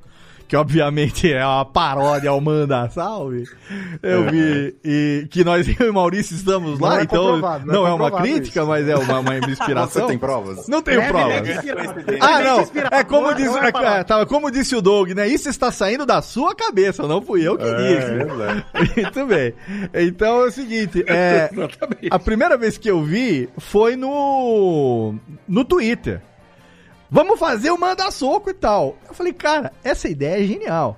[0.48, 3.46] que obviamente é uma paródia ao manda salve,
[4.02, 7.88] eu vi e que nós, eu e Maurício, estamos Não lá, é então não, não
[7.88, 8.70] é é uma crítica, isso.
[8.70, 10.04] mas é uma, uma inspiração.
[10.04, 10.68] Você tem provas?
[10.68, 11.50] Não tenho Leve, provas.
[11.50, 11.96] inspiração.
[12.22, 12.60] Ah, não.
[12.92, 15.28] É como, Não diz, é é, é, tava, como disse o Doug, né?
[15.28, 19.02] Isso está saindo da sua cabeça, não fui eu que disse.
[19.02, 19.54] Muito bem.
[19.94, 21.50] Então é o seguinte, é,
[22.12, 25.16] a primeira vez que eu vi foi no
[25.48, 26.22] no Twitter.
[27.16, 28.98] Vamos fazer o manda soco e tal.
[29.08, 30.98] Eu falei, cara, essa ideia é genial.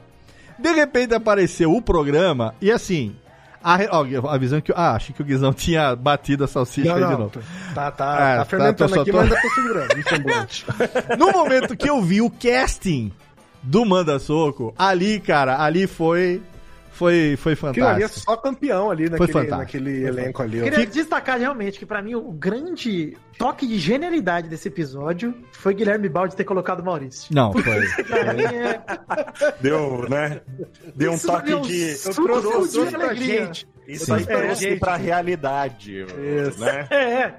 [0.57, 3.15] De repente apareceu o programa e assim,
[3.63, 7.03] a, ó, avisando que ah, achei que o Guizão tinha batido a salsicha Não, aí
[7.03, 7.19] de não.
[7.19, 7.39] novo.
[7.75, 10.47] Tá, tá, Ah, tá fermentando só- aqui, tô- mas ainda tô segurando.
[11.19, 13.11] No momento que eu vi o casting
[13.61, 16.41] do Manda Soco, ali, cara, ali foi
[16.97, 18.19] foi foi Aquilo ali é fantástico.
[18.31, 19.57] só campeão ali naquele, fantástico.
[19.57, 20.61] naquele Foi elenco ali.
[20.61, 20.63] ó.
[20.63, 26.09] Queria destacar realmente que pra mim o grande toque de genialidade desse episódio foi Guilherme
[26.09, 27.33] Balde ter colocado o Maurício.
[27.33, 27.63] Não, foi.
[28.17, 28.81] É
[29.61, 30.41] Deu, né?
[30.95, 31.93] Deu um Isso toque deu de.
[32.09, 33.45] um trouxe- eu de trouxe pra alegria.
[33.45, 33.67] gente.
[33.87, 34.79] Isso aí É, trouxe gente.
[34.79, 36.01] pra realidade.
[36.47, 36.59] Isso.
[36.59, 36.87] Né?
[36.91, 37.33] É,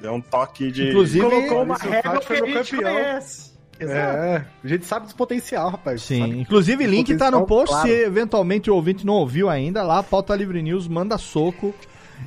[0.00, 0.88] Deu um toque de.
[0.88, 2.92] Inclusive- colocou uma régua que a gente campeão.
[2.94, 3.49] conhece.
[3.80, 4.18] Exato.
[4.18, 6.02] É, a gente sabe dos potencial, rapaz.
[6.02, 6.40] Sim, Sabe?
[6.40, 7.88] inclusive link tá no post, claro.
[7.88, 11.74] se eventualmente o ouvinte não ouviu ainda, lá, Pauta Livre News, Manda Soco,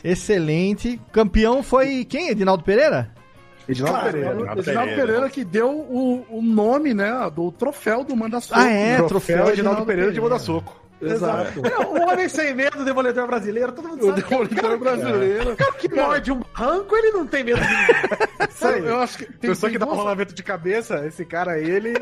[0.03, 0.99] excelente.
[1.11, 2.29] Campeão foi quem?
[2.29, 3.11] Edinaldo Pereira?
[3.69, 4.35] Edinaldo Cara, Pereira.
[4.35, 5.05] o Renato Edinaldo Pereira.
[5.05, 8.59] Pereira que deu o, o nome, né, do troféu do Manda Soco.
[8.59, 8.95] Ah, é?
[8.97, 10.82] Troféu troféu Edinaldo Pereira de Manda Soco.
[11.01, 11.61] Exato.
[11.61, 14.21] Não, O homem sem medo, o demoledor brasileiro, todo mundo O sabe.
[14.21, 15.55] é um Demolidor brasileiro.
[15.57, 17.95] cara que morde um barranco, ele não tem medo de ninguém.
[18.49, 18.85] Isso aí.
[18.87, 21.93] Eu acho que tem, Pessoa que dá duas- rolamento de cabeça, esse cara, ele.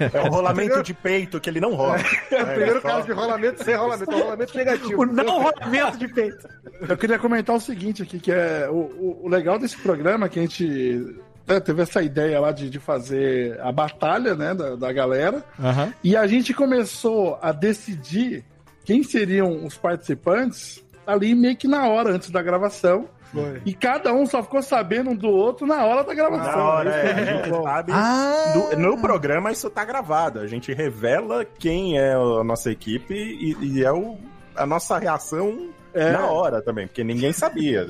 [0.00, 1.96] É o rolamento de peito que ele não rola.
[2.30, 5.02] É o primeiro só- caso de rolamento sem rolamento, é um rolamento negativo.
[5.02, 6.48] O não rolamento de peito.
[6.88, 10.28] Eu queria comentar o seguinte aqui, que é o, o- o legal desse programa é
[10.28, 11.16] que a gente
[11.46, 15.92] né, teve essa ideia lá de, de fazer a batalha, né, da, da galera, Aham.
[16.02, 18.44] e a gente começou a decidir
[18.84, 23.60] quem seriam os participantes ali meio que na hora, antes da gravação, Foi.
[23.66, 26.56] e cada um só ficou sabendo um do outro na hora da gravação.
[26.56, 27.92] Na hora, é, foi a gente sabe.
[27.94, 28.52] Ah!
[28.54, 30.40] do- no programa isso tá gravado.
[30.40, 34.16] A gente revela quem é a nossa equipe e, e é o,
[34.56, 36.10] a nossa reação É.
[36.12, 37.84] na hora também, porque niném sabia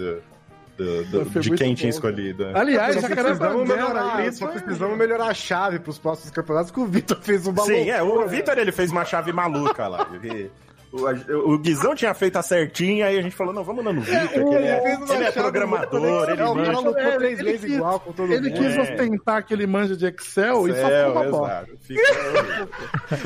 [0.77, 2.47] do, do- de quem bom, tinha escolhido.
[2.55, 6.81] Aliás, Só Jacaré precisamos melhorar, isso só precisamos melhorar a chave pros próximos campeonatos que
[6.81, 7.69] o Vitor fez um balão.
[7.75, 10.09] Sim, é, o Vitor ele fez uma chave maluca lá.
[10.23, 10.51] Ele-
[10.95, 14.01] o, o Guizão tinha feito a certinha, aí a gente falou, não, vamos lá no
[14.01, 16.73] Vitor, que ele é, uma ele é chave programador, ele o manja.
[16.73, 18.59] lutou É, três ele vezes quis- igual com todo Ele mundo.
[18.61, 18.81] quis É.
[18.81, 21.65] ostentar que ele manja de Excel, e só ficou uma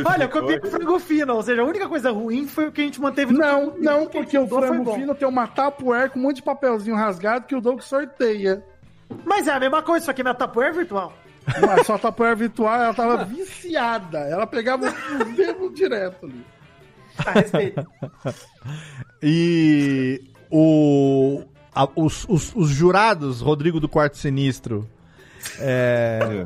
[0.05, 2.73] Olha, eu copiei com o frango fino, ou seja, a única coisa ruim foi o
[2.73, 6.11] que a gente manteve no Não, frango não, porque o frango fino tem uma tapuer
[6.11, 8.63] com um monte de papelzinho rasgado que o Doug sorteia.
[9.25, 11.13] Mas é a mesma coisa, só que minha tapoeira é virtual.
[11.67, 14.19] Mas só a tapuer virtual, ela tava viciada.
[14.19, 16.45] Ela pegava os dedos direto ali.
[17.27, 17.87] A respeito.
[19.23, 20.21] E
[20.51, 21.43] o,
[21.75, 24.89] a- os, os- os jurados, Rodrigo do Quarto Sinistro.
[25.59, 26.45] É,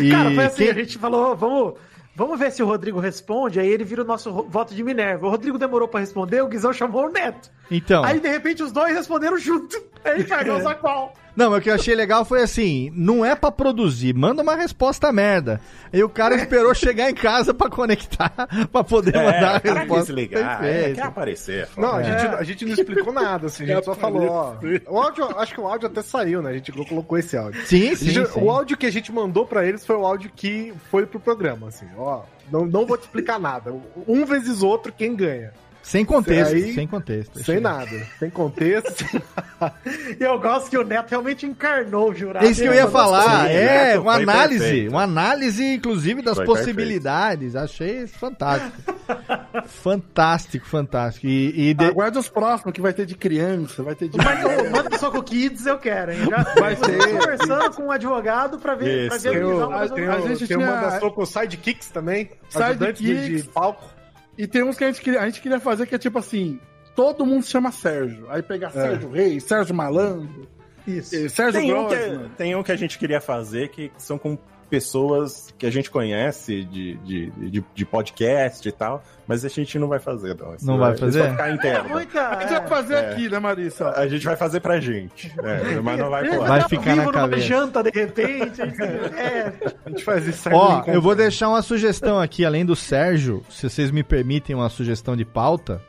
[0.00, 1.74] e Cara, foi assim, quem- a gente falou, vamos,
[2.14, 5.26] vamos ver se o Rodrigo responde, aí ele vira o nosso voto de Minerva.
[5.26, 7.50] O Rodrigo demorou pra responder, o Guizão chamou o Neto.
[7.70, 9.82] Então, Aí, de repente, os dois responderam junto.
[10.04, 11.14] Aí vai usar qual?
[11.38, 14.54] Não, mas o que eu achei legal foi assim: não é pra produzir, manda uma
[14.56, 15.60] resposta merda.
[15.92, 18.32] E o cara esperou chegar em casa pra conectar,
[18.72, 20.04] pra poder mandar a É, o cara resposta.
[20.06, 21.68] quis ligar, é, quer aparecer.
[21.76, 22.04] Não, a, É.
[22.04, 24.56] gente, a gente não explicou nada, assim, a gente só falou, ó.
[24.88, 26.50] O áudio, acho que o áudio até saiu, né?
[26.50, 27.64] A gente colocou esse áudio.
[27.64, 28.40] Sim, A sim, gente- sim.
[28.42, 31.68] O áudio que a gente mandou pra eles foi o áudio que foi pro programa,
[31.68, 32.22] assim, ó.
[32.50, 33.72] Não, não vou te explicar nada.
[34.06, 35.52] Um vezes outro, quem ganha.
[35.88, 37.42] Sem contexto, Aí- sem contexto.
[37.42, 37.88] Sem nada.
[38.18, 39.22] Sem contexto, sem
[40.20, 42.44] E eu gosto que o Neto realmente encarnou o jurado.
[42.44, 44.90] É isso que eu ia falar, é, Neto, uma análise, perfeito.
[44.90, 47.56] uma análise, inclusive, das Foi possibilidades.
[47.56, 48.76] Achei fantástico.
[49.66, 51.26] fantástico, fantástico.
[51.26, 54.18] E, e de- Aguarde os próximos, que vai ter de criança, vai ter de.
[54.18, 56.18] Mas manda só com o Kids, eu quero, hein?
[56.28, 56.98] Já Vai ter.
[57.18, 60.58] conversando com um advogado pra ver, pra ver Tem a eu- a gente tem tinha-
[60.58, 62.30] manda soco sidekicks também.
[62.50, 63.42] Sidekicks.
[63.44, 63.97] De palco.
[64.38, 66.60] E tem uns que a gente, queria, a gente queria fazer que é tipo assim:
[66.94, 68.26] todo mundo se chama Sérgio.
[68.30, 70.48] Aí pegar Sérgio Reis, Sérgio Malandro,
[70.86, 71.14] Isso.
[71.16, 72.30] eh, Sérgio Tem um, que, Grossman.
[72.36, 74.38] tem um que a gente queria fazer que são com
[74.68, 79.78] pessoas que a gente conhece de, de, de, de podcast e tal, mas a gente
[79.78, 80.54] não vai fazer, não.
[80.54, 81.20] Isso Não vai isso fazer?
[81.22, 81.88] vai ficar interno.
[81.90, 82.28] Muita.
[82.28, 83.10] A gente vai fazer É.
[83.10, 83.90] aqui, né, Marissa?
[83.90, 85.32] A gente vai fazer pra gente.
[85.42, 86.48] é, mas não vai É, pro ar.
[86.48, 87.42] Vai tá ficar na cabeça.
[87.42, 88.60] janta de repente.
[89.18, 89.52] É,
[89.84, 93.68] A gente faz isso Ó, eu vou deixar uma sugestão aqui, além do Sérgio, se
[93.68, 95.82] vocês me permitem uma sugestão de pauta,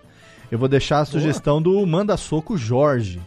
[0.51, 3.21] eu vou deixar a sugestão do Manda Soco Jorge.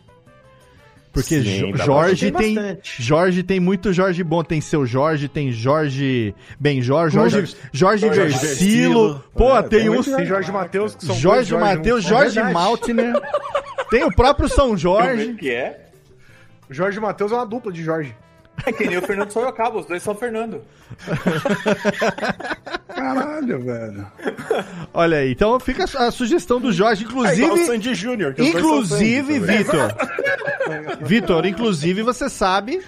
[1.12, 3.02] Porque Sim, Jorge tem, bastante.
[3.02, 8.38] Jorge tem muito Jorge bom, tem seu Jorge, tem Jorge Benjor, Jorge, Jorge, Jorge Versilo,
[8.38, 9.24] Versilo.
[9.34, 12.08] pô, É, tem tem um Tem Jorge Matheus, que são Jorge Matheus, um.
[12.08, 12.52] Jorge É.
[12.52, 13.20] Maltner,
[13.90, 15.88] tem o próprio São Jorge, que é?
[16.70, 18.16] Jorge Matheus é uma dupla de Jorge.
[18.64, 20.60] É que nem o Fernando Sorocaba, os dois são Fernando.
[22.88, 24.06] Caralho, velho.
[24.94, 27.66] olha aí, então fica a sugestão do Jorge, É igual o inclusive...
[27.66, 28.34] Sandy Júnior.
[28.38, 29.38] Inclusive.
[29.40, 29.94] Vitor.
[31.00, 32.80] Vitor, inclusive você sabe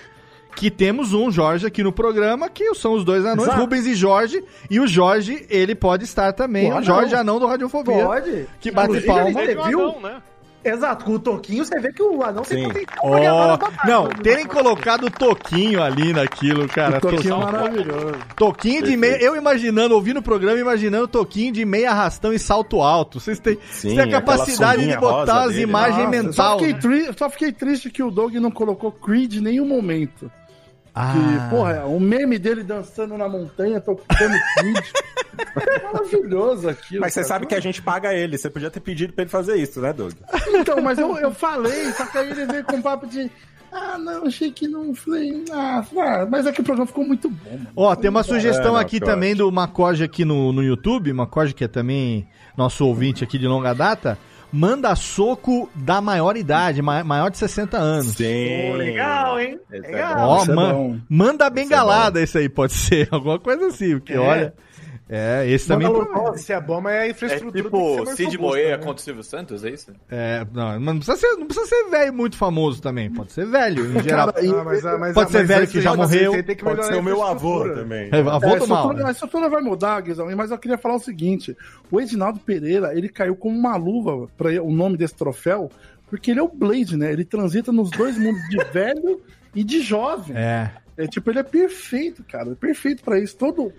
[0.54, 3.60] que temos um Jorge aqui no programa, que são os dois anões, Exato.
[3.60, 7.20] Rubens e Jorge, e o Jorge, ele pode estar também, Pô, o Jorge anão.
[7.34, 8.04] Anão do Radiofobia.
[8.04, 8.46] Pode.
[8.60, 9.42] Que bate Inclusive, palma.
[9.42, 9.92] ele- Ele viu?
[9.92, 10.00] viu?
[10.00, 10.22] Né?
[10.64, 13.86] Exato, com o Toquinho você vê que o anão tem ganhar na batata.
[13.86, 16.98] não, terem colocado o Toquinho ali naquilo, cara.
[16.98, 18.14] O Toquinho é To- maravilhoso.
[18.36, 22.80] Toquinho de meia, eu imaginando, ouvindo o programa, imaginando Toquinho de meia arrastão e salto
[22.80, 23.20] alto.
[23.20, 26.04] Vocês têm, vocês Sim, têm a capacidade de botar as imagens.
[26.04, 26.32] Nossa, eu mental.
[26.32, 26.78] Só fiquei, né?
[26.80, 30.30] tri- só fiquei triste que o Doug não colocou Creed em nenhum momento.
[30.94, 31.12] Ah.
[31.12, 34.84] Que, porra, o meme dele dançando na montanha, tocando Creed.
[35.56, 37.00] É maravilhoso aquilo.
[37.00, 37.28] Mas você cara.
[37.28, 38.38] sabe que a gente paga ele.
[38.38, 40.12] Você podia ter pedido pra ele fazer isso, né, Doug?
[40.48, 43.30] Então, mas eu, eu falei, só que aí ele veio com papo de.
[43.72, 44.94] Ah, não, achei que não.
[44.94, 45.84] Falei, ah,
[46.30, 47.50] mas é que o programa ficou muito bom.
[47.50, 47.66] Mano.
[47.74, 51.12] Ó, tem uma sugestão É, não, aqui que também do Macoge aqui no, no YouTube,
[51.12, 54.16] Macoge que é também nosso ouvinte aqui de longa data,
[54.54, 58.14] manda soco da maior idade, ma- maior de 60 anos.
[58.14, 58.68] Sim.
[58.70, 59.58] Pô, legal, hein?
[59.72, 60.28] É Legal.
[60.28, 64.16] Ó, Isso é man- manda a bengalada esse aí, pode ser, alguma coisa assim, porque
[64.16, 64.54] olha...
[65.08, 65.86] É, esse também...
[66.36, 68.82] Se é bom, mas a É infraestrutura ser tipo Cid Moreira né?
[68.82, 69.92] contra o Silvio Santos, é isso?
[70.10, 73.46] É, não, mas não precisa, ser, não precisa ser velho muito famoso também, pode ser
[73.46, 74.32] velho, em geral.
[74.32, 76.32] Cara, e- Ah, mas- mas- Pode ser mas velho que já morreu.
[76.42, 78.08] que Pode ser a o meu avô também.
[78.12, 79.10] É, avô É, do mal, né?
[79.10, 81.54] isso tudo vai mudar, Guizão, mas eu queria falar o seguinte:
[81.90, 85.70] o Edinaldo Pereira, ele caiu como uma luva para o nome desse troféu,
[86.08, 87.12] porque ele é o Blade, né?
[87.12, 89.20] Ele transita nos dois mundos de velho
[89.54, 90.34] e de jovem.
[90.34, 90.70] É.
[90.96, 92.52] É tipo, ele é perfeito, cara.
[92.52, 93.36] é Perfeito pra isso.
[93.36, 93.72] Todo,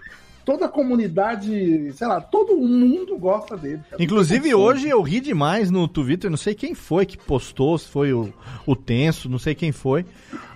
[0.46, 3.82] toda a comunidade, sei lá, todo mundo gosta dele.
[3.90, 4.02] cara.
[4.02, 8.14] Inclusive hoje eu ri demais no Twitter, não sei quem foi que postou, se foi
[8.14, 8.32] o,
[8.66, 10.06] o Tenso, não sei quem foi,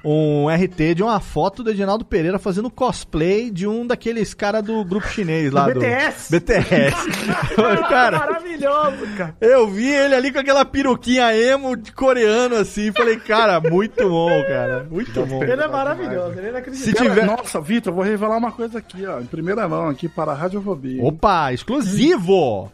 [0.03, 4.85] um RT de uma foto do Edinaldo Pereira fazendo cosplay de um daqueles caras do
[4.85, 5.79] grupo chinês lá do...
[5.79, 6.31] BTS.
[6.31, 7.09] BTS.
[7.89, 9.35] cara, Maravilhoso, cara.
[9.41, 14.43] eu vi ele ali com aquela peruquinha emo de coreano assim, falei, cara, muito bom,
[14.43, 15.43] cara, muito bom.
[15.43, 17.09] Ele é maravilhoso, ele é Se inacreditável.
[17.09, 17.25] tiver...
[17.25, 20.35] Nossa, Vitor, eu vou revelar uma coisa aqui, ó, em primeira mão aqui para a
[20.35, 21.03] Radiofobia.
[21.03, 22.71] Opa, exclusivo!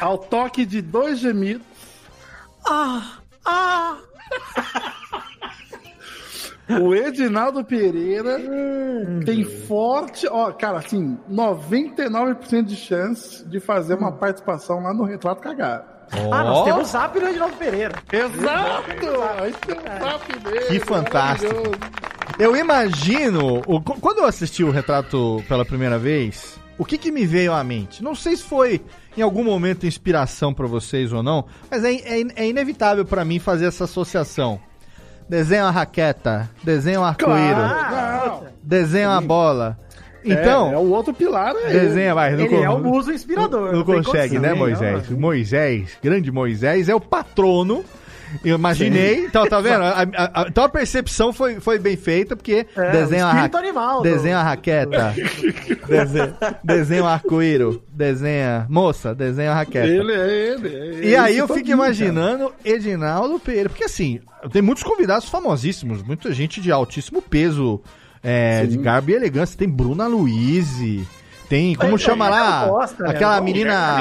[0.00, 1.66] Ao toque de dois gemidos.
[6.80, 8.38] O Edinaldo Pereira
[9.26, 15.42] tem forte, ó, cara, assim, 99% de chance de fazer uma participação lá no Retrato
[15.42, 15.84] Cagado.
[16.30, 17.94] Ah, nós temos o zap do Edinaldo Pereira.
[18.12, 18.82] Exato!
[20.00, 21.54] Papo dele, Que fantástico.
[22.42, 27.12] Eu imagino, o- qu- quando eu assisti o retrato pela primeira vez, o que, que
[27.12, 28.02] me veio à mente?
[28.02, 28.80] Não sei se foi
[29.16, 33.38] em algum momento inspiração pra vocês ou não, mas é, é, é inevitável pra mim
[33.38, 34.58] fazer essa associação.
[35.28, 39.78] Desenha uma raqueta, desenha um arco-íris, Não, desenha uma bola.
[40.24, 41.72] Então, é, é o outro pilar aí.
[41.72, 42.32] desenha, vai.
[42.34, 43.72] Não, Ele é o muso inspirador.
[43.72, 44.54] não tem consegue, condição, né?
[44.54, 45.08] Moisés?
[45.10, 47.84] Moisés, grande Moisés, é o patrono.
[48.44, 49.82] Eu imaginei, então tá vendo?
[49.82, 53.34] A- a- a- então a percepção foi, foi bem feita, porque É, desenha o uma
[53.34, 55.14] espírito ra- animal desenha uma raqueta,
[55.88, 56.34] desenha,
[56.64, 58.66] desenha um arco-íris, desenha.
[58.68, 59.86] Moça, desenha uma raqueta.
[59.86, 60.68] Ele é ele.
[61.04, 64.20] é E aí esse eu fico imaginando Edinaldo Pereira, porque assim,
[64.52, 67.80] tem muitos convidados famosíssimos, muita gente de altíssimo peso,
[68.22, 69.58] é, de garbo e elegância.
[69.58, 70.68] Tem Bruna Luiz,
[71.52, 72.86] tem, como Tem, chama tem lá?
[73.08, 73.40] aquela né?
[73.42, 73.98] Menina,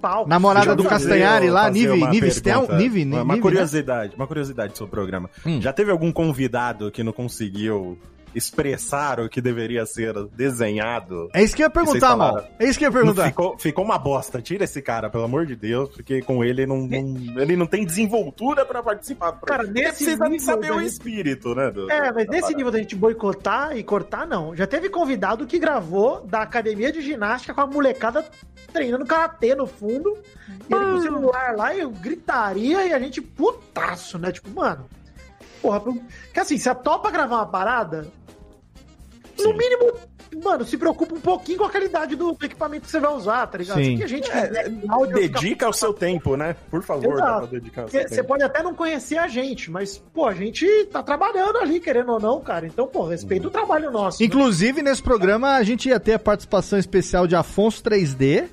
[0.00, 0.28] palcos.
[0.28, 2.62] namorada do Castanhari lá, Nive, uma Nive Stel?
[2.62, 3.40] Nive, Uma, Nive, uma né?
[3.40, 5.30] curiosidade, uma curiosidade sobre o programa.
[5.46, 5.60] Hum.
[5.60, 7.96] Já teve algum convidado que não conseguiu
[8.34, 11.28] expressar o que deveria ser desenhado?
[11.34, 12.34] É isso que eu ia perguntar, falaram.
[12.36, 12.48] mal.
[12.58, 13.26] É isso que eu ia perguntar.
[13.28, 14.40] Ficou, ficou uma bosta.
[14.42, 17.84] Tira esse cara, pelo amor de Deus, porque com ele não, não- ele não tem
[17.84, 21.70] desenvoltura pra participar Cara, nesse precisa nível saber o espírito, né?
[21.70, 22.56] do- É, mas nesse parada.
[22.56, 24.54] nível da gente boicotar e cortar, não.
[24.56, 28.24] Já teve convidado que gravou da academia de ginástica com a molecada
[28.72, 30.16] treinando karatê no fundo.
[30.68, 34.30] E ele com o celular lá e eu gritaria e a gente putaço, né?
[34.32, 34.86] Tipo, mano.
[35.60, 35.82] Porra,
[36.32, 38.06] que assim, você topa gravar uma parada,
[39.44, 39.92] no mínimo,
[40.44, 43.58] mano, se preocupa um pouquinho com a qualidade do equipamento que você vai usar, tá
[43.58, 43.82] ligado?
[43.82, 43.96] Sim.
[43.96, 46.54] Que a gente É, fica- Dedica o seu tempo, né?
[46.70, 48.28] Por favor, dá pra dedicar o Porque seu Você tempo.
[48.28, 52.20] pode até não conhecer a gente, mas, pô, a gente tá trabalhando ali, querendo ou
[52.20, 52.66] não, cara.
[52.66, 54.20] Então, pô, respeita o trabalho nosso.
[54.20, 54.26] né?
[54.26, 58.48] Inclusive, nesse programa, a gente ia ter a participação especial de Afonso 3D,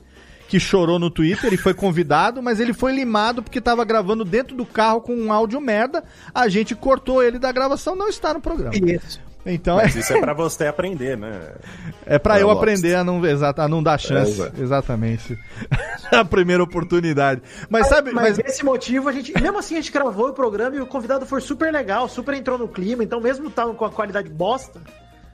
[0.48, 4.56] que chorou no Twitter e foi convidado, mas ele foi limado porque tava gravando dentro
[4.56, 6.04] do carro com um áudio merda.
[6.34, 8.76] A gente cortou ele da gravação, não está no programa.
[8.76, 9.20] Isso.
[9.46, 11.52] Então Mas é, isso é pra você aprender, né?
[12.06, 14.42] é pra eu Eu aprender a não, exata, a não dar chance.
[14.42, 15.38] É, exatamente.
[16.12, 17.42] a primeira oportunidade.
[17.70, 19.32] Mas sabe, Mas, mas, esse motivo, a gente.
[19.40, 22.58] Mesmo assim, a gente gravou o programa e o convidado foi super legal, super entrou
[22.58, 23.04] no clima.
[23.04, 24.82] Então, mesmo tava com a qualidade bosta,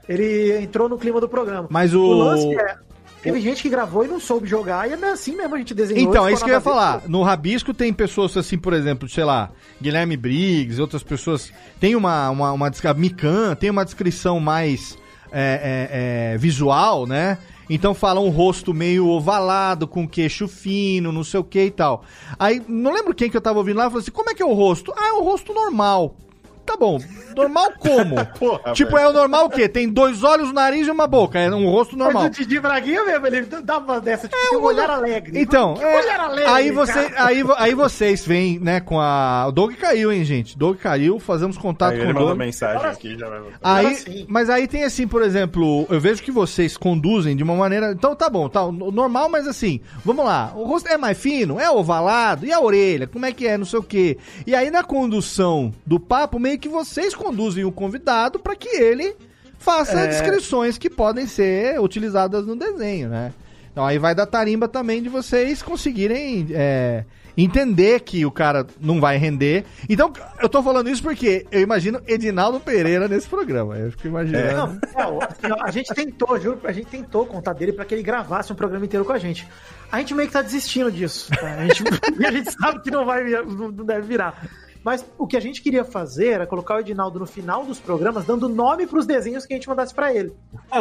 [0.08, 1.68] ele entrou no clima do programa.
[1.70, 2.76] Mas o- lance é.
[3.22, 6.10] Teve gente que gravou e não soube jogar, e é assim mesmo a gente desenhou.
[6.10, 7.02] Então, é isso que eu ia falar.
[7.08, 9.50] No Rabisco tem pessoas assim, por exemplo, sei lá,
[9.80, 11.52] Guilherme Briggs, outras pessoas.
[11.78, 14.98] Tem uma, uma, uma Mikan, tem uma descrição mais
[15.30, 17.38] é, é, é, visual, né?
[17.70, 22.04] Então fala um rosto meio ovalado, com queixo fino, não sei o que e tal.
[22.38, 24.46] Aí, não lembro quem que eu tava ouvindo lá, falou assim, como é que é
[24.46, 24.92] o rosto?
[24.96, 26.16] Ah, é um rosto normal.
[26.64, 27.00] Tá bom,
[27.36, 28.24] normal como?
[28.38, 29.02] Porra, tipo, velho.
[29.06, 29.68] é o normal o quê?
[29.68, 32.22] Tem dois olhos, um nariz e uma boca, é um rosto normal.
[32.24, 35.40] Mas o Didi Braguinha mesmo, ele dava dessa, tipo, tem um olhar alegre.
[35.40, 37.26] Então, Que é, olhar alegre, aí, você, cara.
[37.26, 39.46] aí, aí vocês vêm, né, com a.
[39.48, 40.56] O Doug caiu, hein, gente?
[40.56, 42.38] Doug caiu, fazemos contato Aí com ele o mandou Doug.
[42.38, 43.40] mensagem aqui já vai.
[43.62, 47.90] Aí, mas aí tem assim, por exemplo, eu vejo que vocês conduzem de uma maneira.
[47.92, 50.52] Então tá bom, tá normal, mas assim, vamos lá.
[50.54, 53.64] O rosto é mais fino, é ovalado, e a orelha, como é que é, não
[53.64, 54.16] sei o quê.
[54.46, 59.14] E aí na condução do papo, meio que vocês conduzem o convidado para que ele
[59.58, 60.06] faça É.
[60.08, 63.32] descrições que podem ser utilizadas no desenho, né?
[63.70, 67.04] Então aí vai da tarimba também de vocês conseguirem é,
[67.34, 69.64] entender que o cara não vai render.
[69.88, 70.12] Então,
[70.42, 73.78] eu tô falando isso porque eu imagino Edinaldo Pereira nesse programa.
[73.78, 74.78] Eu fico imaginando.
[74.94, 78.02] Não, é, assim, a gente tentou, juro, a gente tentou contar dele pra que ele
[78.02, 79.48] gravasse um programa inteiro com a gente.
[79.90, 81.30] A gente meio que tá desistindo disso.
[81.30, 81.54] tá?
[81.54, 81.82] A, gente,
[82.20, 84.46] e a gente sabe que não vai não deve virar.
[84.84, 88.24] Mas o que a gente queria fazer era colocar o Edinaldo no final dos programas,
[88.24, 90.32] dando nome pros desenhos que a gente mandasse pra ele.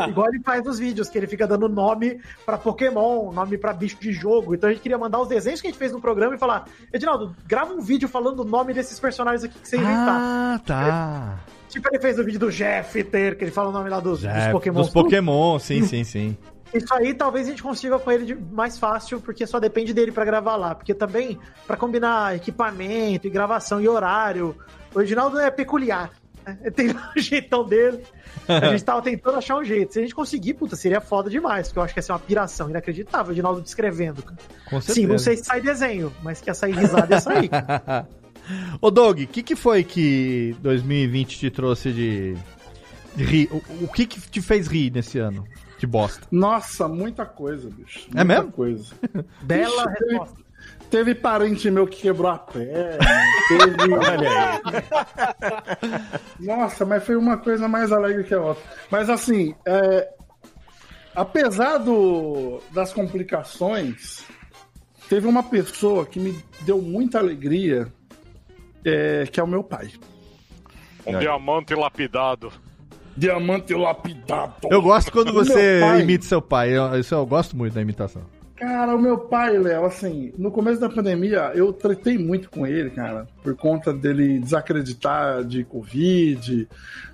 [0.08, 3.98] Igual ele faz nos vídeos, que ele fica dando nome pra Pokémon, nome pra bicho
[4.00, 4.56] de jogo.
[4.56, 6.66] Então a gente queria mandar os desenhos que a gente fez no programa e falar:
[6.92, 10.18] Edinaldo, grava um vídeo falando o nome desses personagens aqui que você inventar.
[10.20, 11.40] Ah, tá.
[11.70, 14.26] Tipo, ele fez o vídeo do Jeffter, que ele fala o nome lá dos, dos
[14.26, 14.82] É, Pokémon.
[14.82, 16.38] dos Pokémon, sim, sim, sim.
[16.74, 20.24] Isso aí talvez a gente consiga com ele mais fácil, porque só depende dele pra
[20.24, 20.74] gravar lá.
[20.74, 21.38] Porque também,
[21.68, 24.56] pra combinar equipamento e gravação e horário,
[24.94, 26.10] o Reginaldo é peculiar.
[26.46, 26.58] né?
[26.72, 28.02] Tem o jeitão dele.
[28.48, 29.94] A gente tava tentando achar um jeito.
[29.94, 32.20] Se a gente conseguir, puta, seria foda demais, porque eu acho que ia ser uma
[32.20, 34.24] piração inacreditável, o Reginaldo descrevendo.
[34.82, 37.50] Sim, não sei se sai desenho, mas que ia sair risada ia sair.
[37.50, 38.08] cara.
[38.82, 42.36] Ô, Doug, o que, que foi que 2020 te trouxe de,
[43.16, 43.50] de rir?
[43.52, 45.46] O, o que, que te fez rir nesse ano?
[45.82, 46.28] De bosta.
[46.30, 48.08] Nossa, muita coisa, bicho.
[48.14, 48.52] É Muita mesmo?
[48.52, 48.94] coisa.
[49.42, 50.42] Bela teve- resposta.
[50.92, 53.00] Teve parente meu que quebrou a perna.
[53.48, 53.94] Teve.
[53.98, 54.62] Olha aí.
[56.40, 58.62] Nossa, mas foi uma coisa mais alegre que a outra.
[58.92, 60.08] Mas assim, é,
[61.16, 64.24] apesar do, das complicações,
[65.10, 67.92] teve uma pessoa que me deu muita alegria,
[68.86, 69.92] é, que é o meu pai.
[71.08, 72.54] Um diamante lapidado.
[73.16, 74.54] Diamante lapidado.
[74.70, 76.76] Eu gosto quando você pai- imita seu pai.
[76.78, 78.22] Eu, isso eu gosto muito da imitação.
[78.56, 82.92] Cara, o meu pai, Léo, assim, no começo da pandemia, eu tretei muito com ele,
[82.92, 86.68] cara, por conta dele desacreditar de Covid,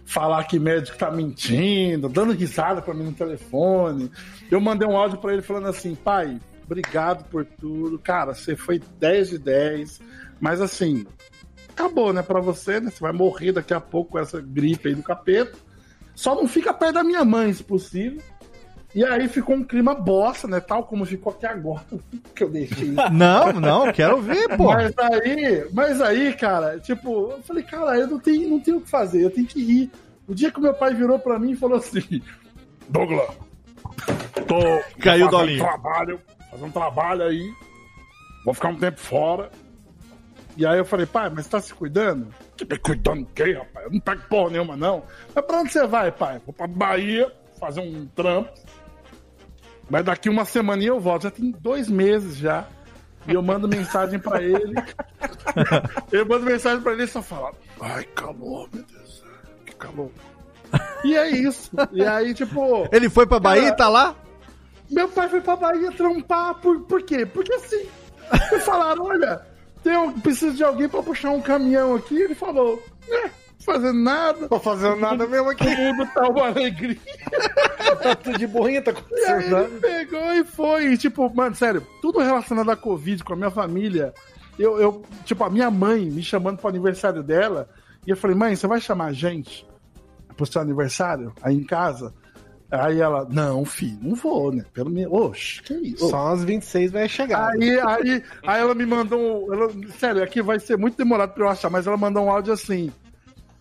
[0.03, 4.11] falar que médico tá mentindo, dando risada pra mim no telefone.
[4.51, 8.81] Eu mandei um áudio pra ele falando assim, pai, obrigado por tudo, cara, você foi
[8.99, 10.01] 10 de 10,
[10.41, 11.05] mas assim,
[11.69, 14.95] acabou, né, pra você, né, você vai morrer daqui a pouco com essa gripe aí
[14.95, 15.57] do capeta.
[16.17, 18.19] Só não fica perto da minha mãe, se possível.
[18.95, 20.59] E aí ficou um clima bosta, né?
[20.59, 21.85] Tal como ficou aqui agora,
[22.33, 22.95] que eu deixei.
[23.11, 24.73] Não, não, quero ouvir, pô.
[24.73, 28.81] Mas aí, mas aí, cara, tipo, eu falei, cara, eu não tenho, não tenho o
[28.81, 29.91] que fazer, eu tenho que rir.
[30.27, 32.19] O dia que o meu pai virou pra mim e falou assim:
[32.89, 33.29] Douglas,
[34.47, 34.57] tô
[34.99, 35.63] Caiu o fazendo dolinho.
[35.63, 37.53] um trabalho, fazendo um trabalho aí,
[38.43, 39.51] vou ficar um tempo fora.
[40.57, 42.33] E aí eu falei, pai, mas você tá se cuidando?
[42.55, 43.85] Que me cuidando do quê, rapaz?
[43.85, 45.03] Eu não pego porra nenhuma, não.
[45.35, 46.41] Mas pra onde você vai, pai?
[46.43, 48.51] Vou pra Bahia fazer um trampo.
[49.87, 51.23] Mas daqui uma semaninha eu volto.
[51.23, 52.65] Já tem dois meses já.
[53.27, 54.73] E eu mando mensagem pra ele.
[56.11, 59.01] eu mando mensagem pra ele e só fala: Ai, calor, meu Deus.
[59.01, 59.29] do céu,
[59.65, 60.11] Que calor.
[61.03, 61.71] E é isso.
[61.91, 62.87] E aí, tipo.
[62.91, 64.15] Ele foi pra Bahia e tá lá?
[64.89, 66.55] Meu pai foi pra Bahia trampar.
[66.55, 67.25] Por, por quê?
[67.25, 67.85] Porque assim.
[68.51, 69.45] Me falaram: olha,
[69.87, 72.17] tem um, preciso de alguém pra puxar um caminhão aqui.
[72.17, 74.49] Ele falou: é, fazendo nada.
[74.49, 75.65] Tô fazendo nada mesmo aqui.
[75.65, 76.97] O mundo tá uma alegria.
[78.03, 78.95] tá tudo de boinha, tá E
[79.25, 79.79] aí ele acontecendo.
[79.79, 80.87] pegou e foi.
[80.87, 84.13] E, tipo, mano, sério, tudo relacionado à Covid com a minha família.
[84.59, 87.69] Eu, eu, tipo, a minha mãe me chamando pro aniversário dela.
[88.05, 89.65] E eu falei, mãe, você vai chamar a gente
[90.35, 92.13] pro seu aniversário aí em casa?
[92.69, 94.65] Aí ela, não, filho, não vou, né?
[94.73, 95.13] Pelo menos.
[95.13, 96.09] Oxe, que isso?
[96.09, 97.49] Só às 26 vai chegar.
[97.51, 99.53] Aí, aí, aí ela me mandou.
[99.53, 102.51] Ela, sério, aqui vai ser muito demorado pra eu achar, mas ela mandou um áudio
[102.53, 102.91] assim.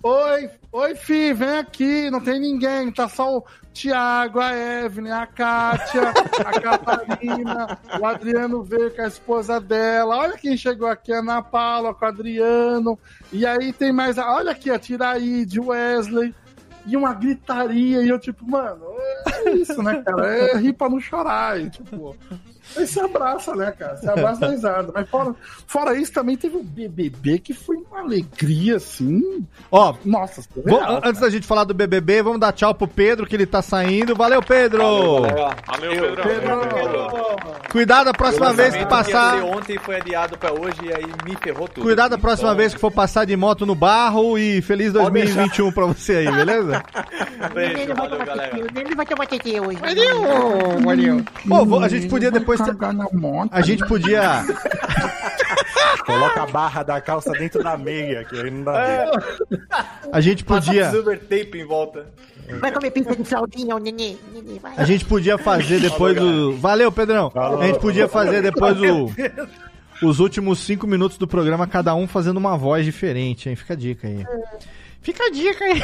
[0.02, 4.52] Oi, oi, Fi, vem aqui, não tem ninguém, tá só o Thiago, a
[4.84, 6.10] Evelyn, a Kátia,
[6.44, 11.42] a Catarina, o Adriano veio com a esposa dela, olha quem chegou aqui, a Ana
[11.42, 12.98] Paula com o Adriano,
[13.32, 16.32] e aí tem mais, a- olha aqui, a Tiraíde, o Wesley,
[16.86, 18.84] e uma gritaria, e eu tipo, mano,
[19.26, 22.16] é isso, né, cara, é rir pra não chorar, e tipo...
[22.76, 23.96] Aí se abraça, né, cara?
[23.96, 24.92] Se abraça da risada.
[24.94, 25.34] Mas fora,
[25.66, 29.44] fora isso, também teve o BBB, que foi uma alegria, assim.
[29.70, 33.26] Ó, Nossa, Vamos- surreal, antes da gente falar do BBB, vamos dar tchau pro Pedro,
[33.26, 34.14] que ele tá saindo.
[34.14, 34.82] Valeu, Pedro!
[34.82, 37.06] Valeu, Pedro.
[37.70, 39.36] Cuidado a próxima vez que passar.
[39.36, 41.82] ser ontem foi adiado pra hoje e aí me ferrou tudo.
[41.84, 45.04] Cuidado a próxima Então, vez que for passar de moto no barro e feliz Pode
[45.10, 46.82] 2021 pra você aí, beleza?
[47.52, 48.58] Beijo, valeu, galera.
[48.74, 49.78] Ele vai tomar TT hoje.
[51.48, 52.55] Pô, vou- a gente podia depois.
[52.64, 53.50] Cagar na moto.
[53.52, 54.44] A gente podia.
[56.06, 59.10] Coloca a barra da calça dentro da meia, que aí não dá É.
[60.12, 60.90] A gente podia.
[60.90, 62.06] Silver tape em volta.
[62.60, 64.16] Vai comer pizza de fraldinha, ô nenê.
[64.32, 64.72] Nenê, vai.
[64.76, 66.56] A gente podia fazer depois do.
[66.58, 67.32] Valeu, Pedrão!
[67.34, 69.10] A gente podia fazer depois o.
[70.02, 73.56] Os últimos cinco minutos do programa, cada um fazendo uma voz diferente, hein?
[73.56, 74.26] Fica a dica aí.
[75.06, 75.80] Fica a dica aí.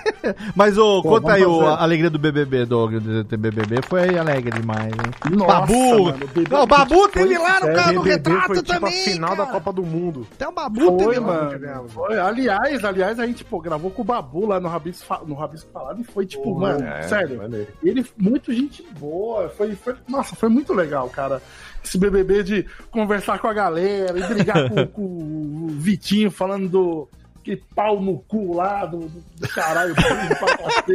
[0.56, 1.64] Mas, ô, conta aí, fazer.
[1.64, 3.82] a alegria do BBB, do BBB.
[3.86, 5.36] Foi alegre demais, hein?
[5.36, 6.04] Nossa, Babu!
[6.04, 8.98] mano, o BBB Não, o Babu teve lá no, cara, no retrato foi tipo também.
[8.98, 9.44] a final cara.
[9.44, 10.26] da Copa do Mundo.
[10.32, 11.88] Até o Babu Foi, teve mano.
[11.90, 12.18] Foi.
[12.18, 16.00] Aliás, aliás, a gente, pô, gravou com o Babu lá no Rabisco, no Rabisco Falado
[16.00, 17.42] e foi, tipo, mano, é, sério.
[17.82, 19.50] Ele, muito gente boa.
[19.50, 21.42] Foi, foi, nossa, foi muito legal, cara.
[21.84, 27.08] Esse BBB de conversar com a galera e brigar com, com o Vitinho falando do.
[27.42, 30.92] Que pau no cu lá, do, do, do caralho, cacete,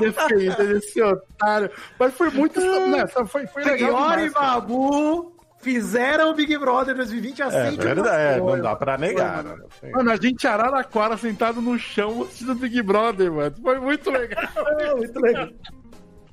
[0.00, 1.70] defeito, desse otário.
[1.98, 2.58] Mas foi muito.
[2.58, 4.12] Né, foi, foi legal.
[4.12, 4.30] Prior e.
[4.30, 7.56] Babu fizeram o Big Brother 2020 assim.
[7.56, 9.44] É verdade, é, foi, não dá pra negar.
[9.44, 9.90] Mano, né?
[9.92, 13.54] Mano, a gente Araraquara sentado no chão assistindo Big Brother, mano.
[13.62, 14.42] Foi muito legal.
[14.96, 15.48] muito legal.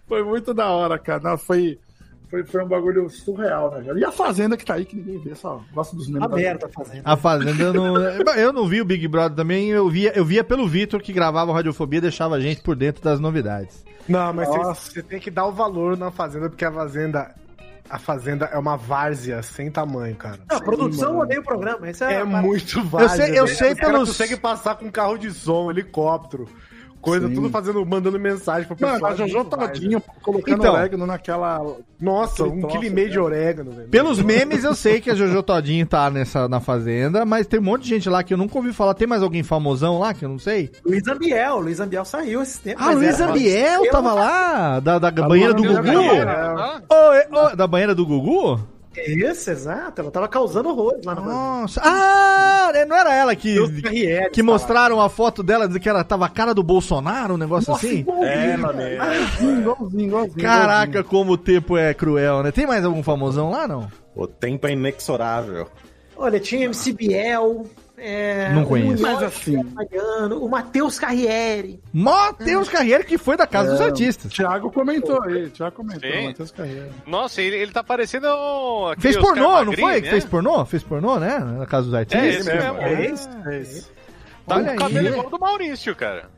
[0.07, 1.21] Foi muito da hora, cara.
[1.21, 1.77] Não, foi,
[2.29, 3.99] foi, foi um bagulho surreal, né, cara?
[3.99, 6.23] E a Fazenda que tá aí, que ninguém vê, só gosta dos memes.
[6.23, 6.69] Aberta.
[7.05, 7.97] A Fazenda, eu não,
[8.35, 11.51] eu não vi o Big Brother também, eu via, eu via pelo Vitor que gravava
[11.51, 13.83] o Radiofobia e deixava a gente por dentro das novidades.
[14.07, 17.33] Não, mas você- tem que dar o valor na Fazenda, porque a Fazenda.
[17.89, 20.39] A Fazenda é uma várzea sem tamanho, cara.
[20.49, 21.21] Não, a produção mano.
[21.21, 21.89] odeia o programa.
[21.89, 23.27] Isso é, É muito várzea.
[23.27, 26.49] sei- eu sei Os caras pelos- conseguem passar com carro de som, helicóptero,
[27.09, 27.34] coisa, Sim.
[27.35, 28.99] tudo fazendo, mandando mensagem pro pessoal.
[28.99, 30.73] Mano, a é Jojo todinho colocando Então.
[30.73, 31.61] orégano naquela.
[31.99, 33.21] Nossa, um quilo e troço, meio de né?
[33.21, 33.88] orégano, velho.
[33.89, 37.63] Pelos memes eu sei que a Jojo Todinho tá nessa, na Fazenda, mas tem um
[37.63, 38.93] monte de gente lá que eu nunca ouvi falar.
[38.93, 40.69] Tem mais alguém famosão lá que eu não sei?
[40.85, 41.59] Luiz Ambiel.
[41.59, 42.81] Luiz Ambiel saiu esse tempo.
[42.84, 44.79] Ah, Luiz era- Ambiel Eu- tava lá?
[44.79, 45.84] Da, da banheira do Gugu?
[47.55, 48.59] Da banheira do Gugu?
[49.05, 50.01] Isso, exato.
[50.01, 51.33] Ela tava causando horrores lá Fazenda.
[51.33, 51.81] Nossa.
[51.83, 56.03] Ah, é, não era ela que, Carriere, que mostraram a foto dela dizendo que ela
[56.03, 58.05] tava a cara do Bolsonaro, um negócio assim?
[58.23, 59.03] É, maneiro.
[59.03, 60.41] Igualzinho, igualzinho, igualzinho.
[60.41, 62.51] Caraca, como o tempo é cruel, né?
[62.51, 63.89] Tem mais algum famosão lá, não?
[64.15, 65.67] O tempo é inexorável.
[66.15, 67.65] Olha, tinha MC Biel.
[67.99, 69.03] É, Não conheço.
[69.03, 71.81] O, Mas assim- Mariano, o Matheus Carriere.
[71.91, 74.31] Matheus Carreira, que foi da Casa dos Artistas.
[74.31, 76.27] Thiago comentou aí, Thiago comentou, Sim.
[76.27, 76.89] Matheus Carreira.
[77.07, 78.27] Nossa, ele, ele tá parecendo.
[78.99, 80.01] Fez Oscar pornô, não Magrini, foi?
[80.01, 80.09] né?
[80.11, 80.65] Fez pornô?
[80.65, 81.39] Fez pornô, né?
[81.39, 82.35] Na Casa dos É Artistas.
[82.47, 82.77] esse mesmo.
[82.77, 83.29] É isso?
[83.47, 83.91] É isso.
[84.47, 85.13] Tá Olha com o cabelo aí.
[85.13, 86.29] igual do Maurício, cara.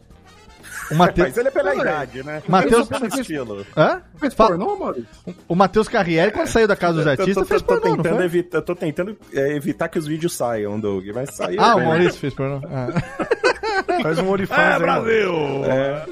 [0.91, 1.27] O Matheus...
[1.29, 2.41] Mas ele é pela idade, né?
[2.47, 3.65] Mateus- Ele é pelo estilo.
[3.77, 4.01] Hã?
[4.19, 5.07] Fez pornô, Maurício?
[5.47, 7.95] O Matheus Carriere, quando saiu da Casa dos tô, Artistas, tô- fez tô pornô, não
[8.03, 8.25] tentando foi?
[8.25, 11.05] evitar, eu tô tentando é, evitar que os vídeos saiam, Doug.
[11.13, 11.61] Mas saiu.
[11.61, 11.85] Ah, o.
[11.85, 12.61] Maurício fez pornô.
[12.67, 12.87] Ah.
[14.03, 15.33] Faz um OnlyFans É, aí, Brasil!
[15.65, 16.05] É.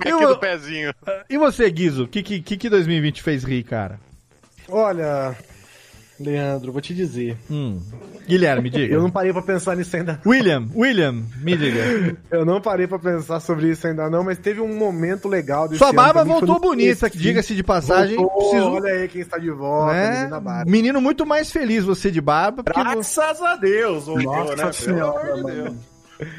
[0.00, 0.92] Aqui o- do pezinho.
[1.28, 2.04] e você, Guizo?
[2.04, 3.98] O que, que, que que 2020 fez rir, cara?
[4.68, 5.34] Olha,
[6.18, 7.36] Leandro, vou te dizer.
[7.50, 7.80] Hum.
[8.26, 8.92] Guilherme, diga.
[8.94, 10.20] Eu não parei pra pensar nisso ainda.
[10.26, 12.16] William, William, me diga.
[12.30, 15.78] Eu não parei pra pensar sobre isso ainda não, mas teve um momento legal desse
[15.78, 18.16] Sua ano barba foi voltou bonita, diga-se de passagem.
[18.16, 20.64] Voltou, preciso- Olha aí quem está de volta, né?
[20.66, 22.64] Menino muito mais feliz você de barba.
[22.64, 24.72] Porque você- Graças a Deus, voltou, Nossa né?
[24.72, 25.42] Senhora, Deus.
[25.42, 25.78] mano.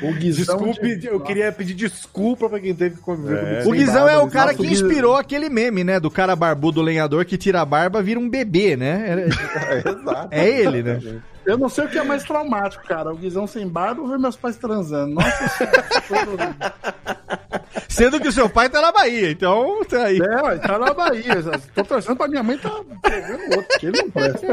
[0.02, 3.40] O Guizão Desculpe, de- eu queria pedir desculpa pra quem teve que conviver É.
[3.42, 3.60] comigo.
[3.60, 6.00] O sem Guizão é o cara que o Guizão- inspirou aquele meme, né?
[6.00, 9.28] Do cara barbudo lenhador que tira a barba, vira um bebê, né?
[10.32, 11.00] É, É, é ele, né?
[11.46, 13.12] Eu não sei o que é mais traumático, cara.
[13.14, 15.14] O Guizão sem barba ou ver meus pais transando.
[15.16, 15.48] Nossa
[16.02, 16.56] senhora.
[17.88, 20.20] Sendo que o seu pai tá na Bahia, então tá aí.
[20.20, 21.36] É, tá na Bahia.
[21.74, 22.70] Tô torcendo pra minha mãe tá
[23.02, 24.48] pegando outro, que ele não presta.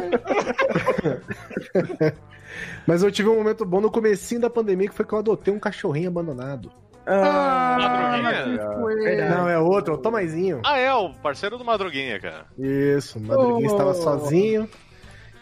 [2.87, 5.53] Mas eu tive um momento bom no comecinho da pandemia, que foi que eu adotei
[5.53, 6.71] um cachorrinho abandonado.
[7.07, 7.77] Ah,
[8.23, 9.29] Madruguinha?
[9.29, 10.61] Não, é outro, é o Tomazinho.
[10.65, 12.47] Ah, é, o parceiro do Madruguinha, cara.
[12.59, 13.73] Isso, o Madruguinha Oh.
[13.73, 14.69] estava sozinho.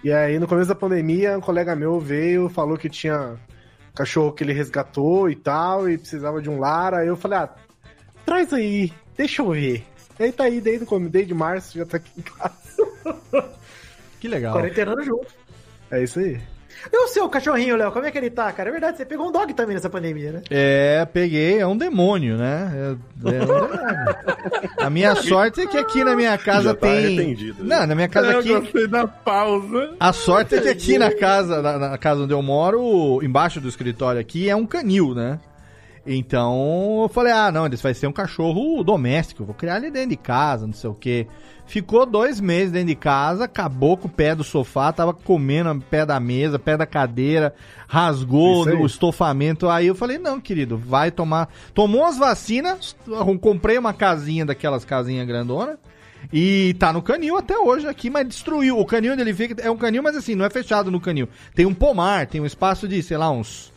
[0.03, 3.37] E aí, no começo da pandemia, um colega meu veio, falou que tinha
[3.95, 6.95] cachorro que ele resgatou e tal, e precisava de um lar.
[6.95, 7.51] Aí eu falei, ah,
[8.27, 9.85] traz aí, deixa eu ver.
[10.19, 13.53] Aí tá aí desde, desde março, já tá aqui em casa.
[14.21, 14.55] Que legal.
[14.55, 15.27] Quarentenando junto.
[15.91, 16.41] É isso aí.
[16.91, 18.69] E o seu cachorrinho, Léo, como é que ele tá, cara?
[18.71, 20.43] É verdade, você pegou um dog também nessa pandemia, né?
[20.51, 22.73] É, peguei, é um demônio, né?
[22.75, 23.69] É, é um demônio.
[24.79, 26.97] A minha sorte é que aqui na minha casa Já tá tem.
[27.07, 28.49] arrependido, Não, na minha casa Eu aqui.
[28.49, 29.95] gostei da pausa.
[30.01, 33.69] A sorte é que aqui na casa, na, na casa onde eu moro, embaixo do
[33.69, 35.39] escritório aqui, é um canil, né?
[36.05, 40.11] Então eu falei, ah, não, eles vai ser um cachorro doméstico, vou criar ele dentro
[40.11, 41.29] de casa, não sei o quê.
[41.65, 45.81] Ficou dois meses dentro de casa, acabou com o pé do sofá, tava comendo o
[45.81, 47.55] pé da mesa, pé da cadeira,
[47.87, 49.69] rasgou o estofamento.
[49.69, 51.49] Aí eu falei, não, querido, vai tomar.
[51.73, 52.97] Tomou as vacinas,
[53.41, 55.79] comprei uma casinha daquelas casinhas grandona.
[56.33, 58.79] E tá no canil até hoje aqui, mas destruiu.
[58.79, 61.29] O canil onde ele fica é um canil, mas assim, não é fechado no canil.
[61.55, 63.72] Tem um pomar, tem um espaço de, sei lá, uns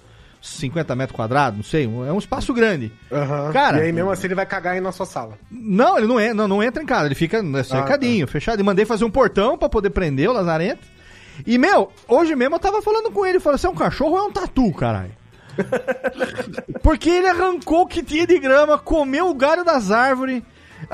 [0.45, 1.85] 50 metros quadrados, não sei.
[1.85, 2.91] É um espaço grande.
[3.11, 3.51] Aham.
[3.51, 5.37] Cara- e aí mesmo assim ele vai cagar aí na sua sala.
[5.51, 8.59] Não, ele não, é, não, não entra em casa, ele fica cercadinho, fechado.
[8.59, 10.81] E mandei fazer um portão pra poder prender o lazarento.
[11.45, 14.19] E, meu, hoje mesmo eu tava falando com ele, falou, você é um cachorro ou
[14.19, 15.11] é um tatu, caralho?
[16.81, 20.41] Porque ele arrancou o que tinha de grama, comeu o galho das árvores.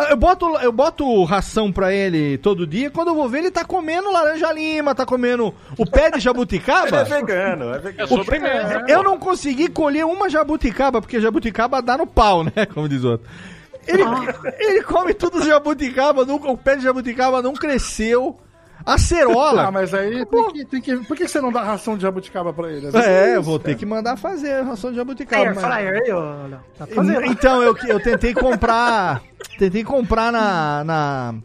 [0.10, 3.66] Eu boto, eu boto ração pra ele todo dia, quando eu vou ver ele tá
[3.66, 7.02] comendo laranja lima, tá comendo o pé de jabuticaba.
[7.02, 8.86] é vegano, é vegano.
[8.88, 8.94] É.
[8.94, 12.66] Eu não consegui colher uma jabuticaba, porque jabuticaba dá no pau, né?
[12.74, 13.28] Como diz o outro.
[13.88, 14.04] Ele,
[14.60, 18.40] ele come tudo jabuticaba, nunca, o pé de jabuticaba não cresceu.
[18.86, 19.68] A cerola.
[19.68, 20.98] Ah, mas aí tem que, tem que.
[21.06, 22.90] Por que você não dá ração de jabuticaba pra ele?
[22.90, 23.70] Vezes É, eu vou cara.
[23.74, 25.44] ter que mandar fazer a ração de jabuticaba.
[25.44, 26.60] Air mas- fryer aí, ô, Léo.
[26.78, 27.26] Tá fazendo.
[27.26, 29.22] Então, eu, eu tentei comprar.
[29.60, 31.36] Tentei comprar na, na,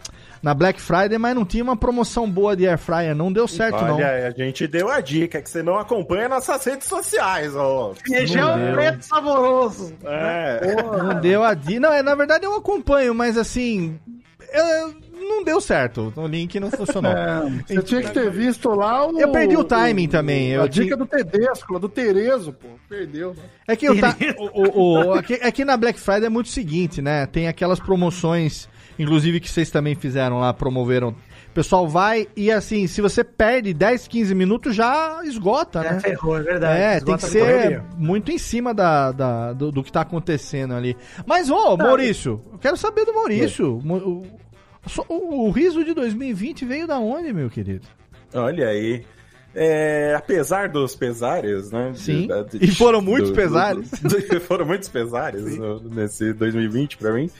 [0.42, 3.14] na Black Friday, mas não tinha uma promoção boa de Air Fryer.
[3.14, 3.96] Não deu certo, não.
[3.96, 7.92] Olha, a gente deu a dica que você não acompanha nossas redes sociais, ó.
[8.06, 9.92] Feijão preto saboroso.
[10.04, 10.60] É.
[11.02, 11.78] Não deu a di...
[11.78, 13.98] Não, é, na verdade eu acompanho, mas assim.
[14.52, 16.12] eu- não deu certo.
[16.16, 17.12] O link não funcionou.
[17.16, 19.18] É, você tinha que ter visto lá o.
[19.18, 22.68] Eu perdi o timing também, A eu dica tinha- do Tedesco, do Terezo, pô.
[22.88, 23.30] Perdeu.
[23.34, 23.42] né?
[23.68, 26.50] É que, eu tá, o, o- o- aqui, aqui na Black Friday é muito o
[26.50, 27.26] seguinte, né?
[27.26, 28.68] Tem aquelas promoções,
[28.98, 31.08] inclusive que vocês também fizeram lá, promoveram.
[31.10, 36.00] O pessoal vai e assim, se você perde 10, 15 minutos, já esgota, É, né?
[36.00, 36.80] ferrou, é verdade.
[36.80, 37.84] É, tem que a ser correria.
[37.96, 40.94] muito em cima da, da- do, do que tá acontecendo ali.
[41.24, 43.80] Mas, ô, Maurício, eu quero saber do Maurício.
[45.08, 47.86] O, o- riso de 2020 veio da onde, meu querido?
[48.34, 49.04] Olha aí.
[49.54, 51.90] É, apesar dos pesares, né?
[51.92, 52.26] de- Sim.
[52.26, 53.90] da- de- E foram muitos do- pesares.
[54.00, 57.30] do- foram muitos pesares no- nesse 2020 pra mim.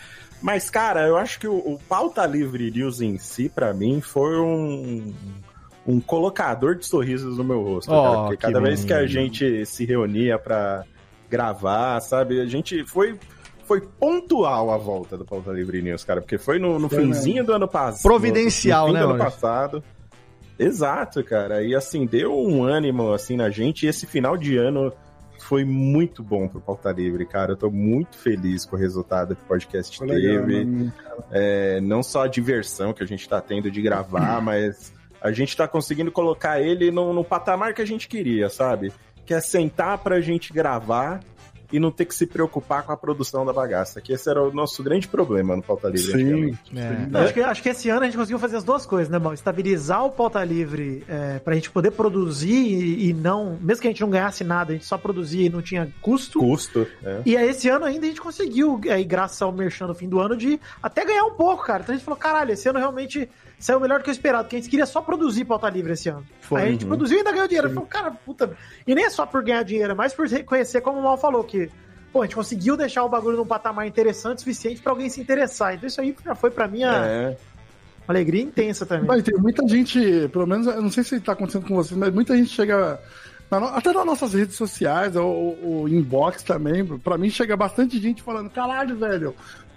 [0.40, 4.39] Mas, cara, eu acho que o, o Pauta Livre News em si, pra mim, foi
[4.39, 5.12] um,
[5.86, 7.93] um colocador de sorrisos no meu rosto.
[7.93, 10.85] Oh, cara, porque que cada vez que a gente se reunia pra
[11.31, 12.40] gravar, sabe?
[12.40, 13.18] A gente foi.
[13.66, 17.52] Foi pontual a volta do Pauta Livre News, cara, porque foi no, no finzinho do
[17.52, 18.02] ano passado.
[18.02, 19.82] Providencial, no, né, do ano passado.
[20.59, 21.62] Exato, cara.
[21.62, 23.84] E assim, deu um ânimo assim na gente.
[23.84, 24.93] E esse final de ano
[25.40, 27.52] foi muito bom pro Pauta Livre, cara.
[27.52, 30.64] Eu tô muito feliz com o resultado que o podcast Foi legal, teve.
[30.64, 30.93] né?
[31.30, 35.56] É, não só a diversão que a gente tá tendo de gravar, mas a gente
[35.56, 38.93] tá conseguindo colocar ele no, no patamar que a gente queria, sabe?
[39.24, 41.20] Que é sentar pra gente gravar
[41.72, 44.01] e não ter que se preocupar com a produção da bagaça.
[44.01, 46.12] Que esse era o nosso grande problema no Pauta Livre.
[46.12, 46.59] Sim.
[46.76, 47.06] É.
[47.10, 49.18] Não, acho, que, acho que esse ano a gente conseguiu fazer as duas coisas, né,
[49.18, 49.32] bom?
[49.32, 53.59] Estabilizar o pauta livre é, pra gente poder produzir e, e não.
[53.60, 56.38] Mesmo que a gente não ganhasse nada, a gente só produzia e não tinha custo.
[56.38, 57.22] Custo, é.
[57.24, 60.20] E aí, esse ano ainda a gente conseguiu, aí, graças ao Merchan no fim do
[60.20, 61.82] ano, de até ganhar um pouco, cara.
[61.82, 64.56] Então a gente falou, caralho, esse ano realmente saiu melhor do que o esperado, porque
[64.56, 66.24] a gente queria só produzir pauta livre esse ano.
[66.40, 66.88] Foi, aí a gente uhum.
[66.90, 67.68] produziu e ainda ganhou dinheiro.
[67.70, 68.56] Falou, cara, puta.
[68.86, 71.42] E nem é só por ganhar dinheiro, é mais por reconhecer, como o Mal falou,
[71.44, 71.70] que.
[72.12, 75.20] Pô, a gente conseguiu deixar o bagulho num patamar interessante o suficiente pra alguém se
[75.20, 75.74] interessar.
[75.74, 77.36] Então isso aí já foi pra mim a É.
[78.08, 79.06] alegria intensa também.
[79.06, 82.12] Mas tem muita gente, pelo menos, eu não sei se tá acontecendo com vocês, mas
[82.14, 82.98] muita gente chega.
[83.50, 87.98] na no- até nas nossas redes sociais, ou, ou inbox também, pra mim chega bastante
[88.00, 89.34] gente falando: caralho, velho,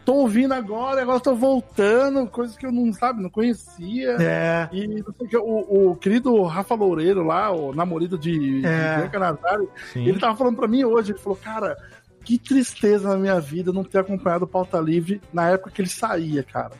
[0.10, 4.16] tô ouvindo agora, agora tô voltando, coisas que eu não, sabe, não conhecia.
[4.20, 4.68] É.
[4.72, 8.96] E não sei o o, querido Rafa Loureiro lá, o namorado de, É.
[8.96, 11.78] de Bianca Nazário, ele tava falando pra mim hoje, ele falou, cara,
[12.24, 15.90] que tristeza na minha vida não ter acompanhado o Pauta Livre na época que ele
[15.90, 16.74] saía, cara.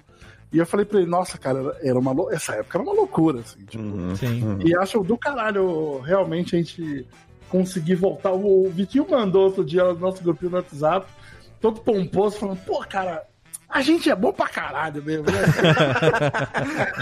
[0.52, 3.40] E eu falei pra ele, nossa, cara, era uma lou- essa época era uma loucura,
[3.42, 3.84] assim, tipo.
[4.16, 4.58] Sim.
[4.66, 7.06] E acho do caralho realmente a gente
[7.48, 8.32] conseguir voltar.
[8.32, 11.06] O, o Vitinho mandou outro dia no nosso grupinho no WhatsApp,
[11.62, 13.24] todo pomposo, falando, pô, cara,
[13.68, 15.32] a gente é bom pra caralho mesmo, né?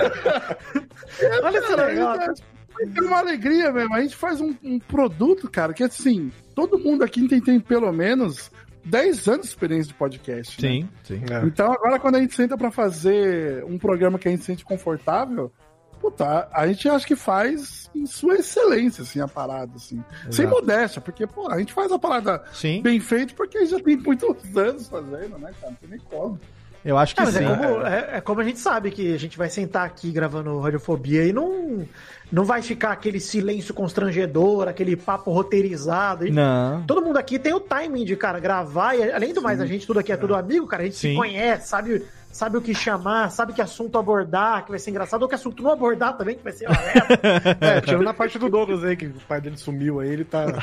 [1.44, 2.10] Olha que legal.
[2.14, 2.58] a gente é-
[2.98, 3.96] É uma alegria mesmo.
[3.96, 7.92] A gente faz um, um produto, cara, que assim, todo mundo aqui tem, tem pelo
[7.92, 8.52] menos
[8.86, 10.62] 10 anos de experiência de podcast.
[10.62, 10.70] né?
[10.70, 11.22] Sim, sim.
[11.46, 14.64] Então agora quando a gente senta pra fazer um programa que a gente se sente
[14.64, 15.52] confortável,
[15.99, 20.03] puta, a gente acha que faz em sua excelência, assim, a parada, assim.
[20.32, 20.61] Sem Exato.
[20.61, 22.82] modéstia, porque, pô, a gente faz a parada Sim.
[22.82, 25.72] bem feita porque a gente já tem muitos anos fazendo, né, cara?
[25.72, 26.40] Não tem nem como.
[26.86, 27.44] Eu acho que Ah, mas sim.
[27.44, 30.57] é, como, é- é como a gente sabe que a gente vai sentar aqui gravando
[30.60, 31.86] Radiofobia e não,
[32.32, 36.26] não vai ficar aquele silêncio constrangedor, aquele papo roteirizado.
[36.26, 36.84] E Não.
[36.86, 38.95] Todo mundo aqui tem o timing de, cara, gravar.
[38.95, 40.84] E além do mais, a gente tudo aqui é tudo amigo, cara.
[40.84, 41.10] A gente Sim.
[41.11, 42.06] se conhece, sabe,
[42.38, 45.64] sabe o que chamar, sabe que assunto abordar, que vai ser engraçado, ou que assunto
[45.64, 47.58] não abordar também, que vai ser uma merda.
[47.60, 50.46] É, tirando a parte do Douglas aí, que o pai dele sumiu aí, ele tá.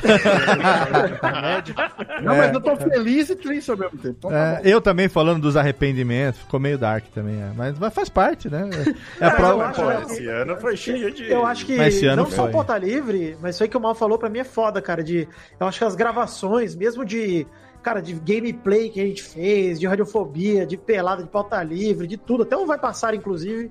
[2.23, 2.39] Não, É.
[2.39, 4.15] mas eu tô feliz e triste ao mesmo tempo.
[4.19, 7.51] Então, tá É, eu também falando dos arrependimentos, ficou meio dark também, é.
[7.57, 8.69] mas, mas faz parte, né?
[9.21, 9.55] É a prova.
[9.55, 11.31] eu acho- Pô, esse ano foi cheio de.
[11.31, 12.51] Eu acho que Mas esse ano não só foi.
[12.51, 15.03] o Pauta Livre, mas isso aí que o Mal falou pra mim é foda, cara.
[15.03, 15.27] De,
[15.59, 17.47] eu acho que as gravações, mesmo de,
[17.85, 22.17] cara, de gameplay que a gente fez, de radiofobia, de pelada, de pauta livre, de
[22.17, 23.71] tudo, até o Vai Passar, inclusive.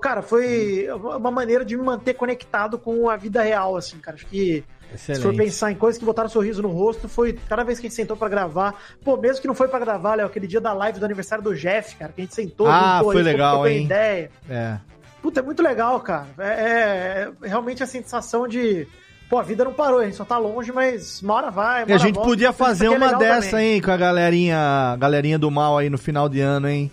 [0.00, 4.16] Cara, foi uma maneira de me manter conectado com a vida real, assim, cara.
[4.16, 4.64] Acho que
[4.94, 5.36] se for Excelente.
[5.36, 8.16] pensar em coisas que botaram sorriso no rosto, foi cada vez que a gente sentou
[8.16, 8.80] pra gravar.
[9.04, 11.56] Pô, mesmo que não foi pra gravar, Léo, aquele dia da live do aniversário do
[11.56, 13.84] Jeff, cara, que a gente sentou, Ah, juntou foi legal, hein?
[13.84, 14.30] ideia.
[14.48, 14.78] É.
[15.20, 16.28] Puta, é muito legal, cara.
[16.38, 18.86] É, é- é realmente a sensação de.
[19.30, 21.84] Pô, a vida não parou, a gente só tá longe, mas uma hora vai.
[21.84, 23.74] Uma E a gente volta, podia aqui fazer é uma dessa, também.
[23.74, 26.90] hein, com a galerinha, galerinha do mal aí no final de ano, hein?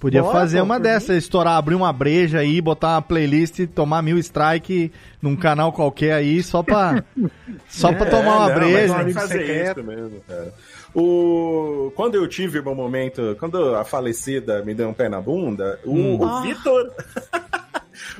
[0.00, 4.00] Podia Bora, fazer pô, uma dessa, estourar, abrir uma breja aí, botar uma playlist, tomar
[4.02, 4.92] mil strike
[5.22, 7.02] num canal qualquer aí, só pra,
[7.68, 9.04] só pra tomar uma É, não, mas breja.
[9.04, 10.52] que fazer isso mesmo, cara.
[10.94, 11.92] O...
[11.96, 15.78] Quando eu tive o meu momento, quando a falecida me deu um pé na bunda,
[15.84, 16.16] o, Hum.
[16.18, 16.40] o Ah.
[16.42, 16.92] Vitor.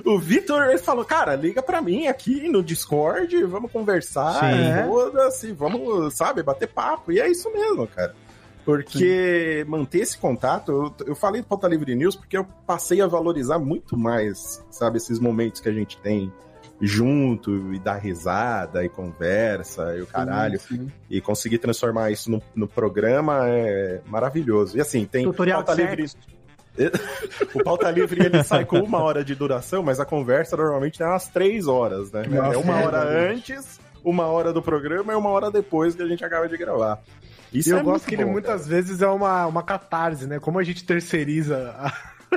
[0.05, 4.89] o Vitor, falou, cara, liga pra mim aqui no Discord, vamos conversar, Sim.
[4.89, 7.13] foda-se, vamos, sabe, bater papo.
[7.13, 8.15] E é isso mesmo, cara.
[8.65, 13.07] Porque manter esse contato, eu, eu falei do Pauta Livre News porque eu passei a
[13.07, 16.31] valorizar muito mais, sabe, esses momentos que a gente tem
[16.81, 20.61] junto e dar risada e conversa e o caralho.
[20.61, 20.91] Sim.
[21.11, 24.77] E conseguir transformar isso no, no programa é maravilhoso.
[24.77, 26.07] E assim, tem Tutorial pauta livre.
[27.55, 31.07] o pauta livre ele sai com uma hora de duração, mas a conversa normalmente é
[31.07, 32.25] umas três horas, né?
[32.29, 36.03] Nossa, é uma é hora antes, uma hora do programa e uma hora depois que
[36.03, 37.01] a gente acaba de gravar.
[37.53, 40.39] Isso e eu é gosto que ele bom, muitas vezes é uma, uma catarse, né?
[40.39, 41.93] Como a gente terceiriza a,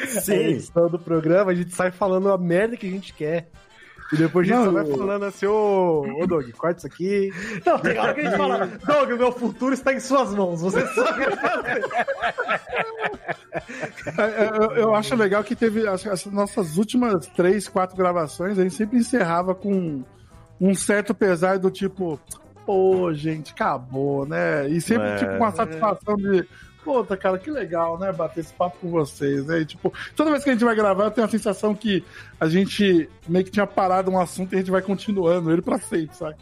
[0.00, 0.34] a Sim.
[0.34, 3.50] edição do programa, a gente sai falando a merda que a gente quer.
[4.12, 7.32] E depois a gente Não, só vai falando assim, ô, ô Doug, corta isso aqui.
[7.64, 10.60] Não, tem hora que a gente fala, Doug, o meu futuro está em suas mãos.
[10.60, 11.24] Você sabe.
[14.18, 18.62] É, Eu, eu acho legal que teve as, as nossas últimas três, quatro gravações, a
[18.62, 20.02] gente sempre encerrava com
[20.60, 22.20] um certo pesar do tipo,
[22.64, 24.68] pô, gente, acabou, né?
[24.68, 25.16] E sempre, É.
[25.16, 26.46] tipo, com a satisfação de,
[26.84, 28.12] puta, cara, que legal, né?
[28.12, 29.60] Bater esse papo com vocês, né?
[29.60, 32.04] E, tipo, toda vez que a gente vai gravar, eu tenho a sensação que
[32.40, 35.78] a gente meio que tinha parado um assunto e a gente vai continuando ele pra
[35.78, 36.36] sempre, sabe?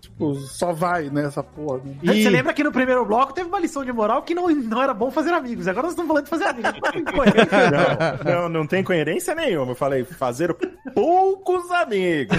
[0.00, 1.78] Tipo, só vai nessa porra.
[1.78, 1.94] né?
[2.22, 4.94] Você lembra que no primeiro bloco teve uma lição de moral que não, não era
[4.94, 5.66] bom fazer amigos.
[5.66, 6.72] Agora nós estamos falando de fazer amigos.
[8.24, 9.72] Não, não, não tem coerência nenhuma.
[9.72, 10.54] Eu falei, fazer
[10.94, 12.36] poucos amigos.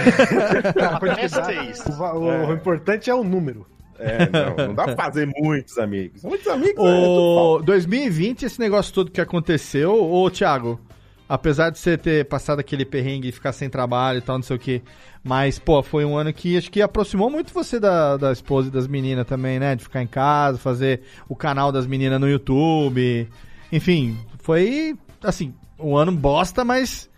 [1.90, 2.45] O, va- o- É.
[2.48, 3.66] o importante é o número.
[3.99, 6.23] É, não, não dá pra fazer muitos amigos.
[6.23, 10.80] Muitos amigos é O 2020, esse negócio todo que aconteceu, ô Thiago,
[11.27, 14.55] apesar de você ter passado aquele perrengue e ficar sem trabalho e tal, não sei
[14.55, 14.81] o que,
[15.23, 18.72] mas, pô, foi um ano que acho que aproximou muito você da, da esposa e
[18.72, 19.76] das meninas também, né?
[19.76, 23.27] De ficar em casa, fazer o canal das meninas no YouTube.
[23.72, 27.09] Enfim, foi, assim, um ano bosta, mas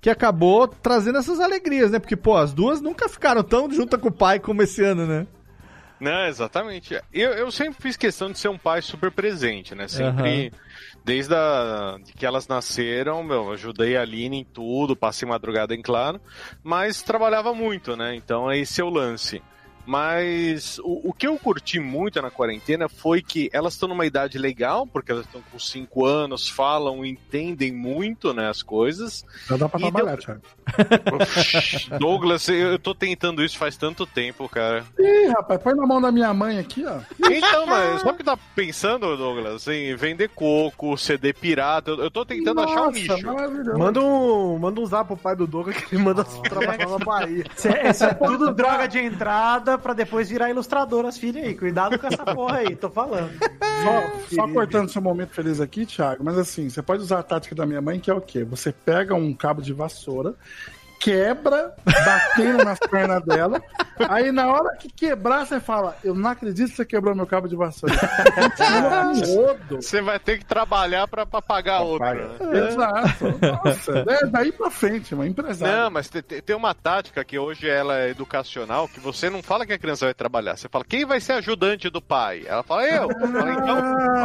[0.00, 1.98] que acabou trazendo essas alegrias, né?
[1.98, 5.26] Porque, pô, as duas nunca ficaram tão juntas com o pai como esse ano, né?
[6.00, 6.98] Não, exatamente.
[7.12, 9.86] Eu, eu sempre fiz questão de ser um pai super presente, né?
[9.86, 10.50] Sempre,
[11.04, 15.82] desde a, de que elas nasceram, meu, ajudei a Aline em tudo, passei madrugada em
[15.82, 16.20] claro,
[16.62, 18.14] mas trabalhava muito, né?
[18.14, 19.42] Então esse é o lance.
[19.86, 24.38] Mas o, o que eu curti muito na quarentena foi que elas estão numa idade
[24.38, 29.24] legal, porque elas estão com 5 anos, falam, entendem muito, né, as coisas.
[29.48, 30.40] Já dá pra E trabalhar, deu- Thiago.
[31.98, 34.84] Douglas, eu tô tentando isso faz tanto tempo, cara.
[34.98, 36.98] Ih, rapaz, põe na mão da minha mãe aqui, ó.
[37.30, 39.66] Então, mas sabe o que tá pensando, Douglas?
[39.68, 41.90] Em vender coco, CD pirata.
[41.90, 43.14] Eu, eu tô tentando achar um nicho.
[43.76, 47.44] Manda um, manda um zap pro pai do Douglas que ele manda trabalhar na Bahia.
[47.56, 51.54] Isso é, isso é tudo droga de entrada pra depois virar ilustrador as filhas aí.
[51.54, 53.30] Cuidado com essa porra aí, tô falando.
[53.82, 57.54] Só, só cortando seu momento feliz aqui, Thiago, mas assim, você pode usar a tática
[57.54, 58.44] da minha mãe, que é o quê?
[58.44, 60.34] Você pega um cabo de vassoura,
[61.00, 63.60] quebra, batendo nas pernas dela,
[64.08, 67.48] aí na hora que quebrar, você fala, eu não acredito que você quebrou meu cabo
[67.48, 67.94] de vassoura.
[69.70, 72.06] Você vai ter que trabalhar pra, pra pagar outro.
[72.06, 72.68] né?
[72.68, 73.24] Exato.
[73.64, 75.74] Nossa, é daí pra frente, mano, empresário.
[75.84, 79.42] Não, mas te- te- tem uma tática que hoje ela é educacional, que você não
[79.42, 82.44] fala que a criança vai trabalhar, você fala, quem vai ser ajudante do pai?
[82.46, 83.08] Ela fala, eu.
[83.08, 83.76] Fala, então,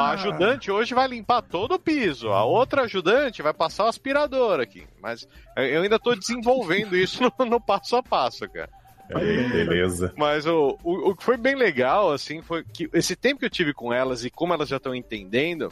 [0.02, 4.60] a ajudante hoje vai limpar todo o piso, a outra ajudante vai passar o aspirador
[4.60, 4.86] aqui.
[5.06, 8.72] Mas eu ainda tô desenvolvendo isso no, no passo a passo, cara.
[9.08, 10.12] Beleza.
[10.18, 13.52] Mas o, o, o que foi bem legal, assim, foi que esse tempo que eu
[13.52, 15.72] tive com elas e como elas já estão entendendo,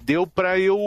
[0.00, 0.78] deu pra eu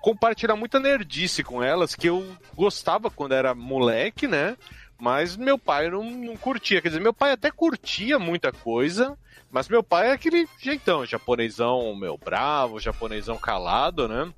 [0.00, 4.56] compartilhar muita nerdice com elas, que eu gostava quando era moleque, né?
[4.98, 6.82] Mas meu pai não, não curtia.
[6.82, 9.16] Quer dizer, meu pai até curtia muita coisa,
[9.52, 14.32] mas meu pai é aquele jeitão, japonesão, meu, bravo, japonesão calado, né?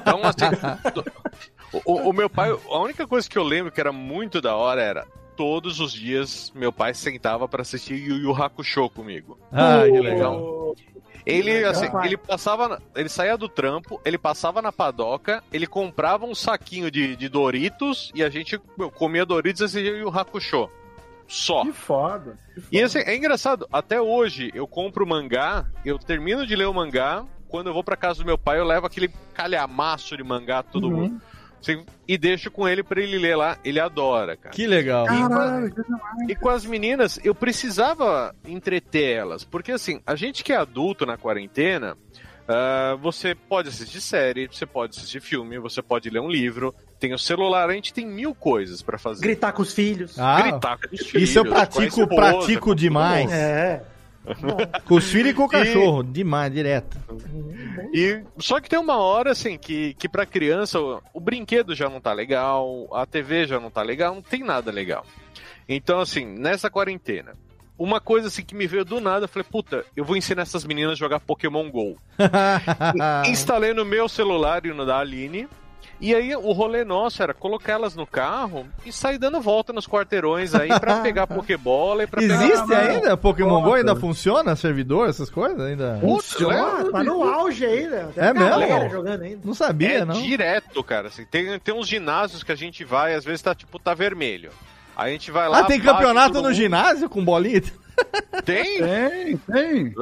[0.00, 0.44] Então, assim,
[1.72, 4.54] o, o- o meu pai, a única coisa que eu lembro que era muito da
[4.56, 5.06] hora era
[5.36, 9.38] todos os dias meu pai sentava pra assistir Yu Yu Hakusho comigo.
[9.52, 10.74] Ah, que Então, legal.
[11.26, 16.36] Ele, assim, ele passava, ele saía do trampo, ele passava na padoca, ele comprava um
[16.36, 20.70] saquinho de, de Doritos e a gente meu, comia Doritos e assistia Yu Yu Hakusho.
[21.26, 21.62] Só.
[21.64, 22.38] Que foda.
[22.54, 22.68] que foda.
[22.70, 27.24] E assim, é engraçado, até hoje eu compro mangá, eu termino de ler o mangá,
[27.56, 30.88] quando eu vou pra casa do meu pai, eu levo aquele calhamaço de mangá, todo
[30.88, 30.96] Uhum.
[30.96, 31.22] mundo.
[31.60, 34.54] Assim, e deixo com ele pra ele ler lá, ele adora, cara.
[34.54, 35.06] Que legal.
[35.06, 36.28] Caralho, que demais.
[36.28, 41.04] E com as meninas, eu precisava entreter elas, porque assim, a gente que é adulto
[41.06, 41.96] na quarentena,
[42.46, 47.12] ah, você pode assistir série, você pode assistir filme, você pode ler um livro, tem
[47.14, 49.22] o celular, a gente tem mil coisas pra fazer.
[49.22, 50.16] Gritar com os filhos.
[50.18, 53.32] Ah, Gritar com os filhos, isso eu com pratico, esposa, pratico com demais.
[53.32, 53.82] É.
[54.86, 56.02] Com os filhos e com o cachorro.
[56.02, 56.98] Demais, direto.
[57.92, 61.88] E só que tem uma hora assim que, que para criança o, o brinquedo já
[61.88, 65.04] não tá legal, a TV já não tá legal, não tem nada legal.
[65.68, 67.32] Então assim, nessa quarentena,
[67.78, 70.64] uma coisa assim que me veio do nada, eu falei, puta, eu vou ensinar essas
[70.64, 71.96] meninas a jogar Pokémon Go.
[73.28, 75.48] Instalei no meu celular e no da Aline.
[75.98, 79.86] E aí o rolê nosso era colocar elas no carro e sair dando volta nos
[79.86, 82.80] quarteirões aí pra pegar Pokébola e pra Existe pegar...
[82.90, 83.16] ainda?
[83.16, 84.54] Pokémon Go ainda funciona?
[84.54, 85.98] Servidor, essas coisas ainda?
[86.00, 86.90] Putz, Ah, né?
[86.92, 88.10] tá no auge ainda.
[88.14, 88.90] Tem É mesmo?
[88.90, 89.40] jogando ainda.
[89.42, 90.14] Não sabia, É não.
[90.20, 91.08] direto, cara.
[91.08, 94.50] Assim, tem, tem uns ginásios que a gente vai, às vezes tá tipo, tá vermelho.
[94.94, 95.60] Aí a gente vai lá.
[95.60, 96.54] Ah, tem campeonato no mundo.
[96.54, 97.62] ginásio com bolinha?
[98.44, 98.78] Tem?
[98.82, 99.94] Tem, tem.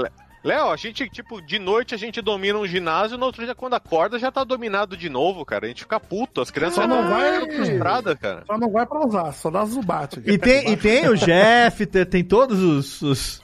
[0.45, 3.73] Léo, a gente, tipo, de noite a gente domina um ginásio, no outro dia, quando
[3.75, 5.65] acorda, já tá dominado de novo, cara.
[5.65, 8.43] A gente fica puto, as crianças Só não vai- frustradas, cara.
[8.47, 10.21] Só não vai pra usar, só dá zubate.
[10.27, 13.43] E tem, e tem o Jeff, tem, tem todos os, os,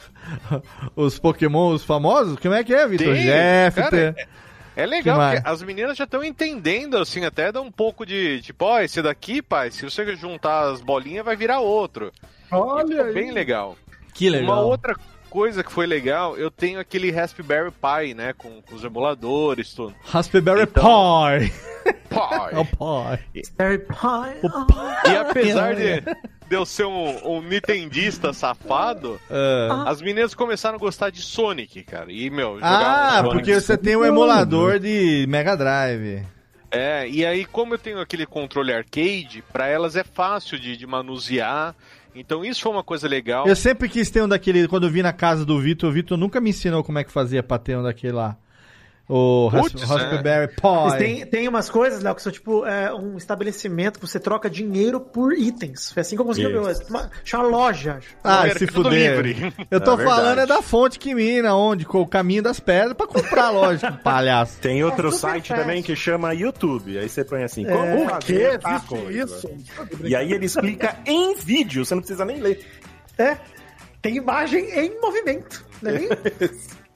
[0.95, 2.39] os Pokémon os famosos?
[2.39, 3.15] Como é que é, Vitor?
[3.15, 4.27] Jeff, cara, tem-
[4.77, 5.41] É legal, Que mais?
[5.41, 9.01] porque as meninas já estão entendendo, assim, até dá um pouco de, tipo, ó, esse
[9.03, 12.13] daqui, pai, se você juntar as bolinhas, vai virar outro.
[12.51, 13.77] Olha bem legal.
[14.15, 14.53] Que legal.
[14.53, 14.95] Uma outra
[15.31, 19.95] coisa que foi legal, eu tenho aquele Raspberry Pi, né, com, com os emuladores, tudo.
[20.05, 21.49] Raspberry Então- Pi.
[21.49, 21.53] Pi.
[22.53, 23.45] É o Pi.
[23.59, 25.13] Harry Potter.
[25.13, 26.01] E apesar de,
[26.49, 29.85] de eu ser um, um nintendista safado, Ah.
[29.87, 32.11] as meninas começaram a gostar de Sonic, cara.
[32.13, 36.23] E, meu, jogar Ah, Sonic porque você tem o emulador de Mega Drive.
[36.73, 40.87] É, e aí, como eu tenho aquele controle arcade, pra elas é fácil de, de
[40.87, 41.75] manusear.
[42.15, 43.47] Então, isso foi uma coisa legal.
[43.47, 46.19] Eu sempre quis ter um daquele, quando eu vi na casa do Vitor, o Vitor
[46.19, 48.37] nunca me ensinou como é que fazia pra ter um daquele lá.
[49.13, 50.99] O Putz, Raspberry Mas Pi.
[50.99, 55.01] tem, tem umas coisas, Léo, que são tipo é, um estabelecimento que você troca dinheiro
[55.01, 55.91] por itens.
[55.91, 56.61] Foi assim que eu consegui ver.
[56.89, 57.99] Uma, chama loja.
[58.23, 59.21] Ah, se fuder.
[59.21, 59.53] Livre.
[59.69, 61.85] Eu tô É falando é da fonte que mina, onde?
[61.85, 64.59] Com o caminho das pedras pra comprar, lógico, palhaço.
[64.61, 65.65] Tem outro É site fácil.
[65.65, 66.97] também que chama YouTube.
[66.97, 67.71] Aí você põe assim, É.
[67.73, 68.51] como O quê?
[69.11, 69.51] isso?
[70.05, 72.65] E aí ele explica em vídeo, você não precisa nem ler.
[73.19, 73.37] É.
[74.01, 75.65] Tem imagem em movimento.
[75.83, 76.11] Não é nem um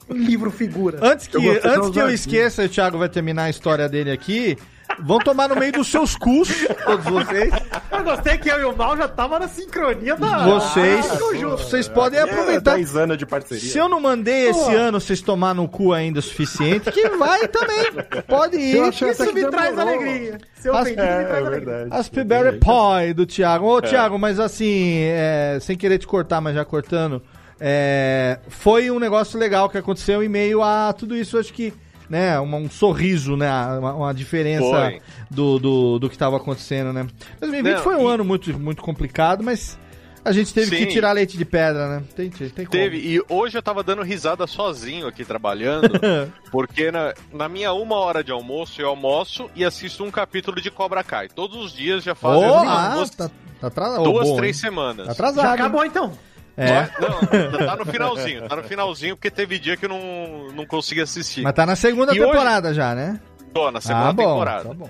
[0.09, 0.99] livro figura.
[1.01, 4.57] Antes que, Eu antes que eu esqueça, o Thiago vai terminar a história dele aqui.
[4.99, 6.47] Vão tomar no meio dos seus cus,
[6.85, 7.51] todos vocês.
[7.91, 10.45] Eu gostei que eu e o Mal já tava na sincronia da.
[10.45, 11.17] Vocês, Ah,
[11.57, 12.75] vocês podem aproveitar.
[12.75, 13.67] 10 anos de parceria.
[13.69, 14.69] Se eu não mandei esse Pô.
[14.77, 17.85] ano vocês tomar no cu ainda o suficiente, que vai também.
[18.27, 18.87] Pode ir.
[18.89, 19.99] Isso que me traz demorou.
[19.99, 20.37] alegria.
[20.53, 21.49] Se eu As- ofendi, me É, traz é alegria.
[21.73, 21.89] verdade.
[21.91, 23.65] As Pillsbury Pie do Thiago.
[23.65, 27.21] Ô, Thiago, mas assim, é, sem querer te cortar, mas já cortando,
[27.59, 31.37] é, foi um negócio legal que aconteceu em meio a tudo isso.
[31.37, 31.73] Acho que,
[32.09, 33.49] né, uma- um sorriso, né,
[33.79, 35.01] uma, uma diferença Foi.
[35.29, 37.07] do, do, do que estava acontecendo, né.
[37.39, 39.77] 2020 Não, foi um e- ano muito, muito complicado, mas
[40.23, 40.89] a gente teve que Sim.
[40.89, 42.03] tirar leite de pedra, né.
[42.15, 42.65] Tem, tem.
[42.65, 45.89] Teve, e hoje eu tava dando risada sozinho aqui trabalhando,
[46.51, 50.69] porque na, na minha uma hora de almoço eu almoço e assisto um capítulo de
[50.71, 51.29] Cobra Kai.
[51.29, 53.29] Todos os dias já fazem assim, ah, duas, tá,
[53.61, 54.03] tá atrasado.
[54.03, 54.61] duas bom, três hein.
[54.61, 55.05] semanas.
[55.05, 55.43] Tá atrasado.
[55.45, 55.53] Já hein?
[55.61, 56.11] acabou então.
[56.57, 60.65] É, Não, tá no finalzinho, tá no finalzinho, porque teve dia que eu não, não
[60.65, 61.41] consegui assistir.
[61.41, 63.19] mas tá na segunda E hoje- temporada já, né?
[63.53, 64.69] Tô na segunda ah, bom, temporada.
[64.69, 64.89] tá bom.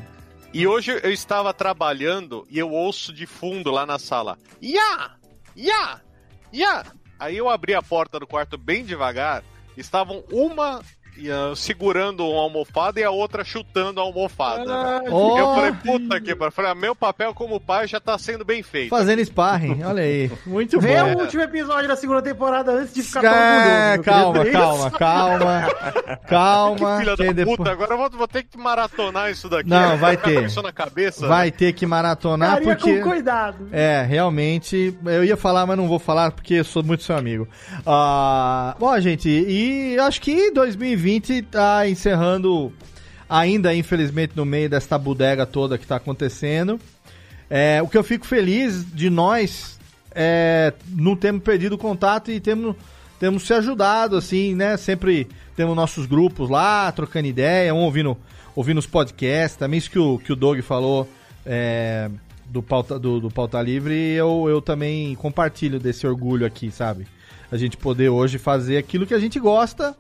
[0.54, 4.38] E hoje eu estava trabalhando e eu ouço de fundo lá na sala.
[4.64, 5.12] Ya!
[5.56, 6.02] Ya!
[6.54, 6.86] Ya!
[7.20, 9.44] Aí eu abri a porta do quarto bem devagar.
[9.76, 10.82] Estavam uma
[11.56, 15.02] segurando uma almofada e a outra chutando a almofada.
[15.10, 16.52] Ó, Eu falei, puta que pariu.
[16.52, 18.90] Falei, ah, meu papel como pai já tá sendo bem feito.
[18.90, 20.32] fazendo sparring, olha aí.
[20.46, 21.14] Muito Vê bom.
[21.16, 23.96] o último episódio da segunda temporada antes de ficar tão É, orgulhoso.
[23.96, 24.58] meu calma, querido.
[24.60, 25.68] calma, calma,
[26.28, 27.00] calma.
[27.00, 29.70] Filha que da depois- puta, agora eu vou, vou ter que maratonar isso daqui.
[29.70, 30.44] Não, vai ter.
[30.46, 31.28] Isso na cabeça.
[31.28, 32.98] Vai ter que maratonar Faria porque.
[33.00, 33.68] com cuidado.
[33.72, 37.48] É, realmente, eu ia falar, mas não vou falar porque eu sou muito seu amigo.
[37.86, 41.05] Ah, bom, gente, e acho que 2020
[41.42, 42.72] tá encerrando
[43.30, 46.80] ainda, infelizmente, no meio desta bodega toda que tá acontecendo.
[47.50, 49.80] É, o que eu fico feliz de nós
[50.14, 52.76] é não termos perdido contato e temos,
[53.20, 54.78] temos se ajudado, assim, né?
[54.78, 58.18] Sempre temos nossos grupos lá, trocando ideia, um ouvindo,
[58.56, 61.08] ouvindo os podcasts, também isso que o, que o Doug falou
[61.46, 62.10] é,
[62.46, 67.06] do, pauta, do, do Pauta Livre, eu, eu também compartilho desse orgulho aqui, sabe?
[67.52, 69.96] A gente poder hoje fazer aquilo que a gente gosta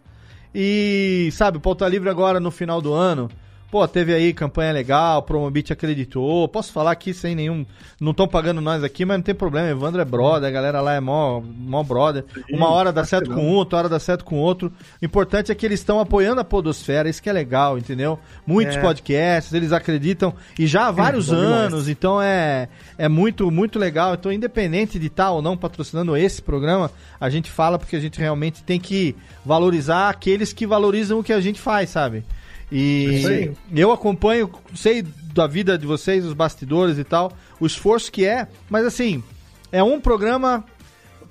[0.57, 3.29] e, sabe, Pauta Livre agora no final do ano,
[3.75, 7.65] pô, teve aí campanha legal, Promobit acreditou, posso falar aqui sem nenhum,
[7.99, 10.93] não estão pagando nós aqui, mas não tem problema, Evandro é brother, a galera lá
[10.93, 12.23] é mó, mó brother,
[12.53, 14.71] uma hora dá certo com um, outra hora dá certo com outro,
[15.01, 18.17] o importante é que eles estão apoiando a podosfera, isso que é legal, entendeu?
[18.47, 18.79] Muitos É.
[18.79, 21.43] podcasts, eles acreditam, e já há vários demais.
[21.43, 26.41] anos, então é, é muito, muito legal, então independente de estar ou não patrocinando esse
[26.41, 26.89] programa,
[27.19, 29.13] a gente fala porque a gente realmente tem que
[29.45, 32.23] valorizar aqueles que valorizam o que a gente faz, sabe?
[32.71, 38.25] E eu acompanho, sei da vida de vocês, os bastidores e tal, o esforço que
[38.25, 39.23] é, mas assim,
[39.71, 40.63] é um programa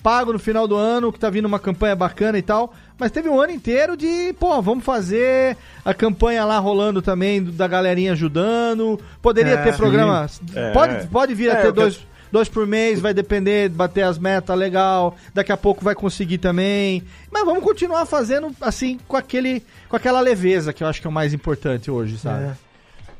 [0.02, 3.27] pago no final do ano, que tá vindo uma campanha bacana e tal, mas teve
[3.31, 9.01] um ano inteiro de, pô, vamos fazer a campanha lá rolando também, da galerinha ajudando,
[9.23, 9.78] poderia É, ter sim.
[9.78, 10.73] programa, É.
[10.73, 11.93] pode, pode vir a É, ter o que eu-
[12.35, 17.02] dois, por mês, vai depender, bater as metas, legal, daqui a pouco vai conseguir também,
[17.31, 21.11] mas vamos continuar fazendo assim, com aquele, com aquela leveza, que eu acho que é
[21.11, 22.44] o mais importante hoje, sabe?
[22.44, 22.55] É.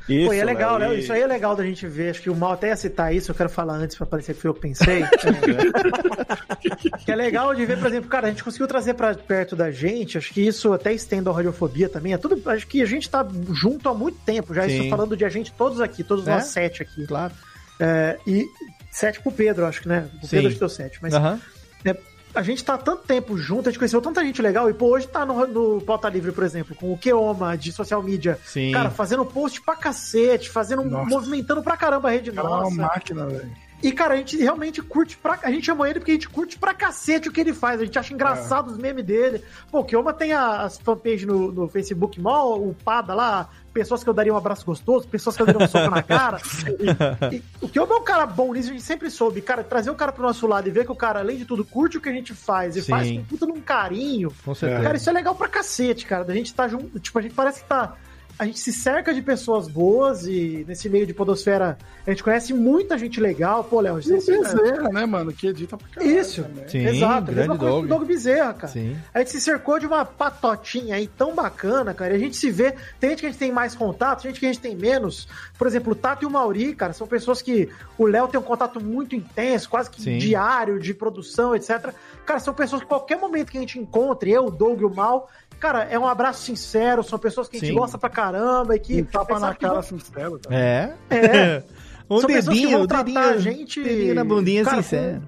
[0.07, 0.93] Isso, Pô, e é legal, né?
[0.95, 2.11] e- Isso aí é legal da gente ver.
[2.11, 4.41] Acho que o Mal até ia citar isso, eu quero falar antes pra parecer que
[4.41, 5.01] foi eu que pensei.
[5.01, 5.09] É.
[7.03, 9.71] que é legal de ver, por exemplo, cara, a gente conseguiu trazer pra perto da
[9.71, 12.13] gente, acho que isso até estende a radiofobia também.
[12.13, 14.73] É tudo, acho que a gente tá junto há muito tempo, já Sim.
[14.73, 16.31] estou falando de a gente todos aqui, todos É?
[16.35, 17.07] nós sete aqui.
[17.07, 17.33] Claro.
[17.79, 18.45] É, e
[18.95, 20.07] sete com o Pedro, acho que, né?
[20.21, 20.31] O Sim.
[20.31, 21.39] Pedro acho que deu sete, mas Aham.
[21.83, 21.95] é,
[22.33, 24.87] a gente tá há tanto tempo junto, a gente conheceu tanta gente legal, e pô,
[24.87, 28.39] hoje tá no, no Pauta Livre, por exemplo, com o Keoma de social media.
[28.45, 28.71] Sim.
[28.71, 31.09] Cara, fazendo post pra cacete, fazendo, Nossa.
[31.09, 32.75] movimentando pra caramba a rede Cara, é uma nossa.
[32.75, 33.64] máquina, velho.
[33.83, 35.39] E, cara, a gente realmente curte pra.
[35.43, 37.79] A gente chama ele porque a gente curte pra cacete o que ele faz.
[37.79, 39.43] A gente acha engraçado os memes dele.
[39.71, 43.49] Pô, o Keoma tem as fanpages no, no Facebook mó upada lá.
[43.73, 46.39] Pessoas que eu daria um abraço gostoso, pessoas que eu daria um soco na cara.
[46.79, 49.41] E, e o Keoma é um cara bom nisso, a gente sempre soube.
[49.41, 51.65] Cara, trazer o cara pro nosso lado e ver que o cara, além de tudo,
[51.65, 52.89] curte o que a gente faz e Sim.
[52.89, 54.33] faz com puta num carinho.
[54.45, 54.81] Com certeza.
[54.81, 56.23] Cara, isso é legal pra cacete, cara.
[56.23, 56.97] Da gente tá junto.
[56.99, 57.95] Tipo, a gente parece que tá.
[58.37, 62.53] A gente se cerca de pessoas boas e nesse meio de podosfera a gente conhece
[62.53, 63.63] muita gente legal.
[63.63, 65.31] Pô, Léo, E o você- Bezerra, né, mano?
[65.31, 66.19] Que edita pra caralho.
[66.19, 66.43] Isso.
[66.43, 66.67] também.
[66.67, 67.85] Sim, Exato, grande mesma coisa com Doug.
[67.85, 68.73] o Doug Bezerra, cara.
[68.73, 68.97] Sim.
[69.13, 72.13] A gente se cercou de uma patotinha aí tão bacana, cara.
[72.13, 72.73] E a gente se vê.
[72.99, 75.27] Tem gente que a gente tem mais contato, gente que a gente tem menos.
[75.57, 78.43] Por exemplo, o Tato e o Mauri, cara, são pessoas que o Léo tem um
[78.43, 80.17] contato muito intenso, quase que Sim.
[80.17, 81.93] diário, de produção, etc.
[82.25, 84.93] Cara, são pessoas que qualquer momento que a gente encontre, eu, o Doug e o
[84.93, 85.29] Mal,
[85.59, 87.75] cara, é um abraço sincero, são pessoas que a gente Sim.
[87.77, 89.01] gosta pra caramba e que.
[89.01, 90.55] Um tapa na cara vão- sincero, cara.
[90.55, 90.93] É.
[91.09, 91.63] É.
[92.09, 95.21] um São pessoas que dedinho, vão tratar dedinho, a gente- dedinho na bundinha Cara, sincero.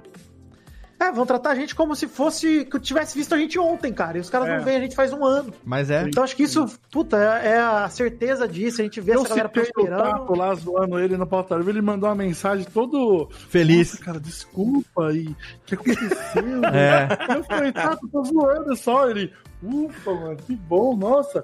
[0.99, 3.93] É, vão tratar a gente como se fosse que eu tivesse visto a gente ontem,
[3.93, 4.17] cara.
[4.17, 4.57] E os caras É.
[4.57, 5.53] não veem a gente faz um ano.
[5.63, 6.01] Mas é.
[6.07, 8.81] Então acho que isso, puta, é, é a certeza disso.
[8.81, 10.01] A gente vê Eu essa galera o prosperando.
[10.03, 13.93] Tato lá zoando ele no pauta ele mandou uma mensagem todo Feliz.
[13.99, 15.27] Cara, desculpa aí.
[15.27, 15.35] O
[15.67, 16.43] que aconteceu?
[16.73, 17.35] É.
[17.37, 19.07] Eu falei, Tato, tô zoando só.
[19.07, 19.31] Ele,
[19.63, 21.43] ufa, mano, que bom, nossa.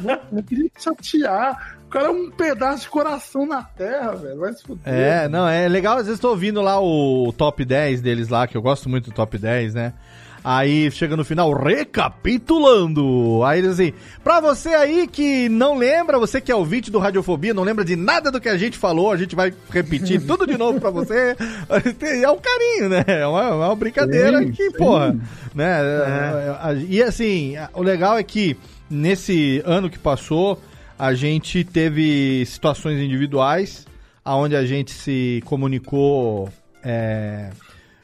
[0.00, 1.78] Não, não queria te chatear.
[1.86, 4.38] O cara é um pedaço de coração na terra, velho.
[4.38, 4.92] Vai se fuder.
[4.92, 5.98] É, não, é legal.
[5.98, 9.14] Às vezes tô ouvindo lá o top 10 deles lá, que eu gosto muito do
[9.14, 9.92] top 10, né?
[10.48, 13.42] Aí chega no final, recapitulando.
[13.42, 13.92] Aí eles assim,
[14.22, 17.96] pra você aí que não lembra, você que é ouvinte do Radiofobia, não lembra de
[17.96, 21.34] nada do que a gente falou, a gente vai repetir tudo de novo pra você.
[22.22, 23.04] É um carinho, né?
[23.08, 24.76] É uma, é uma brincadeira Sim, que, sim.
[24.76, 25.16] porra,
[25.52, 25.78] né?
[26.88, 28.56] E assim, o legal é que
[28.88, 30.62] nesse ano que passou,
[30.96, 33.84] a gente teve situações individuais
[34.24, 36.48] aonde a gente se comunicou,
[36.84, 37.50] é,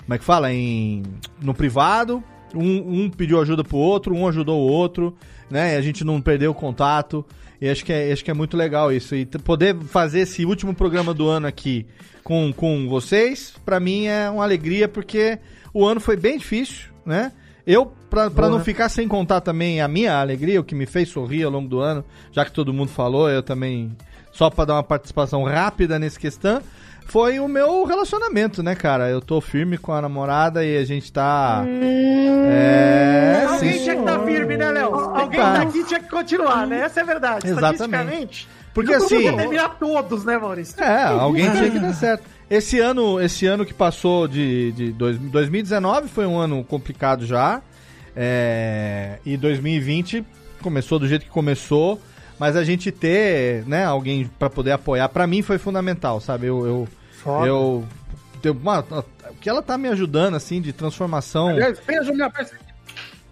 [0.01, 1.05] como é que fala, em,
[1.41, 2.23] no privado,
[2.59, 5.17] um, um pediu ajuda pro outro, um ajudou o outro,
[5.51, 7.25] né, e a gente não perdeu o contato,
[7.61, 10.75] e acho que é, acho que é muito legal isso, e poder fazer esse último
[10.75, 11.87] programa do ano aqui
[12.25, 15.39] com, com vocês, pra mim é uma alegria, porque
[15.73, 17.33] o ano foi bem difícil, né,
[17.67, 21.09] eu, pra, pra não ficar sem contar também a minha alegria, o que me fez
[21.09, 23.97] sorrir ao longo do ano, já que todo mundo falou, eu também,
[24.33, 26.61] só pra dar uma participação rápida nesse questão,
[27.07, 29.09] foi o meu relacionamento, né, cara?
[29.09, 31.65] Eu tô firme com a namorada e a gente tá.
[31.67, 33.45] É.
[33.49, 33.83] Alguém sim.
[33.83, 34.95] tinha que estar firme, né, Léo?
[34.95, 35.53] Alguém Tá.
[35.59, 36.81] daqui tinha que continuar, né?
[36.81, 37.47] Essa é a verdade.
[37.47, 37.75] Exatamente.
[37.83, 40.83] Estatisticamente, Porque não assim- podia terminar todos, né, Maurício?
[40.83, 42.25] É, alguém tinha que dar certo.
[42.51, 47.63] Esse ano, esse ano que passou de, de dois- 2019 foi um ano complicado já.
[48.15, 50.25] É, e 2020
[50.63, 52.01] começou do jeito que começou.
[52.43, 56.49] Mas a gente ter, né, alguém pra poder apoiar, pra mim foi fundamental, sabe?
[56.49, 56.67] Eu.
[56.67, 56.89] eu,
[57.23, 57.47] Foda.
[57.47, 57.85] eu
[58.43, 61.51] tem uma- o que ela tá me ajudando, assim, de transformação.
[61.51, 62.59] Aliás, beijo minha parceria.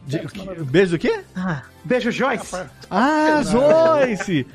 [0.06, 1.20] De- beijo do quê?
[1.36, 2.56] Ah, beijo, Joyce.
[2.90, 4.46] Ah, Joyce!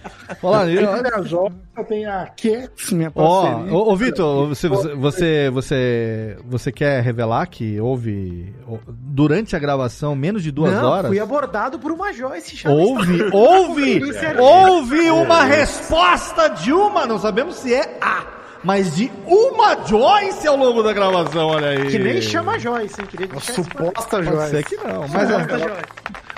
[0.43, 1.55] Olha, Tem eu, a Joyce,
[1.87, 3.73] tem a Cats, minha Ó, parceria.
[3.73, 8.53] ô, Vitor, você, você, você, você quer revelar que houve
[8.87, 11.07] durante a gravação menos de duas Não, horas?
[11.07, 17.19] fui abordado por uma Joyce já Houve, houve, é- houve uma resposta de uma, não
[17.19, 18.23] sabemos se é a,
[18.65, 21.87] mas de uma Joyce ao longo da gravação, olha aí.
[21.91, 23.07] Que nem chama Joyce, hein?
[23.07, 24.49] Queria deixar isso Suposta Pode Joyce.
[24.49, 25.85] ser que não, mas, Suposta é- Joyce.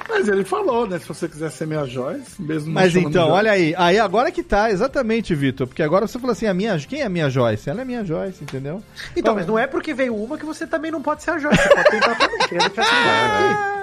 [0.10, 1.00] Mas ele falou, né?
[1.00, 4.72] Se você quiser ser minha Joyce, mesmo mas então, olha aí, aí agora que tá,
[4.72, 7.70] exatamente, Vitor, porque agora você falou assim, a minha, quem é a minha Joyce?
[7.70, 8.82] Ela é minha Joyce, entendeu?
[9.16, 11.62] Então, mas não é porque veio uma que você também não pode ser a Joyce.
[11.62, 12.38] Você pode tentar também.
[12.40, 13.78] Isso claro aqui.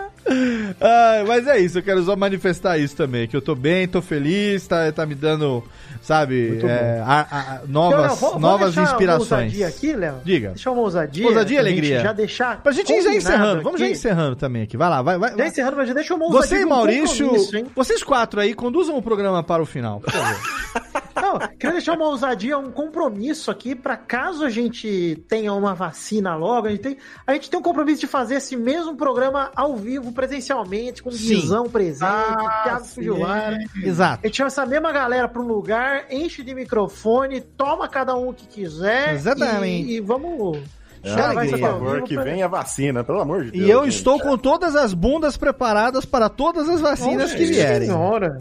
[0.80, 4.00] Ah, mas é isso, eu quero só manifestar isso também, que eu tô bem, tô
[4.00, 5.62] feliz, tá, tá me dando,
[6.04, 9.30] sabe, é, a- a- novas, Então, Léo, vou- vou novas deixar Uma inspirações.
[9.30, 10.14] ousadia aqui, Léo.
[10.24, 10.48] Diga.
[10.50, 11.26] Deixa uma ousadia.
[11.26, 12.00] Ousadia e alegria.
[12.00, 12.62] Já deixar.
[12.62, 13.94] Pra gente já encerrando, vamos já aqui.
[13.94, 15.36] encerrando também aqui, vai lá, vai, vai.
[15.36, 16.48] Já encerrando, mas já deixa uma ousadia.
[16.48, 17.30] Você e Maurício,
[17.74, 20.36] vocês quatro aí, conduzam o programa para o final, por favor.
[21.14, 26.34] Não, queria deixar uma ousadia, um compromisso aqui para caso a gente tenha uma vacina
[26.34, 29.74] logo, a gente tem, a gente tem um compromisso de fazer esse mesmo programa ao
[29.76, 32.84] vivo, presencialmente, com visão presente, Ah, Thiago.
[32.84, 33.58] Fujiwara.
[33.82, 34.20] Exato.
[34.22, 38.28] A gente chama essa mesma galera para um lugar, enche de microfone, toma cada um
[38.30, 39.14] o que quiser.
[39.14, 39.88] Exatamente.
[39.90, 40.58] E, e vamos.
[41.06, 43.66] Ah, aqui ao Por favor, que pra- venha a vacina, pelo amor de Deus.
[43.66, 43.96] E eu gente.
[43.96, 47.88] estou com todas as bundas preparadas para todas as vacinas Nossa que vierem.
[47.88, 48.40] Senhora.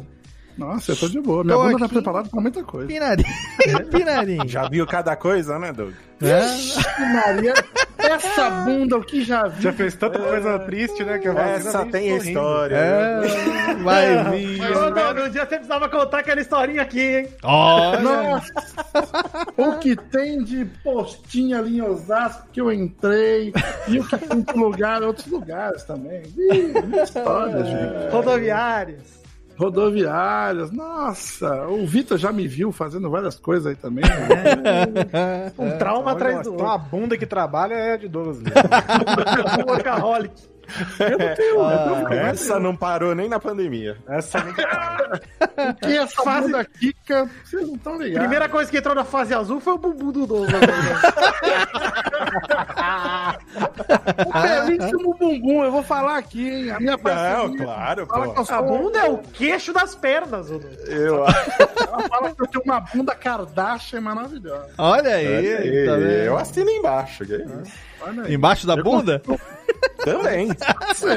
[0.58, 1.44] Nossa, eu tô de boa.
[1.44, 1.94] Minha Tô bunda tá aqui.
[1.96, 2.88] preparada pra muita coisa.
[2.88, 3.24] Pinarim,
[3.92, 4.48] pinarim.
[4.48, 5.94] Já viu cada coisa, né, Doug?
[6.22, 7.04] É?
[7.14, 7.54] Maria,
[7.98, 9.62] essa bunda, o que já vi.
[9.64, 11.18] Já fez tanta coisa triste, né?
[11.18, 12.76] Que a vacina Essa tem história.
[12.76, 14.62] É, vai vir.
[14.78, 17.28] Ô, não, no dia você precisava contar aquela historinha aqui, hein?
[17.44, 18.00] Olha.
[18.00, 18.54] Nossa!
[19.58, 23.52] o que tem de postinha ali em Osasco que eu entrei,
[23.88, 26.22] e o que tem de lugar, outros lugares também.
[26.38, 28.12] Ih, muita história, gente.
[28.12, 29.23] Rodoviárias.
[29.58, 34.04] Rodoviárias, nossa, o Vitor já me viu fazendo várias coisas aí também.
[34.04, 35.52] né?
[35.58, 36.88] Um trauma atrás do então a outro.
[36.90, 38.60] bunda que trabalha é de Douglas mesmo.
[39.66, 40.53] Um workaholic.
[41.00, 42.22] Eu não tenho, eu não tenho.
[42.22, 43.98] Essa não parou nem na pandemia.
[44.08, 44.54] Essa nem
[45.82, 48.20] que essa Fase- bunda Kika, vocês não estão ligados.
[48.20, 50.52] Primeira coisa que entrou na fase azul foi o bumbum do Douglas.
[54.34, 56.72] Belíssimo bumbum, eu vou falar aqui, hein?
[56.72, 58.54] A minha Não, claro, fala que pô.
[58.54, 60.78] eu A bunda é o queixo das pernas, Douglas.
[60.88, 64.70] Eu, Ela fala que eu tenho uma bunda Kardashian maravilhosa.
[64.78, 66.08] Olha aí, tá vendo?
[66.10, 67.26] eu assino embaixo.
[67.26, 67.74] que é isso?
[68.02, 68.34] Olha aí.
[68.34, 69.22] Embaixo da bunda?
[70.04, 70.50] Também.
[70.90, 71.08] Você,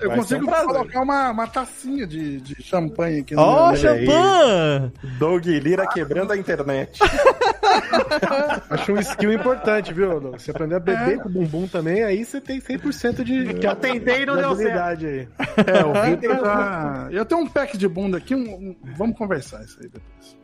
[0.00, 3.76] eu Vai consigo um colocar uma, uma tacinha de, de champanhe aqui no Ó, meu-
[3.76, 4.92] champanhe!
[5.18, 6.98] Doug Lira quebrando a internet.
[8.70, 10.18] Acho um skill importante, viu?
[10.18, 10.30] Lu?
[10.32, 13.34] Você aprender a beber com o bumbum também, aí você tem 100% de
[13.66, 15.28] Eu tentei e não de deu habilidade aí.
[15.66, 17.08] É, o Vitor tá...
[17.10, 20.36] Eu tenho um pack de bunda aqui, um- um- vamos conversar isso aí depois.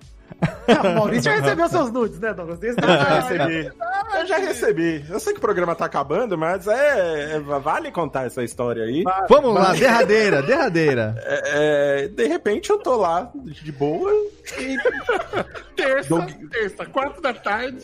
[0.68, 2.58] O Maurício já recebeu seus nudes, né, Douglas?
[2.58, 3.72] Desde Eu já recebi.
[4.18, 5.04] Eu já recebi.
[5.08, 9.04] Eu sei que o programa tá acabando, mas é, é- vale contar essa história aí.
[9.28, 11.14] Vamos lá, derradeira, derradeira.
[11.24, 14.10] É, é, de repente eu tô lá de boa
[14.58, 14.76] e.
[15.76, 17.78] Terça, Doug- terça, quatro da tarde.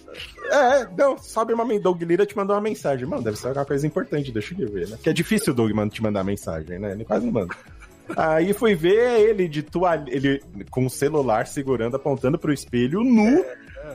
[0.51, 3.07] É, não, sobe uma men- Doug Lira te mandou uma mensagem.
[3.07, 4.97] Mano, deve ser alguma coisa importante, deixa eu ver, né?
[4.97, 6.93] Porque é difícil o Doug te mandar mensagem, né?
[6.93, 7.55] Ele quase não manda.
[8.17, 13.45] Aí fui ver ele de toalha, ele com o celular segurando, apontando pro espelho, nu,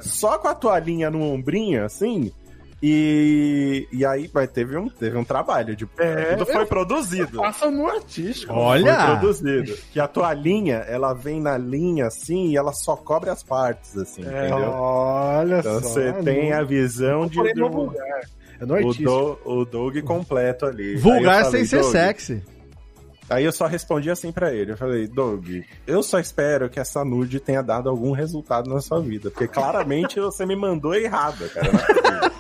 [0.02, 2.32] só com a toalhinha no ombrinho, assim.
[2.84, 7.38] E, e aí mas teve, um, teve um trabalho, de, É, tudo foi eu- produzido.
[7.40, 8.52] Passa no artístico.
[8.54, 8.96] Olha!
[9.06, 9.78] Foi produzido.
[9.92, 14.24] Que a toalhinha, ela vem na linha assim e ela só cobre as partes, assim,
[14.26, 14.72] É, entendeu?
[14.72, 15.90] olha Então só.
[15.90, 17.54] você tem a visão de.
[17.54, 18.22] Do- vulgar.
[18.60, 19.10] É no o, artístico.
[19.10, 20.96] do, o Doug completo ali.
[20.96, 22.44] Vulgar eu sem falei, ser sexy.
[23.32, 24.74] Aí eu só respondi assim pra ele.
[24.74, 25.48] Eu falei, Doug,
[25.88, 29.32] eu só espero que essa nude tenha dado algum resultado na sua vida.
[29.32, 31.72] Porque claramente você me mandou errada, cara.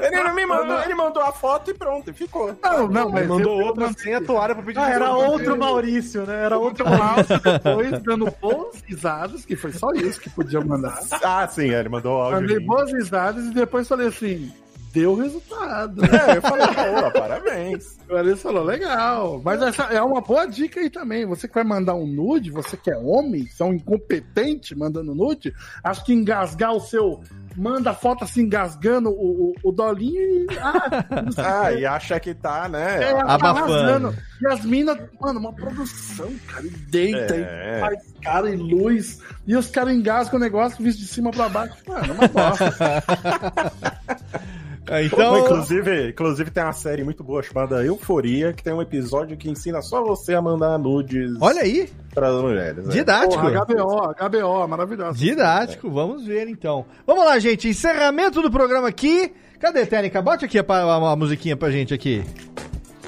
[0.00, 2.56] Ele não me mandou, ele mandou a foto e pronto, e ficou.
[2.62, 5.56] Não, não, mas Ele mandou eu- outra sem a toalha pra pedir Ah, era outro
[5.58, 6.44] Maurício, né?
[6.44, 7.40] Era outro Maurício.
[7.40, 11.00] depois, dando boas risadas, que foi só isso que podia mandar.
[11.22, 12.40] Ah, sim, ele mandou o áudio.
[12.40, 14.50] Mandei boas risadas e depois falei assim,
[14.94, 16.02] deu resultado.
[16.04, 17.98] É, eu falei, pô, parabéns.
[18.08, 19.40] O Alice falou, legal.
[19.44, 21.26] Mas essa é uma boa dica aí também.
[21.26, 25.14] Você que vai mandar um nude, você que é homem, você é um incompetente mandando
[25.14, 25.52] nude,
[25.82, 27.20] acho que engasgar o seu.
[27.56, 30.46] Manda a foto assim, engasgando o, o, o dolinho e.
[30.60, 33.10] Ah, não sei o Ah, e acha que tá, né?
[33.10, 33.72] É, tá abafando.
[33.74, 34.14] arrasando.
[34.42, 37.76] E as minas, mano, uma produção, cara, e deita É.
[37.76, 39.20] e faz cara e luz.
[39.46, 41.76] E os caras engasgam o negócio, visto de cima pra baixo.
[41.86, 42.74] Mano, é uma bosta.
[45.04, 49.48] Então, inclusive, inclusive tem uma série muito boa chamada Euforia, que tem um episódio que
[49.50, 52.84] ensina só você a mandar nudes olha aí, para as mulheres.
[52.86, 52.92] né?
[52.92, 53.42] didático.
[53.42, 55.18] Porra, HBO, HBO, maravilhosa.
[55.18, 56.84] Didático, vamos ver então.
[57.06, 59.32] Vamos lá, gente, encerramento do programa aqui.
[59.58, 60.20] Cadê, Técnica?
[60.20, 62.22] Bote aqui a, a, a musiquinha pra gente aqui.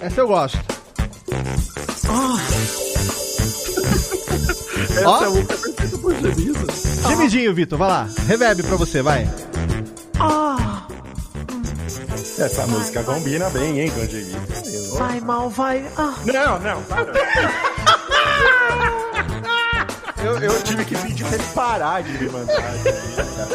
[0.00, 0.58] Essa eu gosto.
[4.96, 5.22] Essa Ó.
[5.22, 6.14] é a música perfeita por.
[7.08, 8.08] Gemidinho, Vitor, vai lá.
[8.26, 9.28] Reverb pra você, vai.
[12.38, 14.36] Essa música combina bem, hein, com o Jimmy?
[14.98, 15.84] Vai mal, vai.
[15.96, 16.14] Ah.
[16.24, 17.06] Não, não, para.
[20.22, 22.54] Eu, eu tive que pedir pra ele parar de me mandar.
[22.56, 22.74] cara.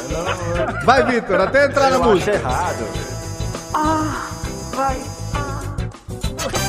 [0.09, 2.31] Não, Vai, Vitor, até entrar na eu acho música.
[2.33, 2.87] errado.
[3.73, 4.27] Ah,
[4.73, 4.97] vai.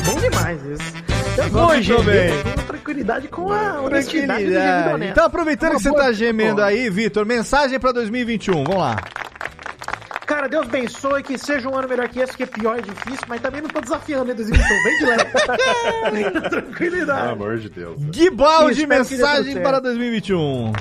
[0.05, 0.93] Bom demais isso.
[1.37, 4.93] Eu gemer, tenho tranquilidade com a honestidade do Tranquilidade.
[4.93, 5.11] honesto.
[5.11, 8.63] Então, aproveitando Uma que você boa tá gemendo aí, Vitor, mensagem pra 2021.
[8.63, 8.97] Vamos lá.
[10.43, 13.39] Cara, Deus abençoe que seja um ano melhor que esse, porque pior é difícil, mas
[13.39, 14.83] também não tô desafiando em 2021.
[14.83, 15.23] Vem de leve.
[16.03, 17.31] Na Pelo tranquilidade.
[17.31, 17.95] amor de Deus.
[17.97, 20.73] Guibaldi, Espero que tudo mensagem para 2021.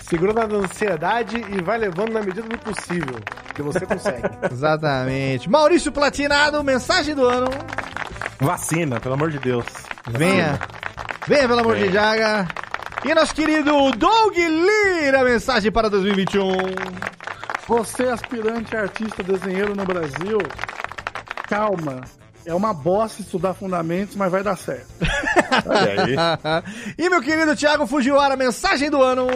[0.00, 3.20] Segura na ansiedade e vai levando na medida do possível.
[3.54, 4.22] Que você consegue.
[4.50, 5.48] Exatamente.
[5.48, 7.48] Maurício Platinado, mensagem do ano.
[8.40, 9.66] Vacina, pelo amor de Deus.
[10.08, 10.58] Venha.
[11.28, 12.48] Venha, pelo amor de Jaga.
[13.04, 17.15] E nosso querido Doug Lira, mensagem para 2021.
[17.66, 20.38] Você, aspirante artista desenheiro no Brasil,
[21.48, 22.02] calma.
[22.44, 24.86] É uma bosta estudar fundamentos, mas vai dar certo.
[25.66, 26.94] Olha aí.
[26.96, 29.26] e meu querido Thiago Fujiwara, mensagem do ano.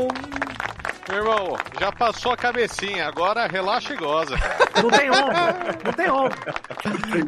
[1.10, 4.36] Meu irmão, já passou a cabecinha, agora relaxa e goza.
[4.80, 5.34] Não tem ombro.
[5.84, 6.38] Não tem ombro.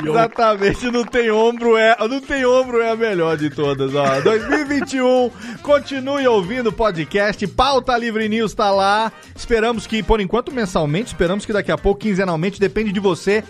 [0.08, 4.20] Exatamente, não tem ombro é, não tem ombro é a melhor de todas, ó.
[4.22, 5.30] 2021,
[5.62, 9.10] continue ouvindo o podcast, Pauta Livre News tá lá.
[9.34, 13.42] Esperamos que por enquanto mensalmente, esperamos que daqui a pouco quinzenalmente, depende de você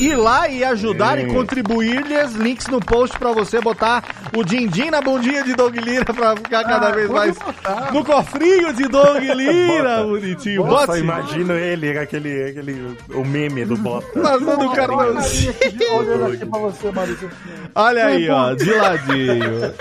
[0.00, 4.02] ir lá e ajudar e contribuir lhes links no post pra você botar
[4.36, 7.92] o din-din na bundinha de Doug Lira pra ficar cada Ah, vez mais botar.
[7.92, 10.04] no cofrinho de Doug Lira, Bota.
[10.04, 10.64] bonitinho.
[10.64, 14.06] Nossa, Bote imagino ele, aquele, aquele, o meme do Bota.
[14.20, 14.70] passando o
[16.32, 17.30] aqui pra você, Maurício.
[17.74, 19.74] Olha aí, ó, de ladinho.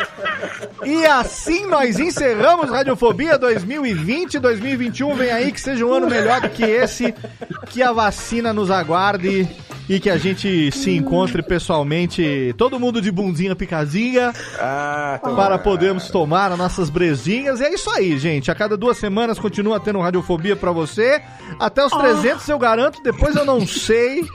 [0.85, 4.39] E assim nós encerramos Radiofobia 2020.
[4.39, 7.13] 2021 vem aí que seja um ano melhor do que esse.
[7.69, 9.47] Que a vacina nos aguarde
[9.89, 16.09] e que a gente se encontre pessoalmente, todo mundo de bundinha picadinha, Ah, para podermos
[16.09, 17.61] tomar as nossas brejinhas.
[17.61, 18.51] E é isso aí, gente.
[18.51, 21.21] A cada duas semanas continua tendo Radiofobia pra você.
[21.59, 24.25] Até os 300 eu garanto, depois eu não sei.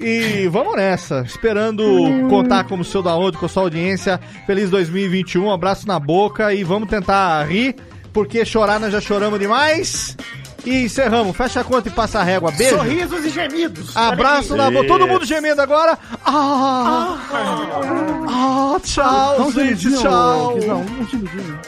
[0.00, 1.82] E vamos nessa, esperando
[2.28, 4.20] contar com o seu download, com a sua audiência.
[4.46, 7.76] Feliz 2021, um abraço na boca e vamos tentar rir,
[8.12, 10.16] porque chorar nós já choramos demais.
[10.64, 12.50] E encerramos, fecha a conta e passa a régua.
[12.50, 12.76] Beijo.
[12.76, 13.96] Sorrisos e gemidos.
[13.96, 15.98] Abraço na boca, todo mundo gemendo agora.
[16.24, 17.18] Ah,
[18.28, 20.58] ah, tchau, Dá um gente, gemidinho, tchau.
[20.66, 21.60] Não, um gemidinho.